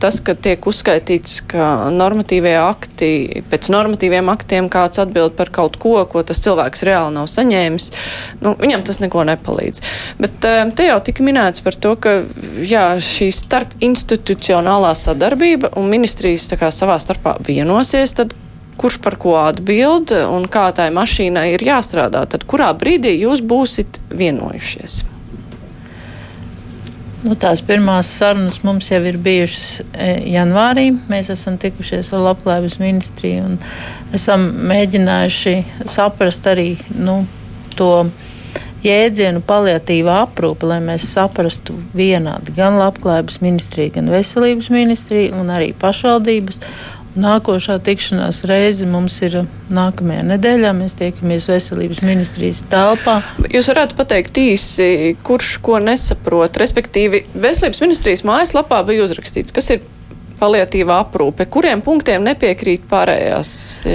tas, 0.00 0.16
ka 0.24 0.32
tiek 0.32 0.64
uzskaitīts, 0.64 1.42
ka 1.52 1.66
normatīvie 1.92 2.54
akti, 2.56 3.10
pēc 3.50 3.68
normatīviem 3.74 4.30
aktiem 4.32 4.70
kāds 4.72 5.02
atbild 5.02 5.36
par 5.36 5.52
kaut 5.52 5.76
ko, 5.82 5.92
ko 6.08 6.22
tas 6.24 6.40
cilvēks 6.40 6.86
reāli 6.88 7.12
nav 7.18 7.28
saņēmis, 7.28 7.90
nu, 8.40 8.54
viņam 8.62 8.86
tas 8.88 9.02
neko 9.04 9.26
nepalīdz. 9.34 9.84
Bet 10.24 10.48
eh, 10.48 10.62
te 10.72 10.88
jau 10.88 10.96
tika 11.04 11.26
minēts 11.28 11.60
par 11.66 11.76
to, 11.76 11.92
ka 12.00 12.16
jā, 12.64 12.86
šī 12.96 13.28
starp 13.28 13.76
institucionālā 13.84 14.94
sadarbība 14.96 15.74
un 15.76 15.92
ministrijas 15.92 16.48
tā 16.48 16.60
kā 16.64 16.72
savā 16.72 16.96
starpā 17.02 17.36
vienosies, 17.44 18.16
tad 18.16 18.32
kurš 18.80 19.00
par 19.04 19.16
ko 19.20 19.36
atbild 19.40 20.12
un 20.16 20.46
kā 20.50 20.68
tai 20.76 20.90
mašīnai 20.94 21.50
ir 21.54 21.64
jāstrādā, 21.66 22.24
tad 22.30 22.46
kurā 22.50 22.72
brīdī 22.78 23.14
jūs 23.20 23.42
būsit 23.44 24.00
vienojušies? 24.10 25.02
Nu, 27.24 27.32
tās 27.40 27.62
pirmās 27.64 28.10
sarunas 28.18 28.58
mums 28.66 28.90
jau 28.90 28.98
ir 29.08 29.16
bijušas 29.16 29.68
e, 29.80 30.08
janvārī. 30.34 30.90
Mēs 31.08 31.30
esam 31.32 31.56
tikušies 31.56 32.10
ar 32.12 32.20
Labklājības 32.26 32.76
ministriju 32.82 33.46
un 33.46 33.54
esam 34.12 34.44
mēģinājuši 34.68 35.54
saprast 35.88 36.44
arī 36.50 36.74
nu, 36.92 37.22
to 37.78 38.10
jēdzienu 38.84 39.40
paliatīvā 39.48 40.18
aprūpe, 40.26 40.68
lai 40.68 40.82
mēs 40.84 41.06
saprastu 41.14 41.78
vienādi 41.96 42.52
gan 42.58 42.76
Labklājības 42.76 43.40
ministrija, 43.40 43.94
gan 43.96 44.12
Veselības 44.12 44.68
ministrija 44.74 45.32
un 45.38 45.48
arī 45.54 45.72
pašvaldības. 45.80 46.60
Nākošā 47.14 47.76
tikšanās 47.86 48.40
reize 48.50 48.88
mums 48.90 49.20
ir 49.22 49.44
nākamajā 49.70 50.24
nedēļā. 50.32 50.72
Mēs 50.74 50.96
tiekamies 50.98 51.46
veselības 51.46 52.02
ministrijas 52.02 52.64
telpā. 52.72 53.20
Jūs 53.54 53.70
varētu 53.70 53.98
pateikt 53.98 54.40
īsi, 54.42 54.88
kurš 55.26 55.56
ko 55.62 55.78
nesaprot. 55.82 56.58
Respektīvi, 56.58 57.22
veselības 57.38 57.84
ministrijas 57.84 58.24
mājaslapā 58.26 58.82
bija 58.88 59.06
uzrakstīts, 59.06 59.54
kas 59.54 59.70
ir 59.76 59.84
paliatīvā 60.40 60.96
aprūpe. 61.04 61.46
Kuriem 61.50 61.82
punktiem 61.84 62.24
nepiekrīt 62.26 62.88
pārējās? 62.90 63.52
E, 63.86 63.94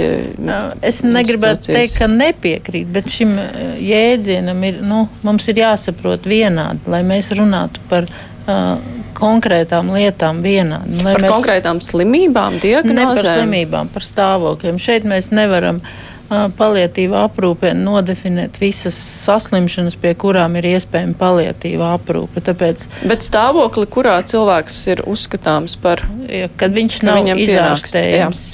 es 0.86 1.02
negribētu 1.04 1.74
teikt, 1.74 1.98
ka 2.00 2.08
nepiekrīt, 2.10 2.88
bet 2.94 3.10
šim 3.12 3.36
e, 3.36 3.48
jēdzienam 3.84 4.64
ir, 4.68 4.80
nu, 4.80 5.04
mums 5.26 5.50
ir 5.52 5.60
jāsaprot 5.60 6.24
vienādi, 6.30 6.88
lai 6.90 7.02
mēs 7.06 7.30
runātu 7.36 7.84
par 7.92 8.08
uh, 8.08 8.80
konkrētām 9.20 9.92
lietām 9.94 10.40
vienādi. 10.44 11.02
Par 11.04 11.20
mēs... 11.20 11.32
konkrētām 11.32 11.82
slimībām, 11.84 12.60
diagnozēm? 12.62 12.96
Ne 12.96 13.08
par 13.18 13.28
slimībām, 13.28 13.90
par 13.92 14.06
stāvokļiem. 14.06 14.80
Šeit 14.82 15.08
mēs 15.08 15.30
nevaram 15.34 15.82
palietīvā 16.30 17.24
aprūpē 17.26 17.72
nodefinēt 17.74 18.60
visas 18.62 18.94
saslimšanas, 19.26 19.96
pie 19.98 20.12
kurām 20.14 20.54
ir 20.60 20.68
iespējama 20.76 21.16
palietīva 21.18 21.90
aprūpe. 21.96 22.42
Tāpēc, 22.46 22.86
Bet 23.10 23.26
stāvokli, 23.26 23.88
kurā 23.90 24.20
cilvēks 24.22 24.78
ir 24.94 25.02
uzskatāms 25.10 25.74
par, 25.82 26.04
ja, 26.30 26.46
kad 26.60 26.76
viņš 26.76 27.00
nav 27.08 27.32
izārstējams. 27.34 28.44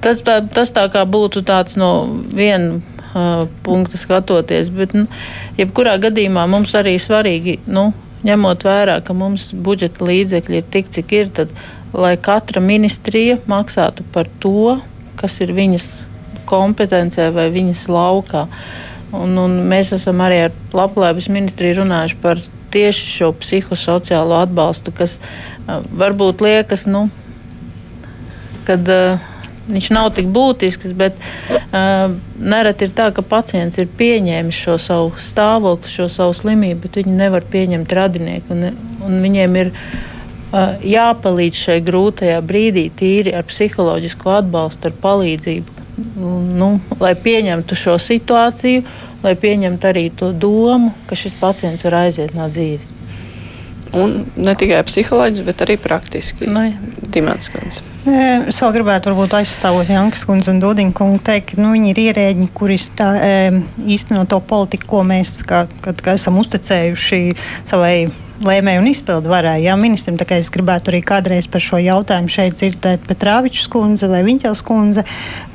Tas, 0.00 0.20
tā, 0.24 0.40
tas 0.50 0.72
tā 0.74 0.86
kā 0.92 1.04
būtu 1.08 1.44
tāds 1.46 1.76
no 1.78 1.92
viena 2.34 2.80
uh, 3.14 3.46
punkta 3.62 4.00
skatoties, 4.00 4.72
bet 4.74 4.96
nu, 4.96 5.06
jebkurā 5.60 5.94
gadījumā 6.00 6.46
mums 6.50 6.74
arī 6.78 6.96
svarīgi 7.00 7.60
nu, 7.70 7.90
ņemot 8.26 8.64
vērā, 8.66 8.98
ka 9.04 9.16
mums 9.16 9.50
budžeta 9.54 10.04
līdzekļi 10.08 10.60
ir 10.60 10.68
tik, 10.72 10.90
cik 10.92 11.14
ir, 11.16 11.32
tad 11.34 11.52
lai 11.96 12.14
katra 12.20 12.62
ministrija 12.62 13.38
maksātu 13.50 14.04
par 14.14 14.28
to, 14.42 14.78
kas 15.20 15.40
ir 15.44 15.54
viņas 15.56 15.88
kompetencē 16.50 17.30
vai 17.34 17.48
viņas 17.54 17.86
laukā. 17.90 18.46
Un, 19.16 19.34
un 19.42 19.56
mēs 19.70 19.94
esam 19.96 20.20
arī 20.22 20.44
ar 20.46 20.56
Labklājības 20.76 21.30
ministriju 21.34 21.80
runājuši 21.80 22.18
par 22.22 22.38
tieši 22.70 23.08
šo 23.16 23.32
psihosociālo 23.40 24.36
atbalstu, 24.38 24.94
kas 24.94 25.16
uh, 25.18 25.80
varbūt 25.90 26.44
liekas, 26.46 26.86
nu, 26.86 27.08
kad 28.68 28.86
uh, 28.86 29.29
viņš 29.68 29.88
nav 29.94 30.10
tik 30.16 30.30
būtisks, 30.32 30.92
bet 30.96 31.18
uh, 31.20 32.12
nereti 32.38 32.88
ir 32.88 32.94
tā, 32.96 33.10
ka 33.14 33.24
pacients 33.26 33.80
ir 33.80 33.90
pieņēmis 33.98 34.60
šo 34.64 34.76
savu 34.80 35.10
stāvokli, 35.20 35.90
šo 35.90 36.08
savu 36.12 36.36
slimību, 36.36 36.84
bet 36.86 37.00
viņi 37.02 37.18
nevar 37.18 37.46
pieņemt 37.50 37.92
radinieku. 38.00 38.56
Un, 38.56 38.80
un 39.06 39.18
viņiem 39.24 39.58
ir 39.62 39.72
uh, 39.74 40.78
jāpalīdz 40.84 41.60
šai 41.66 41.78
grūtajā 41.86 42.40
brīdī, 42.46 42.88
tīri 42.96 43.34
ar 43.36 43.46
psiholoģisku 43.48 44.34
atbalstu, 44.38 44.90
ar 44.90 44.98
palīdzību, 45.04 45.78
nu, 46.56 46.72
lai 47.02 47.14
pieņemtu 47.18 47.76
šo 47.76 47.98
situāciju, 48.00 48.86
lai 49.24 49.34
pieņemtu 49.36 49.90
arī 49.90 50.08
to 50.16 50.32
domu, 50.32 50.94
ka 51.08 51.18
šis 51.18 51.36
pacients 51.40 51.84
var 51.84 52.02
aiziet 52.06 52.32
no 52.36 52.48
dzīves. 52.48 52.99
Un 53.96 54.12
ne 54.38 54.54
tikai 54.54 54.84
psiholoģiski, 54.86 55.46
bet 55.48 55.64
arī 55.64 55.76
praktiski. 55.80 56.46
Nu, 56.46 56.68
Dimants 57.10 57.50
kundze. 57.50 57.82
Es 58.48 58.60
vēl 58.62 58.72
gribētu, 58.78 59.10
varbūt 59.10 59.34
aizstāvot 59.40 59.90
Jankas 59.90 60.22
kundzi 60.28 60.52
un 60.52 60.60
Dudinu 60.62 60.94
kungu, 60.96 61.18
teikt, 61.26 61.54
ka 61.54 61.60
nu, 61.60 61.72
viņi 61.74 61.90
ir 61.92 62.00
ierēģi, 62.06 62.46
kuri 62.56 62.78
tā, 62.96 63.10
īsteno 63.82 64.22
to 64.30 64.38
politiku, 64.40 64.88
ko 64.94 65.02
mēs 65.06 65.40
kā, 65.48 65.64
kā, 65.82 65.94
kā 65.98 66.14
esam 66.16 66.38
uzticējuši 66.40 67.20
savai 67.68 68.08
lēmēju 68.46 68.80
un 68.80 68.88
izpildu 68.88 69.32
varai. 69.32 69.58
Jā, 69.66 69.76
ministram, 69.76 70.16
tā 70.20 70.24
kā 70.28 70.38
es 70.40 70.48
gribētu 70.54 70.94
arī 70.94 71.02
kādreiz 71.04 71.50
par 71.50 71.64
šo 71.64 71.82
jautājumu 71.82 72.32
šeit 72.32 72.56
dzirdēt 72.60 73.04
Petrāvičs 73.10 73.68
kundze 73.72 74.08
vai 74.10 74.22
Viņķels 74.24 74.64
kundze, 74.64 75.04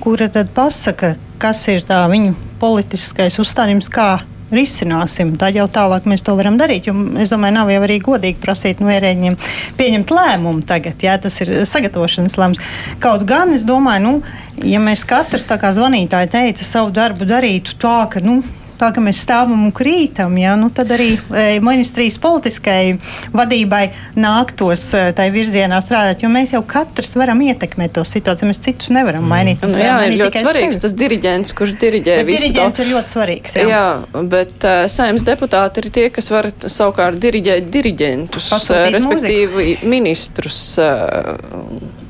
kura 0.03 0.29
tad 0.29 0.53
pasaka, 0.53 1.15
kas 1.41 1.65
ir 1.71 1.87
tā 1.87 2.03
viņu 2.11 2.35
politiskais 2.61 3.39
uzstādījums, 3.41 3.89
kā 3.89 4.19
risināsim. 4.53 5.35
Tad 5.39 5.57
jau 5.57 5.67
tālāk 5.71 6.07
mēs 6.09 6.23
to 6.25 6.35
varam 6.37 6.59
darīt. 6.59 6.89
Es 7.21 7.31
domāju, 7.33 7.57
nav 7.57 7.71
jau 7.73 7.81
arī 7.85 7.99
godīgi 8.03 8.41
prasīt 8.41 8.83
no 8.83 8.91
ierēģiem 8.93 9.37
pieņemt 9.79 10.13
lēmumu 10.13 10.65
tagad. 10.67 11.01
Jā, 11.05 11.17
tas 11.21 11.39
ir 11.43 11.53
sagatavošanas 11.69 12.37
lēmums. 12.39 12.75
Kaut 13.03 13.25
gan 13.29 13.55
es 13.55 13.65
domāju, 13.67 14.03
nu, 14.05 14.67
ja 14.67 14.81
mēs 14.83 15.05
katrs 15.07 15.47
tā 15.49 15.57
kā 15.61 15.73
zvanītāji 15.75 16.31
teica, 16.35 16.67
savu 16.67 16.93
darbu 16.95 17.27
darītu 17.29 17.79
tā, 17.81 17.97
ka. 18.11 18.23
Nu, 18.25 18.41
tā 18.79 18.91
ka 18.95 19.03
mēs 19.03 19.21
stāvam 19.25 19.65
un 19.67 19.73
krītam, 19.75 20.35
ja, 20.39 20.55
nu, 20.59 20.69
tad 20.73 20.91
arī 20.95 21.15
e, 21.15 21.45
ministrijas 21.63 22.17
politiskai 22.21 22.95
vadībai 23.35 23.83
nāktos 24.19 24.87
e, 24.95 25.03
tai 25.17 25.29
virzienā 25.33 25.79
strādāt, 25.83 26.23
jo 26.25 26.31
mēs 26.31 26.55
jau 26.55 26.61
katrs 26.67 27.15
varam 27.19 27.41
ietekmēt 27.45 27.95
to 27.97 28.05
situāciju, 28.07 28.49
mēs 28.51 28.61
citus 28.65 28.91
nevaram 28.95 29.27
mainīt. 29.29 29.63
Mm. 29.63 29.75
Nu, 29.75 29.83
jā, 29.83 29.97
ir 30.09 30.17
ļoti 30.21 30.43
svarīgs 30.45 30.77
sevi. 30.77 30.83
tas 30.87 30.95
diriģents, 31.01 31.55
kurš 31.57 31.75
diriģē 31.83 32.17
bet 32.21 32.29
visu 32.29 32.45
diriģents 32.45 32.79
to. 32.79 32.85
ir 32.85 32.91
ļoti 32.93 33.15
svarīgs. 33.15 33.57
Jā, 33.59 33.67
jā 33.71 34.23
bet 34.35 34.67
uh, 34.67 34.85
saimnes 34.91 35.27
deputāti 35.27 35.83
ir 35.83 35.91
tie, 35.97 36.07
kas 36.13 36.31
var 36.33 36.49
savukārt 36.61 37.19
diriģēt 37.21 37.69
diriģentus, 37.73 38.49
uh, 38.55 38.87
respektīvi 38.95 39.53
mūziku. 39.55 39.93
ministrus. 39.95 40.63
Uh, 40.81 41.35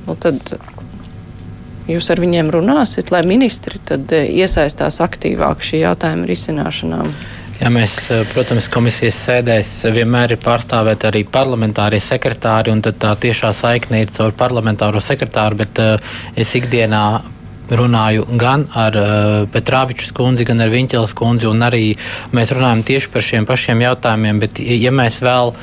nu, 0.06 0.18
tad, 0.22 0.58
Jūs 1.86 2.08
ar 2.10 2.18
viņiem 2.18 2.50
runāsiet, 2.50 3.12
lai 3.14 3.22
ministri 3.30 3.78
tad 3.86 4.10
eh, 4.16 4.26
iesaistās 4.42 4.98
aktīvāk 5.06 5.62
šī 5.62 5.84
jautājuma 5.84 6.26
risināšanā. 6.26 7.02
Jā, 7.60 7.70
mēs, 7.72 7.94
eh, 8.10 8.24
protams, 8.34 8.66
komisijas 8.74 9.20
sēdēs 9.28 9.70
vienmēr 9.94 10.34
ir 10.34 10.42
pārstāvēti 10.42 11.08
arī 11.12 11.22
parlamentārie 11.30 12.02
sekretāri, 12.02 12.74
un 12.74 12.82
tā 12.82 13.14
tiešā 13.22 13.54
saikne 13.54 14.02
ir 14.02 14.12
caur 14.16 14.34
parlamentāro 14.36 15.00
sekretāru, 15.04 15.62
bet 15.62 15.80
uh, 15.84 16.18
es 16.36 16.56
ikdienā 16.58 17.06
runāju 17.70 18.26
gan 18.38 18.66
ar 18.74 18.98
uh, 18.98 19.36
Petrāviču 19.54 20.10
kundzi, 20.18 20.46
gan 20.50 20.66
ar 20.66 20.74
Viņķelas 20.74 21.14
kundzi, 21.18 21.48
un 21.50 21.62
arī 21.66 21.94
mēs 22.36 22.54
runājam 22.54 22.82
tieši 22.90 23.14
par 23.14 23.26
šiem 23.30 23.48
pašiem 23.50 23.86
jautājumiem, 23.86 24.42
bet 24.42 24.60
ja 24.60 24.94
mēs 24.94 25.22
vēl 25.26 25.54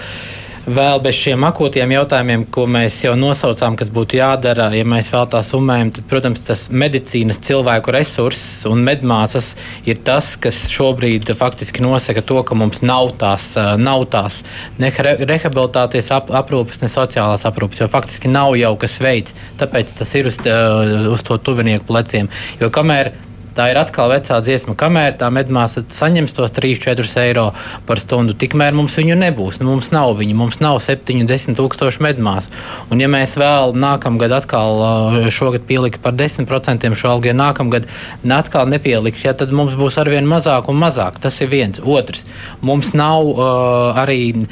vēl 0.67 1.01
bez 1.03 1.17
šiem 1.19 1.43
akūtiem 1.47 1.93
jautājumiem, 1.97 2.45
ko 2.55 2.67
mēs 2.71 3.01
jau 3.05 3.15
nosaucām, 3.19 3.77
kas 3.79 3.91
būtu 3.95 4.19
jādara, 4.19 4.69
ja 4.77 4.85
mēs 4.89 5.11
vēl 5.13 5.27
tā 5.33 5.41
summējam, 5.47 5.91
tad, 5.97 6.07
protams, 6.11 6.45
tas 6.47 6.67
medicīnas 6.71 7.41
cilvēku 7.43 7.95
resurss 7.95 8.63
un 8.71 8.85
medmāsas 8.87 9.53
ir 9.89 9.99
tas, 10.07 10.35
kas 10.41 10.65
šobrīd 10.73 11.33
faktiski 11.39 11.83
nosaka 11.85 12.23
to, 12.23 12.39
ka 12.47 12.59
mums 12.59 12.83
nav 12.85 13.15
tās, 13.19 13.53
nav 13.81 14.07
tās 14.13 14.43
ne 14.83 14.93
rehabilitācijas 14.93 16.13
ap, 16.15 16.31
aprūpes, 16.43 16.83
ne 16.85 16.93
sociālās 16.93 17.47
aprūpes, 17.49 17.83
jo 17.83 17.91
faktiski 17.93 18.31
nav 18.31 18.55
jau 18.61 18.77
kas 18.81 19.01
veids. 19.03 19.37
Tāpēc 19.61 19.95
tas 19.99 20.15
ir 20.19 20.31
uz, 20.31 20.39
uz 21.13 21.27
to 21.27 21.39
tuvinieku 21.43 21.89
pleciem. 21.91 22.31
Jo 22.63 22.71
kamēr 22.73 23.13
Tā 23.57 23.69
ir 23.69 23.77
atkal 23.77 24.09
vecā 24.13 24.39
dziesma, 24.45 24.75
kamēr 24.79 25.17
tā 25.21 25.29
medmāsa 25.33 25.83
saņems 25.93 26.33
tos 26.37 26.53
3-4 26.57 27.05
eiro 27.21 27.49
par 27.89 28.01
stundu, 28.01 28.33
tikmēr 28.39 28.73
mums 28.77 28.97
viņu 28.97 29.19
nebūs. 29.21 29.61
Nu, 29.61 29.69
mums 29.75 29.91
nav 29.93 30.15
viņu, 30.17 30.37
mums 30.39 30.61
nav 30.65 30.79
7-10 30.81 31.59
tūkstoši 31.59 32.01
medmāsu. 32.05 32.53
Un 32.93 33.03
ja 33.03 33.11
mēs 33.13 33.35
vēl 33.41 33.77
nākamgad 33.77 34.33
atkal 34.39 35.29
šogad 35.35 35.67
pielika 35.69 36.01
par 36.03 36.17
10% 36.17 36.89
šo 36.97 37.13
algu, 37.13 37.29
ja 37.29 37.37
nākamgad 37.37 37.89
atkal 38.33 38.71
nepieliks, 38.73 39.27
ja, 39.27 39.35
tad 39.37 39.53
mums 39.53 39.77
būs 39.77 39.99
arvien 40.01 40.29
mazāk 40.29 40.71
un 40.73 40.81
mazāk. 40.81 41.21
Tas 41.23 41.37
ir 41.45 41.53
viens. 41.53 41.81
Otrs, 41.83 42.25
mums 42.65 42.95
nav 42.97 43.29
uh, 43.29 44.01
arī 44.01 44.47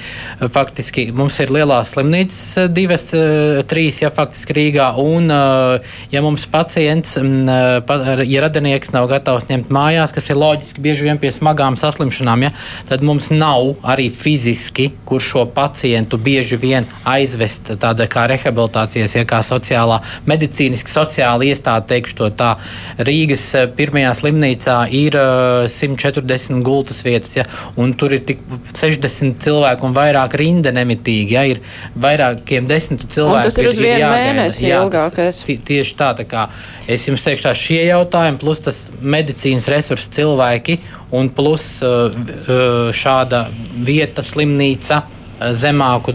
faktiski, 0.53 1.09
mums 1.17 1.39
ir 1.41 1.53
lielās 1.57 1.95
slimnīcas 1.95 2.69
divas, 2.75 3.09
uh, 3.17 3.63
trīs, 3.71 4.03
ja 4.05 4.13
faktiski 4.13 4.57
Rīgā, 4.61 4.91
un 5.01 5.33
uh, 5.33 5.97
ja 6.13 6.25
mums 6.25 6.45
pacients, 6.51 7.17
uh, 7.21 7.81
pa, 7.87 7.99
ja 8.29 8.45
radinieks 8.45 8.90
pacients 8.91 8.95
nav 8.95 9.09
gatavs 9.09 9.47
ņemt 9.49 9.71
mājās, 9.71 10.13
kas 10.13 10.31
ir 10.31 10.39
loģiski 10.39 10.81
bieži 10.81 11.05
vien 11.05 11.19
pie 11.19 11.31
smagām 11.31 11.77
saslimšanām, 11.77 12.43
ja, 12.43 12.51
tad 12.89 13.03
mums 13.03 13.31
nav 13.31 13.77
arī 13.83 14.11
fiziski, 14.11 14.93
kur 15.05 15.21
šo 15.21 15.47
pacientu 15.47 16.19
bieži 16.19 16.57
vien 16.57 16.87
aizvest 17.05 17.77
tādā 17.81 18.07
kā 18.09 18.27
rehabilitācijas, 18.31 19.17
ja 19.17 19.25
kā 19.25 19.41
sociālā, 19.43 20.01
medicīniski 20.27 20.91
sociāla 20.91 21.47
iestāde, 21.47 21.87
teikšu 21.91 22.17
to 22.17 22.31
tā. 22.31 22.57
Rīgas 22.99 23.45
eh, 23.55 23.69
pirmajā 23.69 24.15
slimnīcā 24.19 24.79
ir 24.93 25.17
uh, 25.17 25.65
eh, 25.65 25.71
140 25.71 26.63
gultas 26.67 27.03
vietas, 27.05 27.37
ja, 27.39 27.47
un 27.77 27.95
tur 27.95 28.15
ir 28.17 28.25
tik 28.27 28.43
60 28.75 29.41
cilvēku 29.41 29.87
un 29.89 29.97
vairāk 29.97 30.37
rinda 30.41 30.73
nemitīgi, 30.75 31.37
ja, 31.37 31.47
ir 31.47 31.63
vairākiem 31.95 32.69
desmitu 32.71 33.09
cilvēku. 33.11 33.39
Un 33.39 33.49
tas 33.49 33.61
ir 33.61 33.71
uz 33.71 33.81
vienu 33.81 34.11
mēnesi 34.11 34.71
ilgākais. 34.71 35.43
Tieši 35.71 35.97
tā, 35.99 36.13
tā 36.19 36.27
kā 36.29 36.47
es 36.91 37.07
jums 37.09 37.25
teikšu 37.27 37.47
tā, 37.47 37.55
šie 37.57 37.81
jautājumi, 37.91 38.41
plus 38.41 38.63
tas 38.65 38.80
medicīnas 39.01 39.69
resursi 39.73 40.11
cilvēki 40.19 40.79
un 41.17 41.31
plus 41.35 41.67
uh, 41.87 42.11
uh, 42.11 42.91
šāda 42.95 43.47
vieta, 43.87 44.25
slimnīca 44.25 45.03
uh, 45.03 45.51
zemāku 45.57 46.15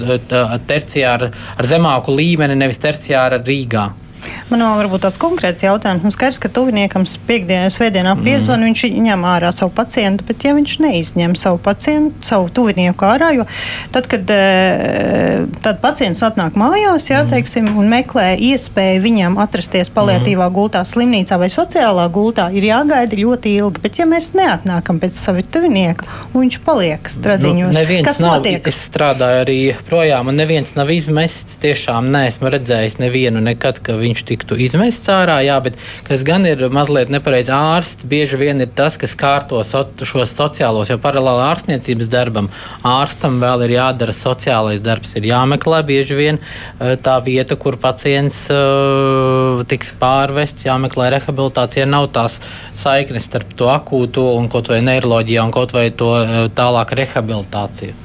terciāru, 0.68 1.32
ar 1.58 1.70
zemāku 1.70 2.16
līmeni, 2.16 2.58
nevis 2.60 2.82
terciāru 2.84 3.44
Rīgā. 3.46 3.90
Man 4.52 4.62
nav 4.62 4.80
varbūt 4.82 5.06
tāds 5.06 5.20
konkrēts 5.22 5.66
jautājums. 5.66 6.06
Nu, 6.06 6.14
skaidrs, 6.14 6.40
ka 6.44 6.52
tuviniekam 6.54 7.06
piekdienā, 7.28 7.70
svētdienā 7.74 8.16
mm. 8.16 8.26
piezvan, 8.26 8.62
mm. 8.62 8.70
viņš 8.70 8.84
ņem 9.06 9.26
ārā 9.30 9.52
savu 9.56 9.74
pacientu, 9.76 10.26
bet 10.28 10.46
ja 10.46 10.54
viņš 10.58 10.76
neizņem 10.86 11.36
savu 11.40 11.60
pacientu, 11.66 12.26
savu 12.26 12.50
tuvinieku 12.54 13.08
ārā, 13.08 13.32
jo 13.38 13.48
tad, 13.96 14.10
kad 14.12 14.30
e, 14.34 15.46
tad 15.66 15.82
pacients 15.84 16.24
atnāk 16.26 16.58
mājās, 16.60 17.10
jā, 17.10 17.24
mm. 17.24 17.34
teiksim, 17.34 17.72
un 17.80 17.90
meklē 17.92 18.28
iespēju 18.52 19.04
viņam 19.06 19.40
atrasties 19.44 19.92
paliatīvā 19.96 20.48
mm. 20.50 20.56
gultā, 20.56 20.84
slimnīcā 20.88 21.40
vai 21.42 21.50
sociālā 21.54 22.08
gultā, 22.14 22.50
ir 22.56 22.70
jāgaida 22.70 23.20
ļoti 23.20 23.56
ilgi. 23.60 23.84
Bet 23.84 24.00
ja 24.02 24.08
mēs 24.10 24.32
neatnākam 24.38 25.02
pēc 25.02 25.18
sava 25.20 25.44
tuvinieka, 25.44 26.08
un 26.34 26.46
viņš 26.46 26.60
paliek 26.66 27.10
stradiņos, 27.12 27.76
nu, 27.76 28.00
kas 28.06 28.22
nav, 28.24 28.40
notiek? 28.40 28.70
Es 28.70 28.80
strādāju 28.90 29.42
arī 29.44 29.60
projām, 29.90 30.30
un 30.32 30.40
neviens 30.40 30.76
nav 30.78 30.92
izmests. 30.94 31.58
Tiešām 31.62 32.08
neesmu 32.14 32.52
redzējis 32.52 33.00
nevienu 33.02 33.42
nekad, 33.44 33.80
ka 33.84 33.98
viņš 34.00 34.15
tiktu 34.24 34.58
izmests 34.62 35.10
ārā, 35.12 35.40
jā, 35.46 35.58
bet 35.66 35.80
kas 36.08 36.24
gan 36.28 36.46
ir 36.48 36.64
mazliet 36.74 37.12
nepareizi 37.14 37.52
ārsts, 37.56 38.08
bieži 38.08 38.40
vien 38.40 38.64
ir 38.64 38.72
tas, 38.78 38.96
kas 39.02 39.16
kārto 39.20 39.60
so, 39.68 39.84
šos 40.06 40.36
sociālos, 40.38 40.92
jo 40.92 40.98
paralēli 41.02 41.44
ārstniecības 41.50 42.12
darbam 42.14 42.50
ārstam 42.86 43.42
vēl 43.44 43.66
ir 43.68 43.76
jādara 43.76 44.16
sociālais 44.16 44.80
darbs, 44.86 45.16
ir 45.20 45.28
jāmeklē 45.32 45.82
bieži 45.88 46.20
vien 46.20 46.40
eh, 46.40 46.96
tā 46.96 47.18
vieta, 47.26 47.58
kur 47.60 47.80
pacients 47.82 48.46
uh, 48.54 49.66
tiks 49.70 49.92
pārvests, 50.00 50.68
jāmeklē 50.68 51.10
rehabilitācija, 51.18 51.90
nav 51.90 52.10
tās 52.16 52.40
saiknes 52.78 53.28
starp 53.28 53.56
to 53.60 53.70
akūto 53.74 54.32
un 54.38 54.50
kaut 54.52 54.72
vai 54.72 54.82
neiroloģijā 54.86 55.46
un 55.46 55.54
kaut 55.56 55.76
vai 55.76 55.90
to 55.92 56.14
uh, 56.22 56.36
tālāk 56.56 56.96
rehabilitāciju. 57.02 58.05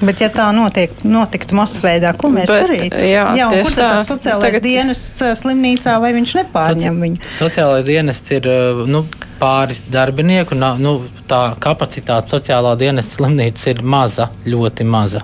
Bet, 0.00 0.20
ja 0.22 0.30
tā 0.32 0.46
notiek, 0.56 0.92
notiktu 1.04 1.56
masveidā, 1.58 2.14
ko 2.16 2.30
mēs 2.32 2.48
Bet, 2.48 2.62
darītu? 2.64 3.00
Jā, 3.04 3.24
jā 3.36 3.48
kur 3.52 3.74
tad 3.74 3.82
tas 3.82 4.08
sociālais 4.08 4.46
Tagad... 4.46 4.64
dienests 4.64 5.24
slimnīcā 5.42 5.96
vai 6.00 6.12
viņš 6.16 6.32
nepārņem 6.38 6.94
Soci... 6.94 7.02
viņu? 7.04 7.32
Sociālais 7.36 7.84
dienests 7.84 8.32
ir 8.32 8.48
nu, 8.88 9.02
pāris 9.40 9.82
darbinieku, 9.92 10.56
nu, 10.56 10.94
tā 11.28 11.42
kapacitāte 11.60 12.32
sociālā 12.32 12.72
dienesta 12.80 13.20
slimnīcas 13.20 13.68
ir 13.74 13.84
maza, 13.84 14.30
ļoti 14.48 14.88
maza. 14.88 15.22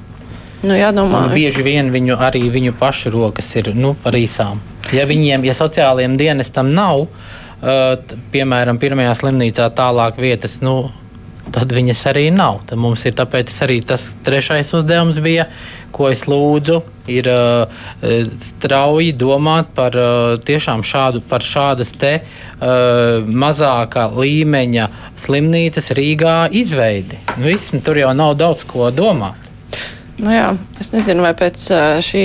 Nu, 0.66 0.76
jādomā. 0.76 1.24
Un 1.24 1.34
bieži 1.36 1.64
vien 1.64 1.88
viņu 1.94 2.16
arī 2.28 2.44
viņu 2.52 2.76
pašu 2.76 3.12
rokas 3.14 3.48
ir 3.56 3.72
nu, 3.76 3.94
par 4.04 4.16
īsām. 4.18 4.60
Ja 4.94 5.08
viņiem, 5.08 5.44
ja 5.46 5.56
sociālajiem 5.56 6.16
dienestam 6.20 6.68
nav, 6.74 7.06
uh, 7.06 8.16
piemēram, 8.32 8.80
pirmajā 8.82 9.16
slimnīcā 9.22 9.68
tālāk 9.76 10.20
vietas, 10.20 10.60
nu, 10.64 10.78
tad 11.54 11.72
viņas 11.72 12.02
arī 12.10 12.26
nav. 12.34 12.60
Tad 12.68 12.80
mums 12.80 13.04
ir 13.06 13.14
tāpēc 13.16 13.52
arī 13.66 13.80
tas 13.86 14.08
trešais 14.26 14.72
uzdevums 14.76 15.20
bija, 15.22 15.46
ko 15.94 16.10
es 16.12 16.26
lūdzu, 16.28 16.80
ir 17.10 17.28
uh, 17.30 17.78
strauji 18.42 19.14
domāt 19.16 19.72
par 19.76 19.96
uh, 19.96 20.34
tiešām 20.42 20.84
šādu, 20.86 21.22
par 21.28 21.46
šādas 21.46 21.94
te 21.96 22.12
uh, 22.20 23.24
mazākā 23.24 24.08
līmeņa 24.12 24.90
slimnīcas 25.22 25.92
Rīgā 25.96 26.38
izveidi. 26.52 27.20
Nu, 27.36 27.46
viss, 27.48 27.72
nu, 27.74 27.82
tur 27.84 28.02
jau 28.02 28.12
nav 28.16 28.36
daudz 28.40 28.66
ko 28.68 28.90
domāt. 28.94 29.42
Nu 30.16 30.32
jā, 30.32 30.48
es 30.80 30.94
nezinu, 30.94 31.20
vai 31.26 31.34
pēc 31.36 31.66
šī, 32.00 32.22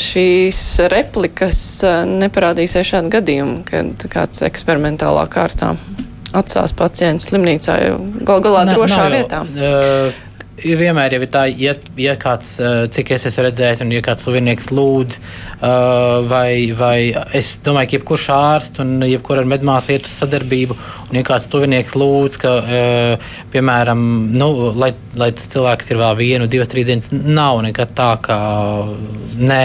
šīs 0.00 0.60
replikas 0.88 1.60
neparādīsies 2.08 2.88
šādi 2.88 3.12
gadījumi, 3.12 3.58
kad 3.68 4.06
kāds 4.14 4.40
eksperimentālā 4.48 5.26
kārtā 5.28 5.74
atstās 6.34 6.74
pacients 6.76 7.28
slimnīcā, 7.30 7.76
jau 7.84 7.98
gal 8.26 8.42
galā 8.44 8.64
ne, 8.66 8.76
drošā 8.76 9.02
nav, 9.04 9.14
vietā. 9.14 9.42
Uh, 9.46 10.25
vienmēr 10.56 11.16
jau 11.16 11.20
ir 11.20 11.30
tā, 11.32 11.44
ja, 11.60 11.74
ja 12.00 12.14
kāds, 12.20 12.56
cik 12.94 13.12
es 13.16 13.26
esmu 13.28 13.46
redzējis, 13.46 13.82
un 13.84 13.92
ja 13.92 14.02
kāds 14.04 14.24
tuvinieks 14.26 14.70
lūdz, 14.72 15.18
vai, 16.30 16.72
vai 16.76 16.98
es 17.36 17.56
domāju, 17.64 17.90
ka 17.90 17.96
jebkurš 17.98 18.28
ārsts 18.32 18.82
un 18.84 18.94
jebkura 19.06 19.44
medmāsa 19.48 19.94
iet 19.94 20.08
uz 20.08 20.14
sadarbību, 20.16 20.76
un 21.10 21.18
ja 21.20 21.24
kāds 21.26 21.48
tuvinieks 21.52 21.96
lūdz, 21.98 22.40
ka, 22.40 22.54
piemēram, 23.52 24.00
nu, 24.36 24.50
lai, 24.80 24.92
lai 25.20 25.30
tas 25.36 25.50
cilvēks 25.52 25.92
ir 25.92 26.00
vēl 26.00 26.16
vienu, 26.20 26.48
divas, 26.50 26.72
trīs 26.72 26.88
dienas, 26.88 27.12
nav 27.12 27.60
nekad 27.66 27.92
tā, 27.96 28.10
ka 28.24 28.38
nē, 29.36 29.62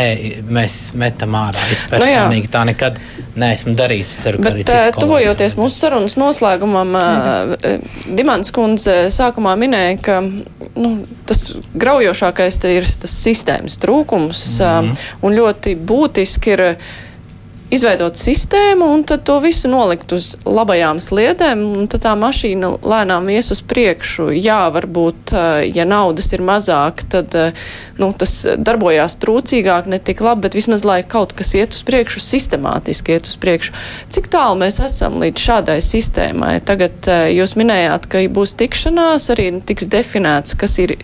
mēs 0.52 0.78
metam 1.00 1.36
ārā. 1.40 1.66
Es 1.72 1.86
nu 1.86 1.94
personīgi 1.96 2.50
nu 2.50 2.54
tā 2.54 2.66
nekad 2.68 3.00
neesmu 3.40 3.76
darījis. 3.80 4.16
Ceru, 4.26 4.44
Bet, 4.44 4.68
tuvojoties 5.00 5.56
mūsu 5.60 5.86
sarunas 5.86 6.18
noslēgumam, 6.20 6.96
mhm. 6.98 7.90
Dimants 8.18 8.52
kundze 8.56 9.06
sākumā 9.14 9.56
minēja, 9.60 9.96
ka 10.04 10.20
nu, 10.82 10.92
tas 11.30 11.46
graujošākais 11.78 12.60
ir 12.72 12.90
tas 13.02 13.14
sistēmas 13.26 13.78
trūkums. 13.82 14.44
Mm 14.60 14.90
-hmm. 14.90 15.08
Un 15.22 15.38
ļoti 15.38 15.76
būtiski 15.78 16.54
ir 16.56 16.66
izveidot 17.72 18.20
sistēmu 18.20 18.88
un 18.94 19.04
tad 19.08 19.24
to 19.28 19.38
visu 19.44 19.70
nolikt 19.72 20.12
uz 20.16 20.34
labajām 20.44 21.00
sliedēm, 21.04 21.62
un 21.80 21.88
tad 21.92 22.04
tā 22.06 22.14
mašīna 22.20 22.74
lēnām 22.84 23.30
ies 23.32 23.52
uz 23.56 23.62
priekšu. 23.64 24.30
Jā, 24.36 24.66
varbūt, 24.76 25.34
ja 25.72 25.86
naudas 25.88 26.28
ir 26.36 26.44
mazāk, 26.46 27.06
tad 27.12 27.36
nu, 28.02 28.12
tas 28.18 28.36
darbojās 28.60 29.16
trūcīgāk, 29.24 29.88
ne 29.92 30.02
tik 30.04 30.24
labi, 30.26 30.46
bet 30.48 30.58
vismaz 30.60 30.84
lai 30.88 31.00
kaut 31.08 31.36
kas 31.38 31.54
iet 31.58 31.78
uz 31.78 31.86
priekšu, 31.88 32.24
sistemātiski 32.26 33.16
iet 33.16 33.32
uz 33.32 33.40
priekšu. 33.42 33.76
Cik 34.12 34.28
tālu 34.34 34.60
mēs 34.62 34.82
esam 34.84 35.20
līdz 35.24 35.48
šādai 35.48 35.80
sistēmai? 35.86 36.58
Tagad 36.68 37.08
jūs 37.32 37.56
minējāt, 37.60 38.10
ka 38.12 38.26
būs 38.32 38.56
tikšanās, 38.60 39.32
arī 39.32 39.48
tiks 39.66 39.88
definēts, 39.92 40.58
kas 40.60 40.76
ir 40.84 40.98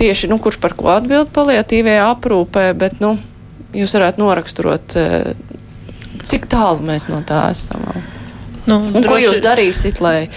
tieši, 0.00 0.28
nu, 0.32 0.40
kurš 0.42 0.60
par 0.60 0.76
ko 0.76 0.92
atbild 0.92 1.32
paliatīvajā 1.32 2.08
aprūpē, 2.12 2.68
bet, 2.76 3.00
nu, 3.00 3.16
jūs 3.72 3.96
varētu 3.96 4.20
noraksturot 4.20 4.96
Cik 6.22 6.46
tālu 6.52 6.84
mēs 6.86 7.08
no 7.08 7.22
tā 7.26 7.46
esam? 7.50 7.84
Nu, 8.66 8.78
Un 8.78 8.92
droši... 8.92 9.08
ko 9.08 9.18
jūs 9.18 9.40
darīsiet, 9.42 10.00
lai, 10.04 10.28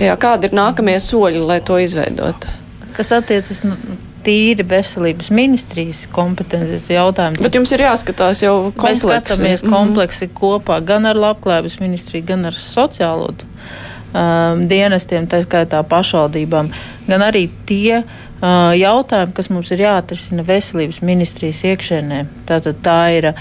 jā, 0.00 0.16
kādi 0.20 0.48
ir 0.48 0.56
nākamie 0.56 0.96
soļi, 1.02 1.42
lai 1.46 1.60
to 1.62 1.78
izveidotu? 1.78 2.50
Kas 2.96 3.12
attiecas 3.14 3.62
nu, 3.62 3.76
tīri 4.24 4.64
veselības 4.68 5.30
ministrijas 5.32 6.02
kompetences 6.12 6.88
jautājumu. 6.92 7.40
Bet 7.44 7.56
jums 7.56 7.72
ir 7.72 7.84
jāskatās 7.86 8.42
jau 8.44 8.56
kompleksi. 8.74 8.82
Mēs 8.84 9.04
skatāmies 9.06 9.62
mhm. 9.64 9.74
kompleksi 9.74 10.26
mm 10.26 10.30
-hmm. 10.30 10.40
kopā 10.40 10.80
gan 10.84 11.06
ar 11.06 11.16
labklājības 11.16 11.80
ministriju, 11.80 12.26
gan 12.26 12.44
ar 12.50 12.52
sociālo 12.52 13.30
um, 13.30 14.66
dienestiem, 14.68 15.28
tā 15.28 15.42
skaitā 15.46 15.82
pašvaldībām, 15.82 16.70
gan 17.06 17.20
arī 17.22 17.48
tie 17.66 18.02
uh, 18.02 18.76
jautājumi, 18.76 19.32
kas 19.32 19.50
mums 19.50 19.70
ir 19.70 19.86
jāatrisina 19.86 20.44
veselības 20.46 21.00
ministrijas 21.02 21.64
iekšēnē. 21.64 22.26
Tātad 22.46 22.82
tā 22.82 23.00
ir 23.16 23.32
uh, 23.32 23.34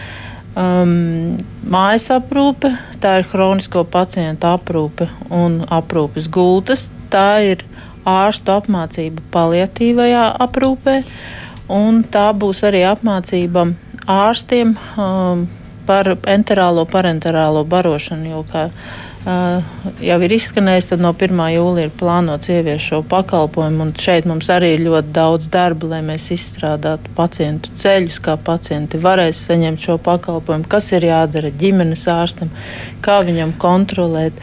um, 0.55 1.37
mājas 1.69 2.09
aprūpe, 2.15 2.71
tā 3.01 3.19
ir 3.19 3.27
chronisko 3.29 3.83
pacientu 3.89 4.49
aprūpe 4.49 5.09
un 5.33 5.61
aprūpes 5.65 6.29
gultas. 6.31 6.87
Tā 7.09 7.41
ir 7.45 7.63
ārstu 8.09 8.53
apmācība 8.53 9.23
paliatīvajā 9.33 10.25
aprūpē, 10.45 10.97
un 11.73 12.03
tā 12.05 12.29
būs 12.37 12.63
arī 12.69 12.83
apmācība 12.89 13.67
ārstiem 14.09 14.75
um, 14.97 15.47
par 15.89 16.13
enterālo, 16.29 16.85
parenterālo 16.89 17.65
barošanu. 17.65 18.29
Jo, 18.33 18.43
kā 18.49 18.69
jau 19.25 20.17
ir 20.23 20.31
izskanējis, 20.31 20.87
tad 20.93 21.01
no 21.03 21.11
1. 21.11 21.41
jūlija 21.51 21.89
ir 21.89 21.95
plānots 21.99 22.49
ieviest 22.53 22.87
šo 22.87 23.01
pakalpojumu. 23.09 23.89
Šeit 23.99 24.27
mums 24.29 24.47
arī 24.53 24.73
ir 24.77 24.85
ļoti 24.85 25.11
daudz 25.15 25.49
darba, 25.51 25.89
lai 25.93 25.99
mēs 26.07 26.29
izstrādātu 26.35 27.11
pacientu 27.17 27.73
ceļus, 27.75 28.21
kā 28.23 28.37
pacienti 28.39 29.01
varēs 29.01 29.43
saņemt 29.49 29.83
šo 29.83 29.97
pakalpojumu, 30.05 30.67
kas 30.71 30.91
ir 30.95 31.09
jādara 31.09 31.51
ģimenes 31.51 32.07
ārstam, 32.11 32.51
kā 33.03 33.19
viņam 33.27 33.57
kontrolēt. 33.59 34.39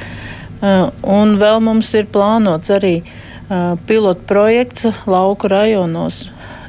Uh, 0.56 0.88
un 1.04 1.36
vēl 1.40 1.60
mums 1.64 1.92
ir 1.96 2.08
plānots 2.12 2.72
arī 2.72 2.98
uh, 3.00 3.76
pilotu 3.88 4.24
projekts 4.28 4.88
lauku 5.08 5.48
rajonos, 5.52 6.26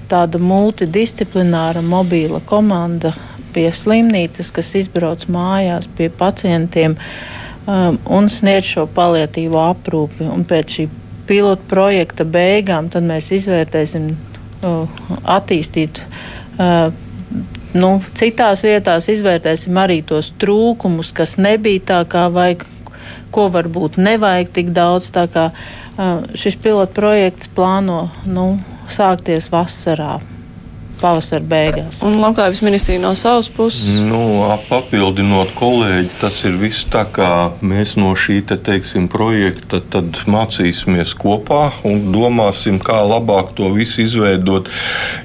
tāda 0.07 0.39
multidisciplināra 0.39 1.83
mobīla 1.83 2.39
komanda 2.47 3.13
pie 3.55 3.67
slimnīcas, 3.75 4.51
kas 4.55 4.75
izbrauc 4.79 5.25
mājās 5.31 5.87
pie 5.97 6.07
pacientiem. 6.11 6.95
Uh, 6.95 7.37
um, 7.67 7.97
un 8.17 8.29
sniedz 8.31 8.71
šo 8.71 8.85
paliatīvo 8.95 9.59
aprūpi. 9.61 10.27
Un 10.31 10.45
pēc 10.47 10.77
šī 10.77 10.87
pilota 11.27 11.63
projekta 11.69 12.25
beigām 12.25 12.89
mēs 13.03 13.31
izvērtēsim, 13.35 14.13
uh, 14.63 15.03
attīstīt. 15.37 16.01
Uh, 16.57 16.89
nu, 17.77 17.91
citās 18.17 18.63
vietās 18.65 19.09
izvērtēsim 19.11 19.77
arī 19.77 20.01
tos 20.01 20.31
trūkumus, 20.39 21.11
kas 21.13 21.37
nebija 21.37 21.83
tā, 21.91 21.99
kā 22.09 22.27
vajag, 22.33 22.65
ko 23.31 23.49
varbūt 23.53 23.99
nevajag 23.99 24.53
tik 24.55 24.71
daudz. 24.75 25.11
Kā, 25.11 25.51
uh, 25.51 26.25
šis 26.33 26.57
pilota 26.63 26.95
projekts 26.95 27.51
plāno 27.51 28.07
nu, 28.25 28.55
sākties 28.87 29.51
vasarā 29.51 30.17
pavasara 31.01 31.43
beigās. 31.45 32.01
Un 32.05 32.17
labklājības 32.21 32.61
ministrija 32.65 33.01
no 33.01 33.13
savas 33.17 33.49
puses? 33.53 33.97
Nu, 34.03 34.19
papildinot 34.67 35.53
kolēģi, 35.57 36.09
tas 36.21 36.39
ir 36.47 36.57
viss 36.59 36.87
tā, 36.91 37.03
kā 37.13 37.29
mēs 37.61 37.95
no 37.99 38.13
šī 38.17 38.39
te, 38.49 38.57
teiksim, 38.57 39.07
projekta 39.11 39.81
mācīsimies 40.27 41.13
kopā 41.17 41.69
un 41.87 42.09
domāsim, 42.13 42.79
kā 42.83 42.99
labāk 43.05 43.53
to 43.57 43.69
visu 43.75 44.03
izveidot. 44.03 44.71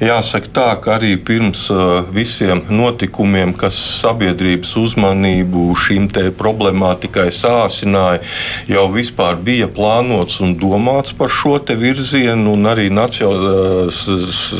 Jāsaka 0.02 0.52
tā, 0.52 0.68
ka 0.82 0.96
arī 0.98 1.14
pirms 1.16 1.64
uh, 1.72 2.02
visiem 2.12 2.64
notikumiem, 2.70 3.54
kas 3.58 3.78
sabiedrības 4.02 4.74
uzmanību 4.80 5.70
šīm 5.78 6.10
problemātikai 6.36 7.28
sāsināja, 7.32 8.22
jau 8.68 8.86
vispār 8.92 9.38
bija 9.40 9.68
plānots 9.72 10.40
un 10.44 10.56
domāts 10.60 11.14
par 11.16 11.30
šo 11.32 11.58
virzienu, 11.62 12.54
un 12.56 12.66
arī 12.66 12.88
nacio, 12.90 13.30
uh, 13.32 14.02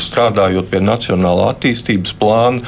strādājot 0.03 0.69
pie 0.71 0.79
nacionālajiem 0.79 1.02
nacionālā 1.03 1.51
attīstības 1.53 2.13
plāna, 2.19 2.61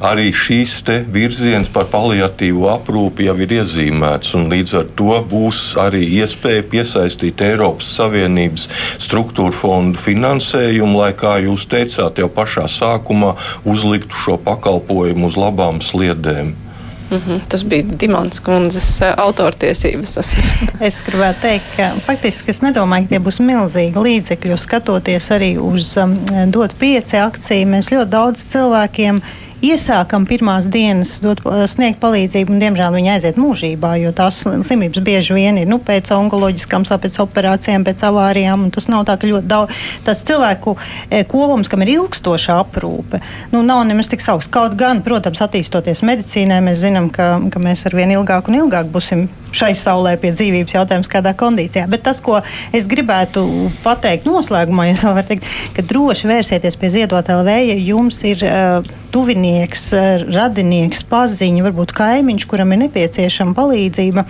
arī 0.00 0.30
šīs 0.32 0.80
virziens 1.10 1.68
par 1.68 1.88
paliatīvu 1.90 2.68
aprūpi 2.70 3.26
jau 3.26 3.36
ir 3.42 3.50
iezīmēts. 3.60 4.34
Līdz 4.34 4.74
ar 4.78 4.86
to 4.96 5.18
būs 5.26 5.76
arī 5.80 6.04
iespēja 6.20 6.62
piesaistīt 6.70 7.40
Eiropas 7.42 7.90
Savienības 7.98 8.68
struktūra 8.98 9.52
fondu 9.52 9.98
finansējumu, 9.98 10.98
lai, 11.02 11.12
kā 11.12 11.38
jūs 11.42 11.66
teicāt, 11.66 12.18
jau 12.18 12.30
pašā 12.30 12.68
sākumā 12.70 13.36
uzliktu 13.64 14.14
šo 14.14 14.38
pakalpojumu 14.38 15.30
uz 15.30 15.38
labām 15.38 15.80
sliedēm. 15.82 16.69
Mm 17.10 17.16
-hmm. 17.18 17.40
Tas 17.48 17.64
bija 17.64 17.82
Dimants 18.00 18.40
kundzes 18.40 19.02
eh, 19.02 19.14
autortiesības. 19.16 20.18
es 20.88 20.98
gribētu 21.06 21.40
teikt, 21.42 21.64
ka 21.76 21.90
faktiski 22.06 22.50
es 22.50 22.60
nedomāju, 22.62 23.02
ka 23.02 23.08
tie 23.08 23.18
būs 23.18 23.40
milzīgi 23.42 24.02
līdzekļi. 24.04 24.56
Skatoties 24.56 25.30
arī 25.30 25.58
uz 25.58 25.96
um, 25.96 26.16
dot 26.46 26.74
pieci 26.78 27.16
akciju, 27.16 27.66
mēs 27.66 27.90
ļoti 27.90 28.10
daudz 28.10 28.44
cilvēkiem 28.52 29.22
iesākam 29.64 30.26
pirmās 30.28 30.66
dienas 30.70 31.16
dot, 31.24 31.42
sniegt 31.70 32.00
palīdzību, 32.02 32.54
un 32.54 32.62
diemžēl 32.62 32.96
viņi 32.96 33.12
aiziet 33.14 33.40
mūžībā, 33.40 33.94
jo 34.00 34.12
tās 34.16 34.42
slimības 34.44 35.02
bieži 35.04 35.36
vien 35.36 35.60
ir 35.60 35.68
nu, 35.70 35.80
pēc 35.84 36.12
onkoloģiskām, 36.16 36.86
pēc 36.88 37.20
operācijām, 37.24 37.84
pēc 37.86 38.04
avārijām. 38.08 38.68
Tas 38.74 38.88
nav 38.92 39.06
tā, 39.08 39.18
ka 39.20 39.30
ļoti 39.30 39.50
daudz 39.50 39.80
tas 40.06 40.22
cilvēku 40.26 40.76
e, 41.08 41.22
kopums, 41.28 41.70
kam 41.70 41.84
ir 41.84 41.94
ilgstoša 41.96 42.60
aprūpe, 42.64 43.22
nu, 43.54 43.64
nav 43.66 43.84
nemaz 43.88 44.10
tik 44.10 44.24
augsts. 44.32 44.50
Kaut 44.52 44.76
gan, 44.78 45.04
protams, 45.06 45.42
attīstoties 45.44 46.04
medicīnai, 46.06 46.62
mēs 46.64 46.82
zinām, 46.82 47.10
ka, 47.14 47.36
ka 47.52 47.62
mēs 47.62 47.86
ar 47.88 47.96
vien 47.96 48.12
ilgāk 48.16 48.50
un 48.50 48.62
ilgāk 48.64 48.90
būsim 48.92 49.28
šai 49.56 49.72
saulē 49.78 50.16
pie 50.20 50.32
dzīvības 50.34 50.76
jautājums, 50.76 51.10
kādā 51.10 51.32
kondīcijā. 51.38 51.86
Bet 51.90 52.04
tas, 52.06 52.22
ko 52.24 52.40
es 52.76 52.88
gribētu 52.90 53.44
pateikt 53.84 54.28
noslēgumā, 54.28 54.90
ja 54.90 54.98
vēl 55.02 55.16
var 55.20 55.28
teikt, 55.28 55.48
ka 55.76 55.84
droši 55.86 56.30
vērsieties 56.30 56.78
pie 56.80 56.92
Ziedot 56.94 57.30
LV, 57.30 57.56
ja 57.70 57.78
jums 57.78 58.20
ir 58.28 58.44
uh, 58.46 58.90
tuvinieks, 59.14 59.86
uh, 59.96 60.24
radinieks, 60.30 61.02
paziņa, 61.10 61.64
varbūt 61.66 61.94
kaimiņš, 61.96 62.46
kuram 62.50 62.74
ir 62.74 62.82
nepieciešama 62.84 63.56
palīdzība 63.58 64.26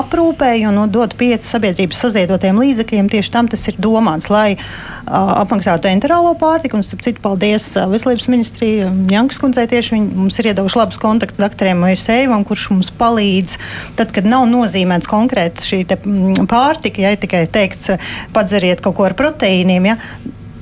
aprūpē, 0.00 0.50
jo 0.60 0.74
nu, 0.74 0.86
dot 0.90 1.16
pieci 1.20 1.48
sabiedrības 1.48 2.04
saziedotiem 2.06 2.58
līdzekļiem, 2.62 3.10
tieši 3.12 3.34
tam 3.34 3.50
tas 3.52 3.64
ir 3.70 3.78
domāts, 3.78 4.30
lai 4.32 4.56
uh, 4.56 5.34
apmaksātu 5.44 5.90
enterālo 5.90 6.34
pārtiku. 6.40 6.78
Un, 6.78 6.86
starp 6.86 7.04
citu, 7.06 7.22
paldies 7.24 7.70
uh, 7.78 7.86
Veselības 7.92 8.28
ministrijai 8.32 8.90
Jankas 9.12 9.40
kundzei 9.42 9.66
tieši 9.70 9.94
viņi 9.96 10.18
mums 10.18 10.38
ir 10.40 10.50
iedavuši 10.50 10.80
labus 10.80 11.00
kontaktus 11.02 11.42
doktoriem 11.42 11.80
Moiseivam, 11.84 12.44
kurš 12.46 12.70
mums 12.72 12.90
palīdz 12.98 13.58
tad, 13.98 14.12
kad 14.14 14.26
nav 14.28 14.46
no 14.50 14.63
nozīmēts 14.64 15.10
konkrēts 15.10 15.68
šī 15.70 15.84
mm, 15.84 16.48
pārtika, 16.50 17.04
ja 17.04 17.14
tikai 17.20 17.44
teikts, 17.52 17.92
padzeriet 18.34 18.82
kaut 18.84 18.98
ko 18.98 19.06
ar 19.08 19.16
proteīniem. 19.18 19.92
Ja, 19.92 19.98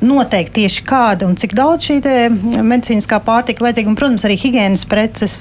noteikti 0.03 0.62
tieši 0.62 0.84
kāda 0.86 1.28
un 1.28 1.36
cik 1.38 1.55
daudz 1.57 1.86
šī 1.86 2.00
medicīniskā 2.03 3.20
pārtika 3.24 3.64
vajadzīga. 3.64 3.92
Un, 3.92 3.98
protams, 3.98 4.26
arī 4.26 4.38
higiēnas 4.44 4.86
preces. 4.90 5.36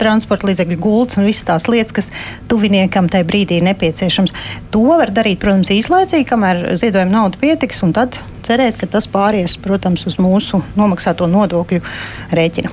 Transporta 0.00 0.48
līdzekļu 0.48 0.78
gultas 0.82 1.18
un 1.20 1.28
visas 1.28 1.46
tās 1.48 1.68
lietas, 1.70 1.94
kas 1.96 2.10
tuviniekam 2.50 3.10
tajā 3.10 3.26
brīdī 3.28 3.58
ir 3.58 3.66
nepieciešams. 3.68 4.34
To 4.74 4.84
var 4.88 5.12
darīt, 5.14 5.40
protams, 5.42 5.72
īslaicīgi, 5.74 6.26
kamēr 6.28 6.64
ziedojuma 6.80 7.14
nauda 7.14 7.40
pietiks, 7.40 7.82
un 7.86 7.94
tad 7.96 8.20
cerēt, 8.46 8.78
ka 8.80 8.88
tas 8.90 9.08
pāries, 9.10 9.58
protams, 9.60 10.06
uz 10.08 10.16
mūsu 10.22 10.62
nomaksāto 10.78 11.28
nodokļu 11.30 11.82
rēķina. 12.38 12.72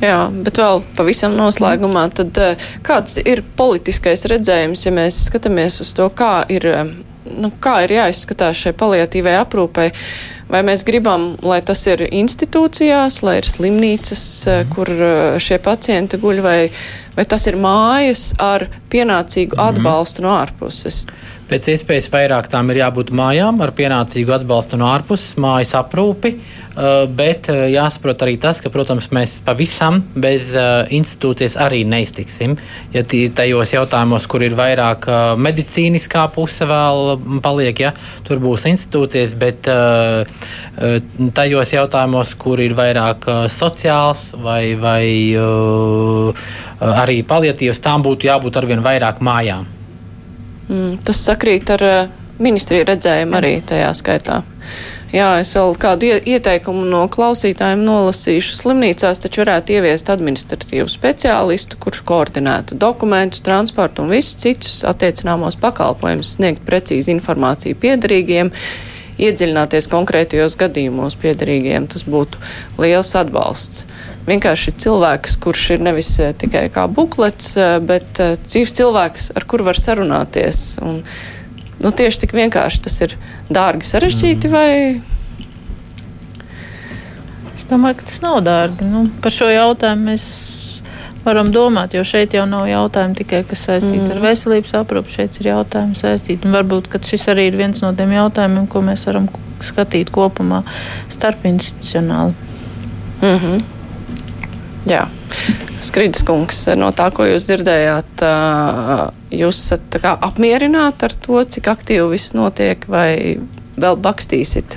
Jā, 0.00 0.18
bet 0.32 0.62
vēl 0.62 0.82
pavisam 0.96 1.36
noslēgumā, 1.36 2.06
tad 2.16 2.40
eh, 2.40 2.66
kāds 2.86 3.20
ir 3.20 3.44
politiskais 3.56 4.24
redzējums, 4.30 4.86
ja 4.86 4.96
mēs 4.96 5.24
skatāmies 5.28 5.80
uz 5.84 5.92
to, 5.96 6.08
kā 6.16 6.40
ir 6.48 6.66
nu, 7.36 7.52
kā 7.62 7.80
ir 7.84 7.96
jāizskatās 7.98 8.64
šai 8.64 8.74
paliatīvai 8.78 9.36
aprūpei. 9.40 9.90
Vai 10.50 10.64
mēs 10.66 10.82
gribam, 10.86 11.34
lai 11.46 11.60
tas 11.62 11.84
ir 11.86 12.02
institūcijās, 12.08 13.20
lai 13.22 13.36
ir 13.38 13.46
slimnīcas, 13.46 14.22
eh, 14.50 14.62
kur 14.72 14.90
eh, 14.90 15.38
šie 15.38 15.60
pacienti 15.62 16.18
guļ, 16.18 16.40
vai, 16.42 16.58
vai 17.14 17.26
tas 17.30 17.46
ir 17.46 17.58
mājas 17.60 18.32
ar 18.42 18.66
pienācīgu 18.90 19.54
mhm. 19.54 19.66
atbalstu 19.68 20.26
no 20.26 20.34
ārpuses? 20.40 21.04
Pēc 21.50 21.66
iespējas 21.72 22.06
vairāk 22.12 22.46
tām 22.46 22.68
ir 22.70 22.78
jābūt 22.84 23.08
mājām 23.10 23.56
ar 23.64 23.72
pienācīgu 23.74 24.36
atbalstu 24.36 24.76
no 24.78 24.86
ārpuses, 24.86 25.32
mājas 25.42 25.72
aprūpi, 25.74 26.30
uh, 26.36 27.08
bet 27.10 27.48
uh, 27.50 27.64
jāsaprot 27.66 28.22
arī 28.22 28.36
tas, 28.38 28.60
ka, 28.62 28.70
protams, 28.70 29.08
mēs 29.10 29.32
pavisam 29.42 29.98
bez 30.14 30.52
uh, 30.54 30.84
institūcijas 30.94 31.56
arī 31.58 31.80
neiztiksim. 31.90 32.54
Ja 32.94 33.02
tajos 33.02 33.72
jautājumos, 33.74 34.28
kur 34.30 34.44
ir 34.46 34.54
vairāk 34.54 35.08
medicīniskā 35.42 36.28
puse 36.36 36.68
vēl 36.70 37.16
paliek, 37.42 37.82
ja, 37.82 37.90
tur 38.28 38.38
būs 38.42 38.68
institūcijas, 38.70 39.34
bet 39.40 39.66
tajos 41.34 41.74
jautājumos, 41.74 42.36
kur 42.38 42.62
ir 42.62 42.76
vairāk 42.78 43.26
sociāls 43.50 44.28
vai, 44.38 44.76
vai 44.78 45.34
arī 47.02 47.20
paliatīvs, 47.26 47.82
tām 47.82 48.06
būtu 48.06 48.30
jābūt 48.30 48.62
arvien 48.62 48.86
vairāk 48.86 49.22
mājām. 49.24 49.79
Mm, 50.70 51.00
tas 51.02 51.18
sakrīt 51.26 51.70
ar 51.74 51.82
uh, 51.82 52.16
ministriju 52.38 52.86
redzējumu 52.86 53.38
arī 53.40 53.56
tajā 53.66 53.90
skaitā. 53.98 54.40
Jā, 55.10 55.40
es 55.42 55.50
vēl 55.56 55.72
kādu 55.82 56.06
ieteikumu 56.22 56.84
no 56.86 57.00
klausītājiem 57.10 57.80
nolasīšu. 57.82 58.54
Slimnīcās 58.60 59.18
taču 59.24 59.42
varētu 59.42 59.74
ieviest 59.74 60.12
administratīvu 60.14 60.86
speciālistu, 60.92 61.80
kurš 61.82 62.04
koordinētu 62.06 62.78
dokumentus, 62.78 63.42
transportu 63.42 64.04
un 64.04 64.14
visus 64.14 64.38
citus 64.38 64.76
attiecināmos 64.86 65.58
pakalpojumus, 65.58 66.36
sniegt 66.36 66.62
precīzi 66.68 67.10
informāciju 67.16 67.80
piedarīgiem, 67.82 68.52
iedziļināties 69.18 69.90
konkrētajos 69.90 70.54
gadījumos 70.60 71.18
piedarīgiem. 71.18 71.90
Tas 71.90 72.06
būtu 72.06 72.38
liels 72.78 73.10
atbalsts 73.18 73.88
vienkārši 74.30 74.74
cilvēks, 74.80 75.36
kurš 75.42 75.66
ir 75.76 75.84
nevis 75.84 76.10
eh, 76.22 76.32
tikai 76.36 76.66
kā 76.72 76.86
buklets, 76.90 77.54
eh, 77.58 77.78
bet 77.84 78.20
eh, 78.22 78.36
dzīves 78.46 78.74
cilvēks, 78.78 79.30
ar 79.38 79.46
kuru 79.50 79.66
var 79.70 79.80
sarunāties. 79.80 80.58
Un, 80.84 81.00
nu, 81.80 81.92
tieši 82.02 82.24
tik 82.24 82.36
vienkārši 82.36 82.84
tas 82.86 83.00
ir 83.06 83.16
dārgi 83.50 83.88
sarežģīti 83.88 84.50
mm. 84.50 84.54
vai? 84.54 84.70
Es 87.56 87.66
domāju, 87.70 88.00
ka 88.00 88.08
tas 88.10 88.22
nav 88.24 88.40
dārgi. 88.46 88.86
Nu, 88.90 89.06
par 89.24 89.34
šo 89.34 89.50
jautājumu 89.50 90.12
mēs 90.12 90.28
varam 91.24 91.50
domāt, 91.52 91.94
jo 91.94 92.04
šeit 92.06 92.34
jau 92.34 92.46
nav 92.48 92.64
jautājumu 92.70 93.18
tikai 93.18 93.42
kas 93.48 93.66
saistīti 93.68 94.06
mm. 94.06 94.14
ar 94.14 94.22
veselības 94.24 94.76
aprūpi. 94.80 95.16
Šeit 95.18 95.40
ir 95.42 95.52
jautājumi 95.52 95.98
saistīti. 95.98 96.48
Un 96.48 96.56
varbūt 96.56 96.88
šis 97.06 97.28
arī 97.32 97.50
ir 97.50 97.58
viens 97.60 97.82
no 97.84 97.92
tiem 97.96 98.14
jautājumiem, 98.16 98.70
ko 98.70 98.84
mēs 98.86 99.04
varam 99.08 99.28
skatīt 99.64 100.08
kopumā 100.14 100.62
starpinstitucionāli. 101.12 102.32
Mm 103.20 103.36
-hmm. 103.36 103.79
Jā. 104.88 105.06
Skrīdis 105.84 106.24
kungs, 106.28 106.64
no 106.76 106.90
tā, 106.96 107.08
ko 107.14 107.24
jūs 107.28 107.46
dzirdējāt, 107.48 108.24
jūs 109.32 109.60
esat 109.64 110.00
apmierināti 110.12 111.08
ar 111.08 111.16
to, 111.24 111.40
cik 111.44 111.70
aktīvi 111.72 112.10
viss 112.12 112.34
notiek, 112.36 112.84
vai 112.90 113.38
vēl 113.80 114.00
bakstīsit 114.00 114.76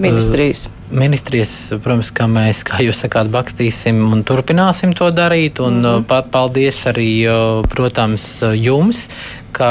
ministrijas? 0.00 0.66
Uh. 0.68 0.74
Ministrijas, 0.88 1.50
protams, 1.84 2.08
ka 2.16 2.24
mēs, 2.32 2.62
kā 2.64 2.78
jūs 2.80 3.02
sakāt, 3.04 3.28
bakstīsim 3.28 3.98
un 4.08 4.22
turpināsim 4.24 4.94
to 4.96 5.10
darīt. 5.12 5.60
Un 5.60 5.82
mm 5.82 5.84
-hmm. 5.84 6.30
paldies 6.32 6.78
arī, 6.86 7.28
protams, 7.68 8.40
jums, 8.56 9.08
ka 9.54 9.70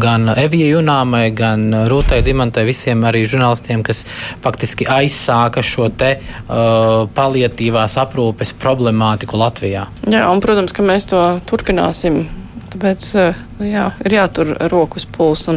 gan 0.00 0.28
Evijai 0.34 0.72
Junāmai, 0.74 1.24
gan 1.36 1.68
Rūtai 1.90 2.20
Dimantai, 2.26 2.64
visiem 2.68 3.04
arī 3.08 3.22
žurnālistiem, 3.28 3.84
kas 3.86 4.04
faktiski 4.44 4.88
aizsāka 4.90 5.64
šo 5.66 5.88
te 5.92 6.16
uh, 6.18 7.06
palietīvās 7.16 7.96
aprūpes 8.02 8.54
problemātiku 8.60 9.40
Latvijā. 9.40 9.86
Jā, 10.10 10.26
un, 10.30 10.42
protams, 10.44 10.74
ka 10.76 10.84
mēs 10.86 11.08
to 11.10 11.22
turpināsim. 11.50 12.22
Tāpēc 12.70 13.06
jā, 13.66 13.88
ir 14.06 14.14
jātur 14.14 14.54
rokas 14.70 15.08
pulss. 15.10 15.50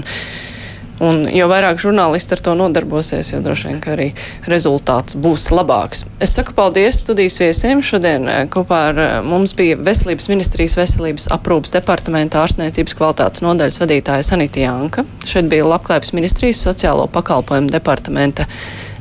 Un 1.01 1.25
jo 1.33 1.47
vairāk 1.49 1.79
žurnālisti 1.81 2.35
ar 2.35 2.41
to 2.45 2.53
nodarbosies, 2.57 3.31
jo 3.33 3.39
droši 3.41 3.71
vien 3.71 3.79
arī 3.89 4.07
rezultāts 4.49 5.17
būs 5.17 5.47
labāks. 5.49 6.03
Es 6.21 6.35
saku 6.37 6.53
paldies 6.53 6.99
studijas 7.01 7.39
viesiem. 7.41 7.81
Šodien 7.81 8.29
eh, 8.29 8.43
kopā 8.53 8.81
ar 8.91 9.01
eh, 9.01 9.13
mums 9.25 9.55
bija 9.57 9.79
Veselības 9.81 10.29
ministrijas 10.29 10.77
veselības 10.77 11.27
aprūpas 11.33 11.73
departamenta 11.73 12.43
ārstniecības 12.43 12.97
kvalitātes 12.99 13.43
nodaļas 13.45 13.81
vadītāja 13.81 14.27
Sanita 14.27 14.61
Janka. 14.61 15.05
Šeit 15.25 15.49
bija 15.51 15.65
Labklājības 15.71 16.13
ministrijas 16.13 16.61
sociālo 16.67 17.07
pakalpojumu 17.11 17.73
departamenta 17.73 18.45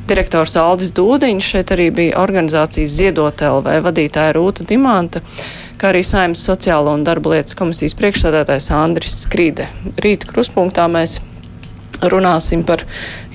direktors 0.09 0.57
Aldis 0.59 0.95
Dūdiņš. 0.97 1.51
Šeit 1.55 1.75
arī 1.75 1.91
bija 1.93 2.23
organizācijas 2.23 2.97
Ziedot 2.97 3.45
LV 3.45 3.83
vadītāja 3.85 4.33
Rūta 4.39 4.65
Dimanta 4.67 5.21
kā 5.83 5.89
arī 5.91 5.99
Saimnes 6.07 6.39
sociālo 6.47 6.93
un 6.95 7.03
darba 7.03 7.33
lietas 7.33 7.57
komisijas 7.59 7.95
priekšsādātājs 7.99 8.69
Andris 8.71 9.17
Skrīde. 9.25 9.67
Rīta 9.99 10.29
kruspunktā 10.29 10.85
mēs 10.87 11.17
runāsim 12.11 12.63
par 12.67 12.83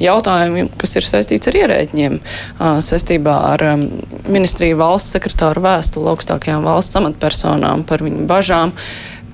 jautājumiem, 0.02 0.70
kas 0.80 0.96
ir 0.98 1.06
saistīts 1.06 1.50
ar 1.50 1.58
ierēģiem, 1.62 2.18
saistībā 2.84 3.36
ar 3.52 3.64
ministriju 4.28 4.80
valsts 4.80 5.16
sekretāru 5.16 5.64
vēstuli 5.64 6.12
augstākajām 6.12 6.66
valsts 6.68 6.98
amatpersonām 7.00 7.86
par 7.88 8.04
viņu 8.06 8.26
bažām, 8.30 8.74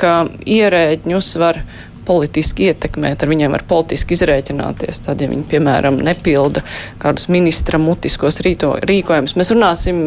ka 0.01 0.25
ierēģņus 0.45 1.35
var 1.43 1.63
politiski 2.07 2.69
ietekmēt, 2.71 3.23
ar 3.23 3.31
viņiem 3.31 3.55
var 3.55 3.65
politiski 3.69 4.17
izrēķināties. 4.17 5.03
Tad, 5.07 5.23
ja 5.23 5.31
viņi, 5.31 5.47
piemēram, 5.51 5.99
nepilda 6.05 6.65
kādus 7.03 7.29
ministra 7.33 7.81
mutiskos 7.83 8.41
rīto, 8.45 8.75
rīkojumus, 8.85 9.37
mēs 9.39 9.53
runāsim 9.55 10.01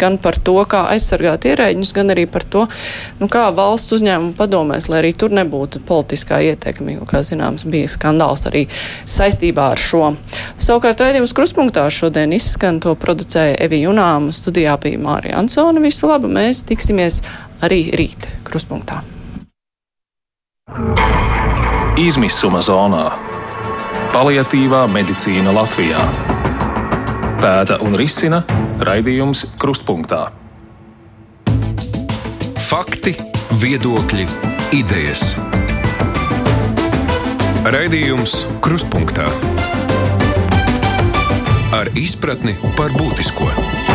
gan 0.00 0.18
par 0.22 0.38
to, 0.42 0.56
kā 0.68 0.84
aizsargāt 0.94 1.46
ierēģņus, 1.50 1.94
gan 1.96 2.14
arī 2.14 2.26
par 2.30 2.46
to, 2.48 2.66
nu, 3.20 3.28
kā 3.32 3.46
valsts 3.54 3.96
uzņēmumu 3.98 4.36
padomēs, 4.38 4.88
lai 4.92 5.02
arī 5.02 5.12
tur 5.18 5.34
nebūtu 5.34 5.82
politiskā 5.88 6.42
ietekme, 6.52 6.96
jo, 6.98 7.06
kā 7.08 7.22
zināms, 7.26 7.66
bija 7.68 7.90
skandāls 7.90 8.46
arī 8.50 8.66
saistībā 9.08 9.70
ar 9.74 9.82
šo. 9.82 10.12
Savukārt, 10.62 11.02
raidījums 11.02 11.34
kruspunktā 11.36 11.86
šodien 11.92 12.34
izskan 12.36 12.80
to 12.82 12.94
producēja 12.98 13.58
Evi 13.66 13.82
Junāma, 13.84 14.34
studijā 14.34 14.76
bija 14.82 15.00
Mārija 15.02 15.40
Ansona. 15.42 15.82
Visu 15.82 16.10
labu, 16.10 16.30
mēs 16.32 16.64
tiksimies 16.68 17.22
arī 17.62 17.84
rīt 17.98 18.30
kruspunktā. 18.46 19.02
Izmisuma 22.00 22.62
zonā- 22.64 23.10
paliatīvā 24.14 24.86
medicīna 24.88 25.52
Latvijā. 25.52 26.00
Pēta 27.42 27.76
un 27.84 27.92
risina 27.98 28.40
raidījums 28.78 29.44
Krustpunktā. 29.60 30.30
Fakti, 32.70 33.12
viedokļi, 33.60 34.26
idejas. 34.72 35.36
Raidījums 37.68 38.46
Krustpunktā 38.64 39.28
ar 41.76 41.92
izpratni 41.94 42.56
par 42.76 42.96
būtisko. 42.96 43.91